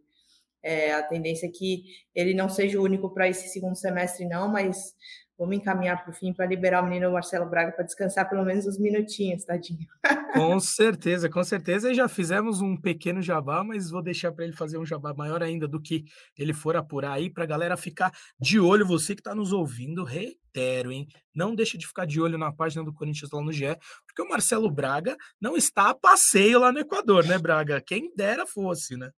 É, 0.64 0.94
a 0.94 1.02
tendência 1.02 1.48
é 1.48 1.50
que 1.50 1.86
ele 2.14 2.34
não 2.34 2.48
seja 2.48 2.80
o 2.80 2.84
único 2.84 3.10
para 3.10 3.28
esse 3.28 3.50
segundo 3.50 3.76
semestre, 3.76 4.26
não, 4.26 4.48
mas 4.48 4.96
Vamos 5.38 5.56
encaminhar 5.56 6.04
para 6.04 6.12
o 6.12 6.14
fim 6.14 6.32
para 6.34 6.46
liberar 6.46 6.84
o 6.84 6.86
menino 6.86 7.12
Marcelo 7.12 7.50
Braga 7.50 7.72
para 7.72 7.84
descansar 7.84 8.30
pelo 8.30 8.46
menos 8.46 8.68
uns 8.68 8.78
minutinhos, 8.78 9.44
tadinho. 9.44 9.88
Com 10.34 10.60
certeza, 10.60 11.30
com 11.30 11.44
certeza. 11.44 11.92
E 11.92 11.94
já 11.94 12.08
fizemos 12.08 12.62
um 12.62 12.78
pequeno 12.78 13.22
jabá, 13.22 13.64
mas 13.64 13.90
vou 13.90 14.02
deixar 14.02 14.32
para 14.32 14.46
ele 14.46 14.54
fazer 14.54 14.78
um 14.78 14.86
jabá 14.86 15.14
maior 15.14 15.44
ainda 15.44 15.68
do 15.68 15.82
que 15.82 16.06
ele 16.38 16.54
for 16.54 16.78
apurar 16.78 17.14
aí, 17.14 17.30
para 17.30 17.44
a 17.44 17.48
galera 17.48 17.76
ficar 17.76 18.14
de 18.40 18.58
olho. 18.58 18.86
Você 18.86 19.14
que 19.14 19.20
está 19.20 19.36
nos 19.36 19.52
ouvindo, 19.52 20.06
reitero, 20.06 20.92
hein? 20.92 21.08
Não 21.36 21.54
deixe 21.54 21.78
de 21.78 21.86
ficar 21.86 22.06
de 22.06 22.22
olho 22.22 22.38
na 22.38 22.52
página 22.52 22.84
do 22.84 22.94
Corinthians 22.94 23.30
lá 23.30 23.42
no 23.42 23.52
GE, 23.52 23.78
porque 24.08 24.22
o 24.22 24.30
Marcelo 24.30 24.72
Braga 24.72 25.18
não 25.40 25.58
está 25.58 25.90
a 25.90 25.96
passeio 25.96 26.60
lá 26.60 26.72
no 26.72 26.80
Equador, 26.80 27.26
né, 27.26 27.38
Braga? 27.38 27.82
Quem 27.82 28.14
dera 28.16 28.46
fosse, 28.46 28.96
né? 28.96 29.10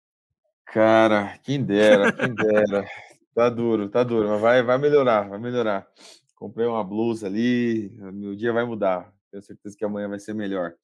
Cara, 0.65 1.39
quem 1.43 1.63
dera, 1.63 2.11
quem 2.11 2.35
dera. 2.35 2.87
Tá 3.35 3.49
duro, 3.49 3.89
tá 3.89 4.05
duro, 4.05 4.29
mas 4.29 4.41
vai, 4.41 4.63
vai 4.63 4.77
melhorar, 4.77 5.29
vai 5.29 5.39
melhorar. 5.39 5.89
Comprei 6.35 6.67
uma 6.67 6.85
blusa 6.85 7.27
ali, 7.27 7.89
meu 8.13 8.35
dia 8.37 8.53
vai 8.53 8.65
mudar. 8.65 9.11
Tenho 9.31 9.43
certeza 9.43 9.75
que 9.77 9.85
amanhã 9.85 10.07
vai 10.07 10.19
ser 10.19 10.35
melhor. 10.35 10.75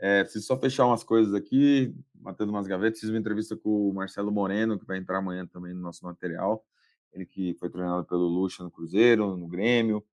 É, 0.00 0.24
preciso 0.24 0.44
só 0.46 0.58
fechar 0.58 0.84
umas 0.84 1.04
coisas 1.04 1.32
aqui, 1.32 1.94
matando 2.20 2.50
umas 2.50 2.66
gavetas. 2.66 2.98
Fiz 2.98 3.08
uma 3.08 3.18
entrevista 3.18 3.56
com 3.56 3.88
o 3.88 3.94
Marcelo 3.94 4.32
Moreno, 4.32 4.76
que 4.80 4.84
vai 4.84 4.98
entrar 4.98 5.18
amanhã 5.18 5.46
também 5.46 5.72
no 5.72 5.80
nosso 5.80 6.04
material. 6.04 6.66
Ele 7.12 7.24
que 7.24 7.54
foi 7.54 7.70
treinado 7.70 8.04
pelo 8.04 8.26
Lucha 8.26 8.64
no 8.64 8.70
Cruzeiro, 8.70 9.36
no 9.36 9.46
Grêmio, 9.46 10.04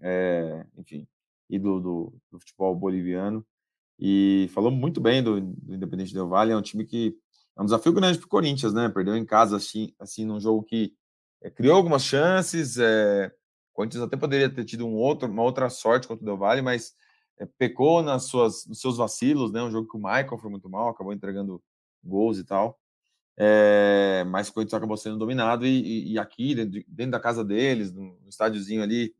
é, 0.00 0.64
enfim, 0.78 1.06
do, 1.50 1.78
do, 1.78 2.14
do, 2.30 2.40
futebol 2.40 2.74
boliviano. 2.74 3.44
E 3.98 4.48
falou 4.54 4.70
muito 4.70 4.98
bem 4.98 5.22
do, 5.22 5.42
do 5.42 5.74
Independente 5.74 6.14
Del 6.14 6.28
Valle. 6.28 6.52
É 6.52 6.56
um 6.56 6.62
time 6.62 6.86
que 6.86 7.14
é 7.54 7.60
um 7.60 7.66
desafio 7.66 7.92
grande 7.92 8.18
para 8.18 8.26
o 8.26 8.30
Corinthians, 8.30 8.72
né? 8.72 8.88
Perdeu 8.88 9.14
em 9.14 9.26
casa, 9.26 9.58
assim, 9.58 9.92
assim 10.00 10.24
num 10.24 10.40
jogo 10.40 10.62
que 10.62 10.94
é, 11.44 11.50
criou 11.50 11.76
algumas 11.76 12.02
chances. 12.02 12.78
É, 12.78 13.26
o 13.72 13.74
Corinthians 13.74 14.02
até 14.02 14.16
poderia 14.16 14.48
ter 14.52 14.64
tido 14.64 14.86
um 14.86 14.94
outro, 14.94 15.30
uma 15.30 15.42
outra 15.42 15.68
sorte 15.68 16.08
contra 16.08 16.22
o 16.22 16.26
Del 16.26 16.38
Valle, 16.38 16.62
mas 16.62 16.94
é, 17.38 17.46
pecou 17.58 18.02
nas 18.02 18.24
suas, 18.24 18.66
nos 18.66 18.80
seus 18.80 18.96
vacilos, 18.96 19.52
né? 19.52 19.62
Um 19.62 19.70
jogo 19.70 19.88
que 19.88 19.96
o 19.96 20.00
Michael 20.00 20.38
foi 20.38 20.50
muito 20.50 20.68
mal, 20.70 20.88
acabou 20.88 21.12
entregando 21.12 21.62
gols 22.02 22.38
e 22.38 22.44
tal. 22.44 22.80
É, 23.36 24.24
mas 24.28 24.48
o 24.48 24.54
Corinthians 24.54 24.74
acabou 24.74 24.96
sendo 24.96 25.18
dominado 25.18 25.66
e, 25.66 25.70
e, 25.70 26.12
e 26.12 26.18
aqui, 26.18 26.54
dentro, 26.54 26.82
dentro, 26.88 27.12
da 27.12 27.20
casa 27.20 27.44
deles, 27.44 27.92
no, 27.92 28.18
no 28.20 28.28
estádiozinho 28.28 28.82
ali, 28.82 29.14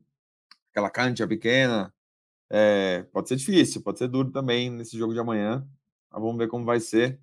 aquela 0.71 0.89
cancha 0.89 1.27
pequena, 1.27 1.93
é, 2.49 3.03
pode 3.11 3.27
ser 3.29 3.35
difícil, 3.35 3.81
pode 3.83 3.99
ser 3.99 4.07
duro 4.07 4.31
também 4.31 4.69
nesse 4.69 4.97
jogo 4.97 5.13
de 5.13 5.19
amanhã. 5.19 5.67
Mas 6.11 6.21
vamos 6.21 6.37
ver 6.37 6.47
como 6.47 6.65
vai 6.65 6.79
ser. 6.79 7.19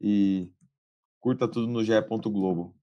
E 0.00 0.50
curta 1.20 1.48
tudo 1.48 1.66
no 1.66 1.84
GE. 1.84 1.92
Globo. 2.24 2.77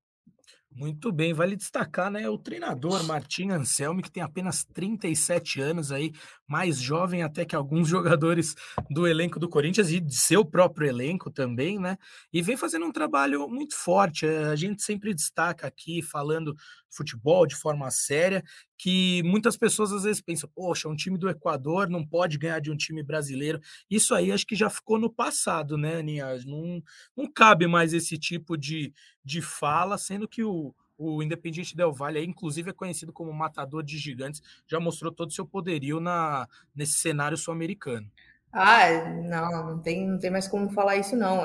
Muito 0.77 1.09
bem, 1.09 1.33
vale 1.33 1.55
destacar, 1.55 2.11
né, 2.11 2.27
o 2.27 2.37
treinador 2.37 3.01
Martim 3.05 3.49
Anselmi, 3.49 4.03
que 4.03 4.11
tem 4.11 4.21
apenas 4.21 4.65
37 4.65 5.61
anos 5.61 5.89
aí, 5.89 6.11
mais 6.45 6.81
jovem 6.81 7.23
até 7.23 7.45
que 7.45 7.55
alguns 7.55 7.87
jogadores 7.87 8.55
do 8.89 9.07
elenco 9.07 9.39
do 9.39 9.47
Corinthians 9.47 9.89
e 9.89 10.01
de 10.01 10.13
seu 10.13 10.43
próprio 10.43 10.89
elenco 10.89 11.31
também, 11.31 11.79
né? 11.79 11.97
E 12.31 12.41
vem 12.41 12.57
fazendo 12.57 12.85
um 12.85 12.91
trabalho 12.91 13.47
muito 13.47 13.73
forte. 13.73 14.25
A 14.25 14.53
gente 14.57 14.83
sempre 14.83 15.13
destaca 15.13 15.65
aqui 15.65 16.01
falando 16.01 16.53
futebol 16.95 17.45
de 17.45 17.55
forma 17.55 17.89
séria, 17.91 18.43
que 18.77 19.21
muitas 19.23 19.57
pessoas 19.57 19.91
às 19.91 20.03
vezes 20.03 20.21
pensam, 20.21 20.49
poxa, 20.53 20.87
um 20.87 20.95
time 20.95 21.17
do 21.17 21.29
Equador 21.29 21.89
não 21.89 22.05
pode 22.05 22.37
ganhar 22.37 22.59
de 22.59 22.71
um 22.71 22.77
time 22.77 23.03
brasileiro. 23.03 23.59
Isso 23.89 24.13
aí 24.13 24.31
acho 24.31 24.45
que 24.45 24.55
já 24.55 24.69
ficou 24.69 24.99
no 24.99 25.11
passado, 25.11 25.77
né, 25.77 25.97
Aninha? 25.97 26.37
Não, 26.45 26.81
não 27.15 27.31
cabe 27.31 27.67
mais 27.67 27.93
esse 27.93 28.17
tipo 28.17 28.57
de, 28.57 28.93
de 29.23 29.41
fala, 29.41 29.97
sendo 29.97 30.27
que 30.27 30.43
o, 30.43 30.73
o 30.97 31.21
Independiente 31.21 31.75
Del 31.75 31.93
Valle, 31.93 32.23
inclusive, 32.23 32.69
é 32.69 32.73
conhecido 32.73 33.11
como 33.11 33.33
matador 33.33 33.83
de 33.83 33.97
gigantes, 33.97 34.41
já 34.67 34.79
mostrou 34.79 35.11
todo 35.11 35.29
o 35.29 35.33
seu 35.33 35.45
poderio 35.45 35.99
na, 35.99 36.47
nesse 36.73 36.99
cenário 36.99 37.37
sul-americano. 37.37 38.09
Ah, 38.57 38.87
não, 39.21 39.65
não 39.71 39.81
tem, 39.81 40.07
não 40.07 40.17
tem 40.17 40.31
mais 40.31 40.47
como 40.47 40.69
falar 40.69 40.95
isso, 40.95 41.13
não. 41.13 41.43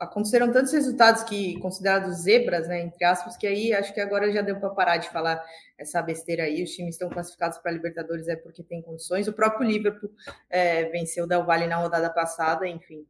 Aconteceram 0.00 0.50
tantos 0.50 0.72
resultados 0.72 1.22
que 1.22 1.56
considerados 1.60 2.22
zebras, 2.22 2.66
né, 2.66 2.80
entre 2.80 3.04
aspas, 3.04 3.36
que 3.36 3.46
aí 3.46 3.72
acho 3.72 3.94
que 3.94 4.00
agora 4.00 4.32
já 4.32 4.42
deu 4.42 4.58
para 4.58 4.70
parar 4.70 4.96
de 4.96 5.08
falar 5.10 5.40
essa 5.78 6.02
besteira 6.02 6.42
aí. 6.42 6.64
Os 6.64 6.70
times 6.70 6.96
estão 6.96 7.08
classificados 7.08 7.56
para 7.58 7.70
Libertadores 7.70 8.26
é 8.26 8.34
porque 8.34 8.64
tem 8.64 8.82
condições. 8.82 9.28
O 9.28 9.32
próprio 9.32 9.64
Liverpool 9.64 10.10
é, 10.50 10.86
venceu 10.86 11.22
o 11.22 11.28
Del 11.28 11.44
Valle 11.44 11.68
na 11.68 11.76
rodada 11.76 12.10
passada, 12.10 12.66
enfim. 12.66 13.06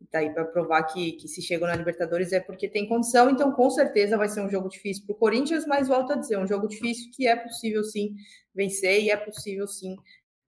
Está 0.00 0.20
aí 0.20 0.30
para 0.32 0.44
provar 0.44 0.84
que, 0.84 1.12
que 1.14 1.26
se 1.26 1.42
chegou 1.42 1.66
na 1.66 1.74
Libertadores 1.74 2.32
é 2.32 2.38
porque 2.38 2.68
tem 2.68 2.88
condição, 2.88 3.28
então 3.28 3.50
com 3.50 3.68
certeza 3.70 4.16
vai 4.16 4.28
ser 4.28 4.40
um 4.40 4.48
jogo 4.48 4.68
difícil 4.68 5.04
para 5.04 5.14
o 5.14 5.18
Corinthians, 5.18 5.66
mas 5.66 5.88
volto 5.88 6.12
a 6.12 6.16
dizer, 6.16 6.38
um 6.38 6.46
jogo 6.46 6.68
difícil 6.68 7.10
que 7.12 7.26
é 7.26 7.34
possível 7.34 7.82
sim 7.82 8.14
vencer 8.54 9.02
e 9.02 9.10
é 9.10 9.16
possível 9.16 9.66
sim 9.66 9.96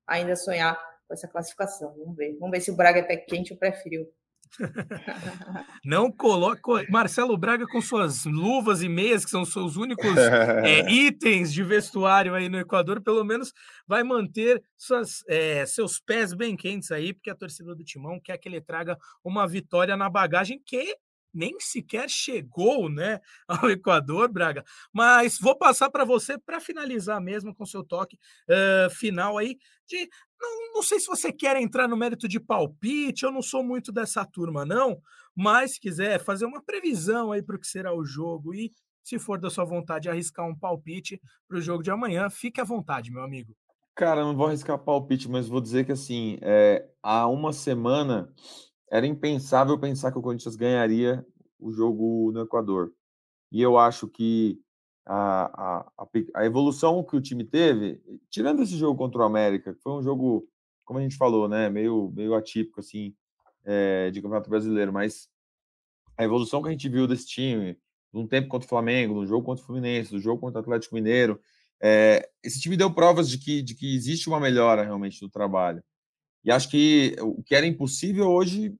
ainda 0.06 0.36
sonhar 0.36 0.78
com 1.10 1.14
essa 1.14 1.26
classificação. 1.26 1.92
Vamos 1.98 2.16
ver. 2.16 2.36
Vamos 2.38 2.52
ver 2.52 2.60
se 2.60 2.70
o 2.70 2.76
Braga 2.76 3.00
é 3.00 3.02
pé 3.02 3.16
quente 3.16 3.52
ou 3.52 3.58
pré 3.58 3.72
frio. 3.72 4.06
Não 5.84 6.10
coloque 6.10 6.60
Marcelo 6.88 7.36
Braga 7.36 7.66
com 7.66 7.80
suas 7.80 8.24
luvas 8.24 8.80
e 8.82 8.88
meias, 8.88 9.24
que 9.24 9.30
são 9.30 9.44
seus 9.44 9.76
únicos 9.76 10.16
é, 10.16 10.88
itens 10.90 11.52
de 11.52 11.64
vestuário 11.64 12.34
aí 12.34 12.48
no 12.48 12.58
Equador, 12.58 13.02
pelo 13.02 13.24
menos 13.24 13.52
vai 13.86 14.02
manter 14.02 14.62
suas, 14.76 15.24
é, 15.28 15.66
seus 15.66 16.00
pés 16.00 16.32
bem 16.32 16.56
quentes 16.56 16.90
aí, 16.90 17.12
porque 17.12 17.30
a 17.30 17.34
torcida 17.34 17.74
do 17.74 17.84
Timão 17.84 18.20
quer 18.20 18.38
que 18.38 18.48
ele 18.48 18.60
traga 18.60 18.96
uma 19.24 19.46
vitória 19.46 19.96
na 19.96 20.08
bagagem, 20.08 20.60
que 20.64 20.96
nem 21.32 21.58
sequer 21.60 22.08
chegou, 22.08 22.88
né, 22.88 23.20
ao 23.48 23.70
Equador, 23.70 24.30
Braga. 24.30 24.64
Mas 24.92 25.38
vou 25.38 25.56
passar 25.56 25.90
para 25.90 26.04
você 26.04 26.38
para 26.38 26.60
finalizar 26.60 27.20
mesmo 27.20 27.54
com 27.54 27.66
seu 27.66 27.84
toque 27.84 28.18
uh, 28.48 28.90
final 28.90 29.38
aí 29.38 29.56
de 29.86 30.08
não, 30.40 30.74
não 30.74 30.82
sei 30.82 30.98
se 30.98 31.06
você 31.06 31.32
quer 31.32 31.56
entrar 31.56 31.86
no 31.86 31.96
mérito 31.96 32.26
de 32.26 32.40
palpite, 32.40 33.24
eu 33.24 33.30
não 33.30 33.42
sou 33.42 33.62
muito 33.62 33.92
dessa 33.92 34.24
turma, 34.24 34.64
não, 34.64 35.00
mas 35.36 35.72
se 35.72 35.80
quiser 35.80 36.18
fazer 36.22 36.46
uma 36.46 36.62
previsão 36.62 37.30
aí 37.32 37.42
para 37.42 37.56
o 37.56 37.58
que 37.58 37.66
será 37.66 37.94
o 37.94 38.04
jogo 38.04 38.54
e, 38.54 38.72
se 39.02 39.18
for 39.18 39.38
da 39.38 39.50
sua 39.50 39.64
vontade, 39.64 40.08
arriscar 40.08 40.46
um 40.46 40.56
palpite 40.56 41.20
para 41.46 41.58
o 41.58 41.60
jogo 41.60 41.82
de 41.82 41.90
amanhã, 41.90 42.30
fique 42.30 42.60
à 42.60 42.64
vontade, 42.64 43.10
meu 43.10 43.22
amigo. 43.22 43.54
Cara, 43.94 44.22
não 44.22 44.34
vou 44.34 44.46
arriscar 44.46 44.78
palpite, 44.78 45.28
mas 45.28 45.48
vou 45.48 45.60
dizer 45.60 45.84
que 45.84 45.92
assim, 45.92 46.38
é, 46.40 46.88
há 47.02 47.26
uma 47.26 47.52
semana 47.52 48.32
era 48.90 49.06
impensável 49.06 49.78
pensar 49.78 50.10
que 50.10 50.18
o 50.18 50.22
Corinthians 50.22 50.56
ganharia 50.56 51.24
o 51.58 51.70
jogo 51.70 52.32
no 52.32 52.40
Equador. 52.40 52.92
E 53.52 53.62
eu 53.62 53.78
acho 53.78 54.08
que 54.08 54.60
a, 55.06 55.84
a, 55.98 56.08
a, 56.34 56.44
evolução 56.44 57.02
que 57.02 57.16
o 57.16 57.20
time 57.20 57.44
teve, 57.44 58.00
tirando 58.28 58.62
esse 58.62 58.76
jogo 58.76 58.98
contra 58.98 59.20
o 59.20 59.24
América, 59.24 59.74
que 59.74 59.80
foi 59.80 59.92
um 59.92 60.02
jogo, 60.02 60.46
como 60.84 60.98
a 60.98 61.02
gente 61.02 61.16
falou, 61.16 61.48
né, 61.48 61.68
meio, 61.70 62.12
meio 62.14 62.34
atípico, 62.34 62.80
assim, 62.80 63.14
é, 63.64 64.10
de 64.10 64.20
Campeonato 64.20 64.50
Brasileiro, 64.50 64.92
mas 64.92 65.28
a 66.16 66.24
evolução 66.24 66.62
que 66.62 66.68
a 66.68 66.72
gente 66.72 66.88
viu 66.88 67.06
desse 67.06 67.26
time, 67.26 67.78
num 68.12 68.26
tempo 68.26 68.48
contra 68.48 68.66
o 68.66 68.68
Flamengo, 68.68 69.14
no 69.14 69.26
jogo 69.26 69.44
contra 69.44 69.62
o 69.62 69.66
Fluminense, 69.66 70.12
no 70.12 70.20
jogo 70.20 70.40
contra 70.40 70.58
o 70.58 70.62
Atlético 70.62 70.94
Mineiro, 70.94 71.40
é, 71.82 72.28
esse 72.42 72.60
time 72.60 72.76
deu 72.76 72.92
provas 72.92 73.28
de 73.28 73.38
que, 73.38 73.62
de 73.62 73.74
que 73.74 73.94
existe 73.94 74.28
uma 74.28 74.38
melhora 74.38 74.82
realmente 74.82 75.22
no 75.22 75.30
trabalho. 75.30 75.82
E 76.44 76.50
acho 76.50 76.68
que 76.70 77.16
o 77.20 77.42
que 77.42 77.54
era 77.54 77.66
impossível 77.66 78.28
hoje 78.28 78.74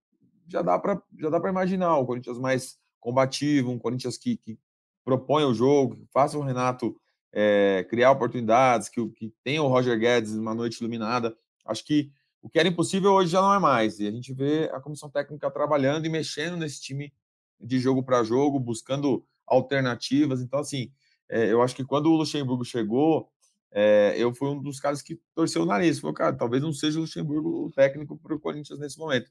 já 0.49 0.63
dá 0.63 0.79
para 0.79 1.01
já 1.19 1.29
dá 1.29 1.41
para 1.41 1.51
imaginar 1.51 1.97
o 1.99 2.07
Corinthians 2.07 2.39
mais 2.39 2.79
combativo, 2.99 3.71
um 3.71 3.79
Corinthians 3.79 4.17
que, 4.17 4.37
que 4.37 4.59
propõe 5.05 5.45
o 5.45 5.55
jogo, 5.55 5.97
que 5.97 6.07
faça 6.13 6.39
o 6.39 6.43
Renato 6.43 6.97
é, 7.33 7.87
criar 7.89 8.11
oportunidades, 8.11 8.89
que, 8.89 9.07
que 9.11 9.33
tenha 9.43 9.63
o 9.63 9.69
Roger 9.69 9.99
Guedes 9.99 10.33
uma 10.33 10.55
noite 10.55 10.79
iluminada. 10.81 11.37
Acho 11.65 11.85
que 11.85 12.11
o 12.43 12.49
que 12.49 12.59
era 12.59 12.69
impossível 12.69 13.13
hoje 13.13 13.31
já 13.31 13.41
não 13.41 13.55
é 13.55 13.59
mais. 13.59 14.01
E 14.01 14.07
a 14.07 14.11
gente 14.11 14.33
vê 14.33 14.71
a 14.73 14.81
comissão 14.81 15.09
técnica 15.09 15.51
trabalhando 15.51 16.07
e 16.07 16.09
mexendo 16.09 16.57
nesse 16.57 16.81
time 16.81 17.13
de 17.61 17.79
jogo 17.79 18.03
para 18.03 18.25
jogo, 18.25 18.59
buscando 18.59 19.25
alternativas. 19.47 20.41
Então, 20.41 20.61
assim, 20.61 20.91
é, 21.29 21.53
eu 21.53 21.63
acho 21.63 21.75
que 21.75 21.85
quando 21.85 22.07
o 22.07 22.17
Luxemburgo 22.17 22.65
chegou, 22.65 23.31
é, 23.73 24.15
eu 24.17 24.35
fui 24.35 24.49
um 24.49 24.61
dos 24.61 24.81
caras 24.81 25.03
que 25.03 25.21
torceu 25.35 25.63
o 25.63 25.67
nariz. 25.67 26.01
Falei, 26.01 26.15
cara, 26.15 26.37
talvez 26.37 26.63
não 26.63 26.73
seja 26.73 26.99
o 26.99 27.03
Luxemburgo 27.03 27.67
o 27.67 27.71
técnico 27.71 28.19
para 28.19 28.35
o 28.35 28.41
Corinthians 28.41 28.79
nesse 28.79 28.99
momento. 28.99 29.31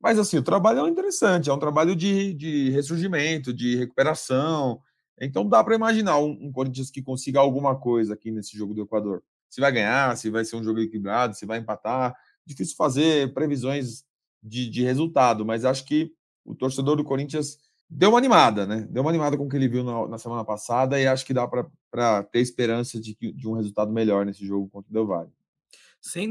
Mas, 0.00 0.18
assim, 0.18 0.38
o 0.38 0.42
trabalho 0.42 0.86
é 0.86 0.88
interessante, 0.88 1.50
é 1.50 1.52
um 1.52 1.58
trabalho 1.58 1.94
de, 1.96 2.32
de 2.34 2.70
ressurgimento, 2.70 3.52
de 3.52 3.76
recuperação. 3.76 4.80
Então, 5.20 5.48
dá 5.48 5.62
para 5.62 5.74
imaginar 5.74 6.18
um, 6.18 6.30
um 6.40 6.52
Corinthians 6.52 6.90
que 6.90 7.02
consiga 7.02 7.40
alguma 7.40 7.76
coisa 7.76 8.14
aqui 8.14 8.30
nesse 8.30 8.56
jogo 8.56 8.74
do 8.74 8.82
Equador. 8.82 9.22
Se 9.50 9.60
vai 9.60 9.72
ganhar, 9.72 10.16
se 10.16 10.30
vai 10.30 10.44
ser 10.44 10.56
um 10.56 10.62
jogo 10.62 10.78
equilibrado, 10.80 11.34
se 11.34 11.44
vai 11.44 11.58
empatar 11.58 12.14
difícil 12.46 12.76
fazer 12.76 13.34
previsões 13.34 14.04
de, 14.42 14.70
de 14.70 14.82
resultado, 14.82 15.44
mas 15.44 15.64
acho 15.64 15.84
que 15.84 16.12
o 16.44 16.54
torcedor 16.54 16.96
do 16.96 17.04
Corinthians 17.04 17.58
deu 17.88 18.10
uma 18.10 18.18
animada, 18.18 18.66
né? 18.66 18.86
Deu 18.90 19.02
uma 19.02 19.10
animada 19.10 19.36
com 19.36 19.46
o 19.46 19.48
que 19.48 19.56
ele 19.56 19.68
viu 19.68 19.82
na, 19.82 20.08
na 20.08 20.18
semana 20.18 20.44
passada 20.44 21.00
e 21.00 21.06
acho 21.06 21.24
que 21.24 21.34
dá 21.34 21.46
para 21.46 22.22
ter 22.24 22.40
esperança 22.40 23.00
de, 23.00 23.16
de 23.16 23.48
um 23.48 23.52
resultado 23.52 23.92
melhor 23.92 24.26
nesse 24.26 24.46
jogo 24.46 24.68
contra 24.68 24.90
o 24.90 24.92
Del 24.92 25.06
Valle. 25.06 25.32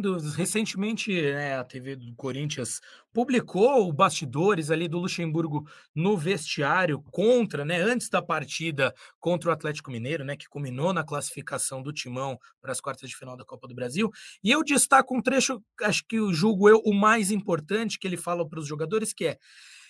Dúvidas. 0.02 0.34
Recentemente, 0.34 1.12
né, 1.12 1.58
a 1.58 1.64
TV 1.64 1.96
do 1.96 2.16
Corinthians 2.16 2.80
publicou 3.14 3.92
bastidores 3.92 4.72
ali 4.72 4.88
do 4.88 4.98
Luxemburgo 4.98 5.68
no 5.94 6.18
vestiário 6.18 7.02
contra, 7.12 7.66
né, 7.66 7.82
antes 7.82 8.10
da 8.10 8.22
partida 8.22 8.94
contra 9.20 9.50
o 9.50 9.54
Atlético 9.54 9.92
Mineiro, 9.92 10.24
né, 10.24 10.36
que 10.36 10.48
culminou 10.48 10.94
na 10.94 11.04
classificação 11.04 11.84
do 11.84 11.92
Timão 11.92 12.40
para 12.62 12.72
as 12.72 12.80
quartas 12.80 13.10
de 13.10 13.16
final 13.16 13.36
da 13.36 13.46
Copa 13.46 13.68
do 13.68 13.76
Brasil. 13.76 14.10
E 14.44 14.50
eu 14.50 14.64
destaco 14.64 15.16
um 15.16 15.22
trecho, 15.22 15.62
acho 15.82 16.04
que 16.08 16.18
julgo 16.34 16.70
eu 16.70 16.82
o 16.86 16.94
mais 16.94 17.30
importante 17.30 18.00
que 18.00 18.08
ele 18.08 18.18
fala 18.18 18.48
para 18.48 18.60
os 18.60 18.68
jogadores, 18.68 19.14
que 19.14 19.26
é 19.26 19.38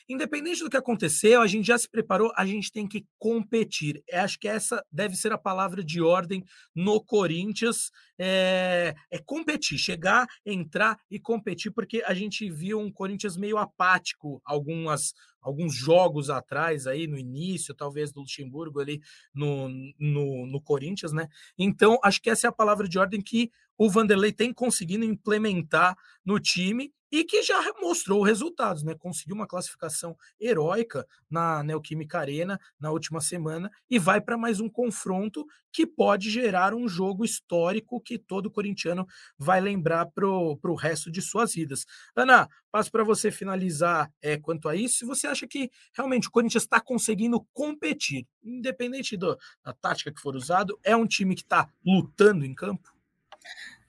Independente 0.10 0.64
do 0.64 0.70
que 0.70 0.78
aconteceu, 0.78 1.42
a 1.42 1.48
gente 1.48 1.68
já 1.68 1.78
se 1.78 1.90
preparou, 1.90 2.32
a 2.36 2.46
gente 2.46 2.72
tem 2.72 2.88
que 2.88 3.06
competir. 3.20 4.02
Eu 4.08 4.22
acho 4.22 4.40
que 4.40 4.48
essa 4.48 4.82
deve 4.90 5.16
ser 5.16 5.34
a 5.34 5.38
palavra 5.38 5.84
de 5.84 6.02
ordem 6.02 6.46
no 6.74 7.04
Corinthians. 7.04 7.92
É, 8.20 8.96
é, 9.12 9.20
competir, 9.20 9.78
chegar, 9.78 10.28
entrar 10.46 11.00
e 11.10 11.20
competir, 11.20 11.72
porque 11.72 12.04
a 12.06 12.14
gente 12.14 12.50
viu 12.50 12.80
um 12.80 12.92
Corinthians 12.92 13.38
meio 13.38 13.58
apático 13.58 14.42
algumas, 14.44 15.14
alguns 15.42 15.76
jogos 15.76 16.30
atrás, 16.30 16.88
aí 16.88 17.08
no 17.08 17.18
início, 17.18 17.76
talvez 17.76 18.12
do 18.12 18.22
Luxemburgo 18.22 18.80
ali 18.80 19.02
no, 19.34 19.70
no, 20.00 20.48
no 20.48 20.62
Corinthians, 20.62 21.14
né? 21.14 21.28
Então, 21.58 22.00
acho 22.04 22.22
que 22.22 22.30
essa 22.30 22.48
é 22.48 22.50
a 22.50 22.54
palavra 22.54 22.88
de 22.88 22.98
ordem 22.98 23.22
que 23.22 23.52
o 23.78 23.90
Vanderlei 23.90 24.32
tem 24.32 24.52
conseguido 24.52 25.06
implementar 25.06 25.96
no 26.26 26.40
time 26.40 26.92
e 27.12 27.24
que 27.24 27.42
já 27.42 27.62
mostrou 27.80 28.22
resultados, 28.22 28.84
né? 28.84 28.94
Conseguiu 28.96 29.36
uma 29.36 29.48
classificação 29.48 30.16
heróica 30.40 31.08
na 31.30 31.64
Neoquímica 31.64 32.20
Arena 32.20 32.60
na 32.80 32.92
última 32.92 33.22
semana 33.22 33.72
e 33.90 33.98
vai 33.98 34.20
para 34.20 34.38
mais 34.38 34.60
um 34.60 34.70
confronto 34.70 35.46
que 35.72 35.86
pode 35.86 36.30
gerar 36.30 36.74
um 36.74 36.88
jogo 36.88 37.24
histórico 37.24 38.02
que 38.08 38.18
todo 38.18 38.50
corintiano 38.50 39.06
vai 39.38 39.60
lembrar 39.60 40.06
para 40.06 40.26
o 40.26 40.76
resto 40.76 41.12
de 41.12 41.22
suas 41.22 41.54
vidas. 41.54 41.86
Ana, 42.16 42.48
passo 42.72 42.90
para 42.90 43.04
você 43.04 43.30
finalizar 43.30 44.10
é, 44.22 44.38
quanto 44.38 44.70
a 44.70 44.76
isso. 44.76 45.06
Você 45.06 45.28
acha 45.28 45.46
que 45.46 45.70
realmente 45.94 46.30
o 46.30 46.32
Corinthians 46.32 46.64
está 46.64 46.80
conseguindo 46.80 47.46
competir, 47.54 48.26
independente 48.42 49.18
do, 49.18 49.38
da 49.62 49.74
tática 49.74 50.12
que 50.12 50.22
for 50.22 50.36
usado, 50.36 50.80
é 50.84 50.96
um 50.96 51.06
time 51.06 51.36
que 51.36 51.42
está 51.42 51.70
lutando 51.86 52.46
em 52.46 52.56
campo? 52.56 52.96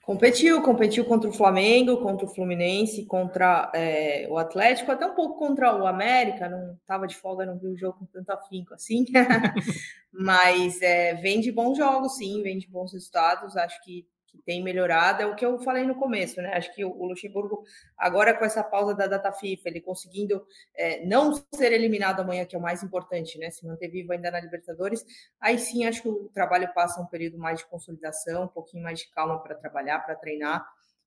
Competiu, 0.09 0.63
competiu 0.63 1.05
contra 1.05 1.29
o 1.29 1.33
Flamengo, 1.33 1.97
contra 1.97 2.25
o 2.25 2.29
Fluminense, 2.29 3.05
contra 3.05 3.71
é, 3.75 4.25
o 4.27 4.39
Atlético, 4.39 4.91
até 4.91 5.05
um 5.05 5.13
pouco 5.13 5.37
contra 5.37 5.79
o 5.79 5.85
América, 5.85 6.49
não 6.49 6.73
estava 6.73 7.05
de 7.05 7.15
folga, 7.15 7.45
não 7.45 7.59
vi 7.59 7.67
o 7.67 7.77
jogo 7.77 7.99
com 7.99 8.05
tanto 8.07 8.31
afinco 8.31 8.73
assim, 8.73 9.05
mas 10.11 10.81
é, 10.81 11.13
vem 11.13 11.39
de 11.39 11.51
bons 11.51 11.77
jogos, 11.77 12.17
sim, 12.17 12.41
vem 12.41 12.57
de 12.57 12.67
bons 12.67 12.91
resultados, 12.91 13.55
acho 13.55 13.79
que 13.83 14.03
que 14.29 14.37
tem 14.39 14.63
melhorado, 14.63 15.21
é 15.21 15.25
o 15.25 15.35
que 15.35 15.45
eu 15.45 15.59
falei 15.59 15.83
no 15.83 15.95
começo, 15.95 16.41
né? 16.41 16.53
Acho 16.53 16.73
que 16.73 16.85
o, 16.85 17.05
Luxemburgo, 17.05 17.63
agora 17.97 18.33
com 18.33 18.45
essa 18.45 18.63
pausa 18.63 18.93
da 18.93 19.07
data 19.07 19.31
FIFA, 19.31 19.69
ele 19.69 19.81
conseguindo 19.81 20.45
é, 20.75 21.05
não 21.05 21.33
ser 21.53 21.71
eliminado 21.73 22.21
amanhã, 22.21 22.45
que 22.45 22.55
é 22.55 22.59
o 22.59 22.61
mais 22.61 22.83
importante, 22.83 23.37
né? 23.37 23.49
Se 23.49 23.65
manter 23.65 23.89
vivo 23.89 24.13
ainda 24.13 24.31
na 24.31 24.39
Libertadores, 24.39 25.05
aí 25.41 25.57
sim 25.57 25.85
acho 25.85 26.01
que 26.01 26.09
o 26.09 26.29
trabalho 26.33 26.71
passa 26.73 27.01
um 27.01 27.05
período 27.05 27.37
mais 27.37 27.59
de 27.59 27.65
consolidação, 27.67 28.43
um 28.43 28.47
pouquinho 28.47 28.83
mais 28.83 28.99
de 28.99 29.09
calma 29.09 29.41
para 29.41 29.55
trabalhar, 29.55 29.99
para 29.99 30.15
treinar 30.15 30.65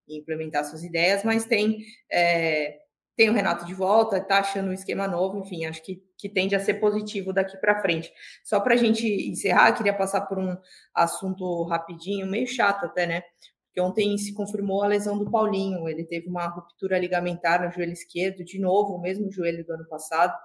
e 0.08 0.18
implementar 0.18 0.64
suas 0.64 0.82
ideias, 0.82 1.22
mas 1.24 1.44
tem. 1.44 1.84
É, 2.10 2.80
tem 3.22 3.30
o 3.30 3.32
Renato 3.32 3.64
de 3.64 3.72
volta, 3.72 4.16
está 4.16 4.40
achando 4.40 4.70
um 4.70 4.72
esquema 4.72 5.06
novo, 5.06 5.38
enfim, 5.38 5.64
acho 5.64 5.80
que, 5.80 6.02
que 6.18 6.28
tende 6.28 6.56
a 6.56 6.60
ser 6.60 6.74
positivo 6.74 7.32
daqui 7.32 7.56
para 7.56 7.80
frente. 7.80 8.12
Só 8.42 8.58
para 8.58 8.74
a 8.74 8.76
gente 8.76 9.06
encerrar, 9.06 9.72
queria 9.74 9.96
passar 9.96 10.22
por 10.22 10.40
um 10.40 10.56
assunto 10.92 11.62
rapidinho, 11.62 12.26
meio 12.26 12.48
chato 12.48 12.84
até, 12.84 13.06
né? 13.06 13.22
Porque 13.66 13.80
ontem 13.80 14.18
se 14.18 14.34
confirmou 14.34 14.82
a 14.82 14.88
lesão 14.88 15.16
do 15.16 15.30
Paulinho, 15.30 15.88
ele 15.88 16.02
teve 16.02 16.28
uma 16.28 16.48
ruptura 16.48 16.98
ligamentar 16.98 17.64
no 17.64 17.70
joelho 17.70 17.92
esquerdo, 17.92 18.42
de 18.44 18.58
novo, 18.58 18.94
o 18.94 19.00
mesmo 19.00 19.30
joelho 19.30 19.64
do 19.64 19.72
ano 19.72 19.86
passado. 19.86 20.36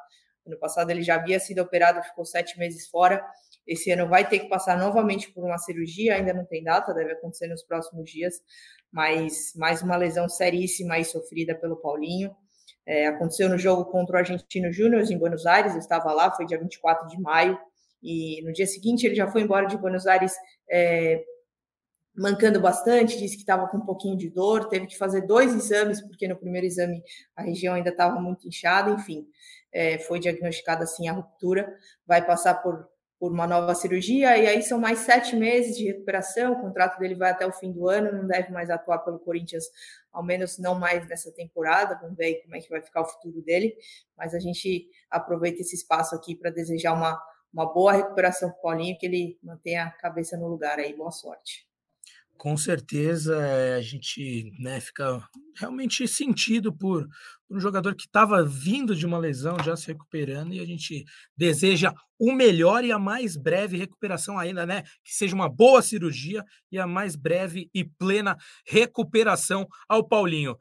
Ano 0.46 0.60
passado 0.60 0.92
ele 0.92 1.02
já 1.02 1.16
havia 1.16 1.40
sido 1.40 1.60
operado, 1.60 2.04
ficou 2.04 2.26
sete 2.26 2.60
meses 2.60 2.88
fora. 2.88 3.26
Esse 3.66 3.90
ano 3.90 4.08
vai 4.08 4.30
ter 4.30 4.38
que 4.38 4.50
passar 4.50 4.78
novamente 4.78 5.32
por 5.34 5.44
uma 5.44 5.58
cirurgia, 5.58 6.14
ainda 6.14 6.32
não 6.32 6.46
tem 6.46 6.64
data, 6.64 6.94
deve 6.94 7.14
acontecer 7.14 7.48
nos 7.48 7.64
próximos 7.64 8.08
dias, 8.08 8.36
mas 8.92 9.52
mais 9.56 9.82
uma 9.82 9.98
lesão 9.98 10.30
seríssima 10.30 11.00
e 11.00 11.04
sofrida 11.04 11.56
pelo 11.56 11.76
Paulinho. 11.78 12.36
É, 12.88 13.08
aconteceu 13.08 13.50
no 13.50 13.58
jogo 13.58 13.84
contra 13.86 14.16
o 14.16 14.20
Argentino 14.20 14.72
Júnior 14.72 15.04
em 15.12 15.18
Buenos 15.18 15.46
Aires, 15.46 15.74
eu 15.74 15.80
estava 15.80 16.14
lá, 16.14 16.34
foi 16.34 16.46
dia 16.46 16.58
24 16.58 17.08
de 17.10 17.20
maio, 17.20 17.60
e 18.02 18.42
no 18.44 18.54
dia 18.54 18.66
seguinte 18.66 19.06
ele 19.06 19.14
já 19.14 19.30
foi 19.30 19.42
embora 19.42 19.68
de 19.68 19.78
Buenos 19.78 20.08
Aires 20.08 20.34
é, 20.72 21.22
mancando 22.16 22.62
bastante, 22.62 23.18
disse 23.18 23.36
que 23.36 23.42
estava 23.42 23.68
com 23.68 23.78
um 23.78 23.86
pouquinho 23.86 24.18
de 24.18 24.30
dor, 24.30 24.70
teve 24.70 24.88
que 24.88 24.98
fazer 24.98 25.22
dois 25.22 25.54
exames, 25.54 26.02
porque 26.02 26.28
no 26.30 26.38
primeiro 26.38 26.66
exame 26.66 27.04
a 27.36 27.44
região 27.44 27.76
ainda 27.76 27.90
estava 27.90 28.20
muito 28.22 28.48
inchada, 28.48 28.90
enfim, 28.90 29.28
é, 29.72 30.00
foi 30.00 30.20
diagnosticada 30.20 30.84
assim 30.84 31.10
a 31.10 31.14
ruptura, 31.14 31.72
vai 32.08 32.26
passar 32.26 32.56
por 32.56 32.88
por 33.20 33.32
uma 33.32 33.48
nova 33.48 33.74
cirurgia, 33.74 34.38
e 34.38 34.46
aí 34.46 34.62
são 34.62 34.80
mais 34.80 35.00
sete 35.00 35.36
meses 35.36 35.76
de 35.76 35.86
recuperação. 35.86 36.54
O 36.54 36.62
contrato 36.62 37.00
dele 37.00 37.16
vai 37.16 37.32
até 37.32 37.46
o 37.48 37.52
fim 37.52 37.72
do 37.72 37.90
ano, 37.90 38.12
não 38.12 38.28
deve 38.28 38.52
mais 38.52 38.70
atuar 38.70 39.00
pelo 39.00 39.20
Corinthians, 39.20 39.66
ao 40.12 40.24
menos 40.24 40.58
não 40.60 40.78
mais 40.78 41.08
nessa 41.08 41.32
temporada. 41.32 41.98
Vamos 42.00 42.16
ver 42.16 42.26
aí 42.26 42.36
como 42.44 42.56
é 42.56 42.60
que 42.60 42.70
vai 42.70 42.82
ficar 42.82 43.02
o 43.02 43.06
futuro 43.06 43.42
dele. 43.42 43.76
Mas 44.16 44.36
a 44.36 44.40
gente 44.40 44.88
aproveita 45.10 45.62
esse 45.62 45.76
espaço 45.76 46.16
aqui 46.16 46.36
para 46.36 46.52
desejar 46.52 46.94
uma, 46.94 47.20
uma 47.52 47.66
boa 47.74 47.94
recuperação 47.94 48.50
para 48.50 48.60
o 48.60 48.62
Paulinho, 48.62 48.98
que 48.98 49.06
ele 49.06 49.40
mantenha 49.42 49.86
a 49.86 49.92
cabeça 49.92 50.38
no 50.38 50.48
lugar 50.48 50.78
aí. 50.78 50.96
Boa 50.96 51.12
sorte. 51.12 51.67
Com 52.38 52.56
certeza 52.56 53.36
eh, 53.36 53.76
a 53.78 53.82
gente 53.82 54.52
né, 54.60 54.80
fica 54.80 55.28
realmente 55.56 56.08
sentido 56.08 56.72
por, 56.72 57.08
por 57.48 57.58
um 57.58 57.60
jogador 57.60 57.96
que 57.96 58.06
estava 58.06 58.44
vindo 58.44 58.96
de 58.96 59.08
uma 59.08 59.18
lesão, 59.18 59.58
já 59.64 59.76
se 59.76 59.88
recuperando, 59.88 60.54
e 60.54 60.60
a 60.60 60.66
gente 60.66 61.04
deseja 61.36 61.92
o 62.20 62.32
melhor 62.32 62.86
e 62.86 62.92
a 62.92 63.00
mais 63.00 63.36
breve 63.36 63.76
recuperação 63.76 64.38
ainda, 64.38 64.66
né? 64.68 64.84
Que 65.04 65.16
seja 65.16 65.34
uma 65.34 65.50
boa 65.50 65.82
cirurgia 65.82 66.44
e 66.72 66.78
a 66.78 66.86
mais 66.86 67.16
breve 67.16 67.70
e 67.74 67.84
plena 67.84 68.38
recuperação 68.68 69.68
ao 69.90 70.08
Paulinho. 70.08 70.56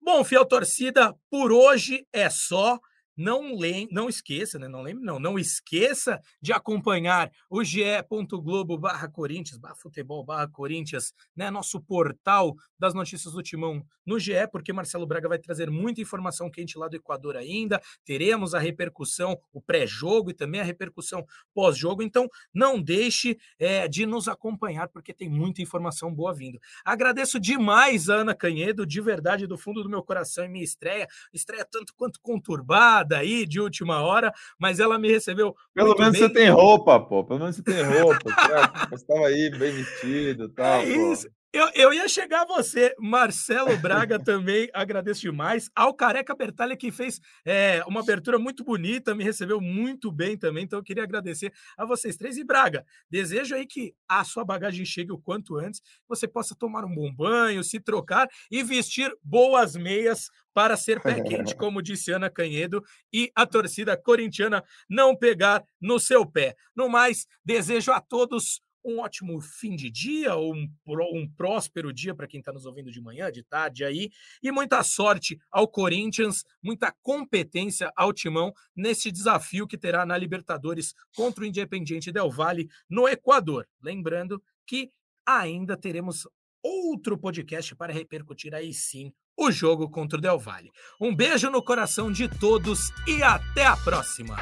Bom, 0.00 0.24
fiel 0.24 0.44
torcida, 0.44 1.14
por 1.30 1.52
hoje 1.52 2.04
é 2.12 2.28
só. 2.28 2.80
Não, 3.16 3.58
lem 3.58 3.88
não 3.90 4.08
esqueça, 4.08 4.58
né? 4.58 4.68
Não 4.68 4.82
lembre, 4.82 5.04
não. 5.04 5.18
Não 5.18 5.38
esqueça 5.38 6.20
de 6.40 6.52
acompanhar 6.52 7.30
o 7.50 7.62
ge.globo 7.62 8.78
barra 8.78 9.08
Corinthians, 9.08 9.58
barra 9.58 9.74
futebol 9.74 10.24
barra 10.24 10.48
Corinthians, 10.48 11.12
né? 11.36 11.50
Nosso 11.50 11.80
portal 11.80 12.54
das 12.78 12.94
notícias 12.94 13.34
do 13.34 13.42
Timão 13.42 13.84
no 14.04 14.18
GE, 14.18 14.48
porque 14.50 14.72
Marcelo 14.72 15.06
Braga 15.06 15.28
vai 15.28 15.38
trazer 15.38 15.70
muita 15.70 16.00
informação 16.00 16.50
quente 16.50 16.78
lá 16.78 16.88
do 16.88 16.96
Equador 16.96 17.36
ainda. 17.36 17.80
Teremos 18.04 18.54
a 18.54 18.58
repercussão, 18.58 19.38
o 19.52 19.60
pré-jogo 19.60 20.30
e 20.30 20.34
também 20.34 20.60
a 20.60 20.64
repercussão 20.64 21.24
pós-jogo. 21.54 22.02
Então, 22.02 22.28
não 22.52 22.80
deixe 22.80 23.38
é, 23.58 23.86
de 23.86 24.06
nos 24.06 24.26
acompanhar, 24.26 24.88
porque 24.88 25.12
tem 25.12 25.28
muita 25.28 25.62
informação 25.62 26.12
boa 26.12 26.34
vindo. 26.34 26.58
Agradeço 26.84 27.38
demais 27.38 28.08
Ana 28.08 28.34
Canhedo, 28.34 28.86
de 28.86 29.00
verdade, 29.00 29.46
do 29.46 29.58
fundo 29.58 29.82
do 29.82 29.88
meu 29.88 30.02
coração, 30.02 30.44
em 30.44 30.50
minha 30.50 30.64
estreia. 30.64 31.06
Estreia 31.32 31.64
tanto 31.64 31.94
quanto 31.94 32.20
conturbada 32.20 33.01
aí 33.10 33.46
de 33.46 33.60
última 33.60 34.02
hora, 34.02 34.32
mas 34.58 34.80
ela 34.80 34.98
me 34.98 35.10
recebeu. 35.10 35.54
Pelo 35.74 35.96
menos 35.96 36.18
bem. 36.18 36.20
você 36.20 36.32
tem 36.32 36.48
roupa, 36.48 37.00
pô. 37.00 37.24
Pelo 37.24 37.40
menos 37.40 37.56
você 37.56 37.62
tem 37.62 37.82
roupa. 37.82 38.30
você 38.90 38.94
estava 38.94 39.26
aí 39.26 39.50
bem 39.50 39.72
vestido 39.72 40.48
tal. 40.50 40.80
É 40.80 40.84
isso. 40.84 41.28
Eu, 41.54 41.68
eu 41.74 41.92
ia 41.92 42.08
chegar 42.08 42.42
a 42.42 42.46
você, 42.46 42.94
Marcelo 42.98 43.76
Braga 43.76 44.18
também, 44.24 44.70
agradeço 44.72 45.20
demais. 45.20 45.70
Ao 45.76 45.92
Careca 45.92 46.34
Bertalha, 46.34 46.74
que 46.74 46.90
fez 46.90 47.20
é, 47.44 47.82
uma 47.86 48.00
abertura 48.00 48.38
muito 48.38 48.64
bonita, 48.64 49.14
me 49.14 49.22
recebeu 49.22 49.60
muito 49.60 50.10
bem 50.10 50.34
também, 50.34 50.64
então 50.64 50.78
eu 50.78 50.82
queria 50.82 51.02
agradecer 51.02 51.52
a 51.76 51.84
vocês 51.84 52.16
três. 52.16 52.38
E 52.38 52.44
Braga, 52.44 52.86
desejo 53.10 53.54
aí 53.54 53.66
que 53.66 53.94
a 54.08 54.24
sua 54.24 54.46
bagagem 54.46 54.86
chegue 54.86 55.12
o 55.12 55.18
quanto 55.18 55.58
antes, 55.58 55.82
você 56.08 56.26
possa 56.26 56.54
tomar 56.54 56.86
um 56.86 56.94
bom 56.94 57.14
banho, 57.14 57.62
se 57.62 57.78
trocar 57.78 58.26
e 58.50 58.62
vestir 58.62 59.14
boas 59.22 59.76
meias 59.76 60.30
para 60.54 60.74
ser 60.74 61.02
pé 61.02 61.20
quente, 61.20 61.54
como 61.56 61.82
disse 61.82 62.12
Ana 62.12 62.30
Canhedo, 62.30 62.82
e 63.12 63.30
a 63.34 63.44
torcida 63.44 63.94
corintiana 63.94 64.64
não 64.88 65.14
pegar 65.14 65.62
no 65.78 66.00
seu 66.00 66.24
pé. 66.24 66.56
No 66.74 66.88
mais, 66.88 67.26
desejo 67.44 67.92
a 67.92 68.00
todos 68.00 68.62
um 68.84 69.00
ótimo 69.00 69.40
fim 69.40 69.76
de 69.76 69.90
dia 69.90 70.34
ou 70.34 70.54
um, 70.54 70.68
um 71.12 71.28
próspero 71.28 71.92
dia 71.92 72.14
para 72.14 72.26
quem 72.26 72.40
está 72.40 72.52
nos 72.52 72.66
ouvindo 72.66 72.90
de 72.90 73.00
manhã, 73.00 73.30
de 73.30 73.42
tarde 73.42 73.84
aí, 73.84 74.10
e 74.42 74.50
muita 74.50 74.82
sorte 74.82 75.38
ao 75.50 75.68
Corinthians, 75.68 76.44
muita 76.62 76.92
competência 77.02 77.92
ao 77.96 78.12
Timão 78.12 78.52
nesse 78.74 79.10
desafio 79.10 79.66
que 79.66 79.78
terá 79.78 80.04
na 80.04 80.16
Libertadores 80.16 80.94
contra 81.14 81.44
o 81.44 81.46
Independiente 81.46 82.12
Del 82.12 82.30
Valle 82.30 82.68
no 82.88 83.08
Equador. 83.08 83.68
Lembrando 83.82 84.42
que 84.66 84.90
ainda 85.26 85.76
teremos 85.76 86.26
outro 86.62 87.18
podcast 87.18 87.74
para 87.74 87.92
repercutir 87.92 88.54
aí 88.54 88.72
sim 88.72 89.12
o 89.36 89.50
jogo 89.50 89.88
contra 89.88 90.18
o 90.18 90.20
Del 90.20 90.38
Valle. 90.38 90.70
Um 91.00 91.14
beijo 91.14 91.50
no 91.50 91.62
coração 91.62 92.12
de 92.12 92.28
todos 92.28 92.90
e 93.06 93.22
até 93.22 93.66
a 93.66 93.76
próxima! 93.76 94.36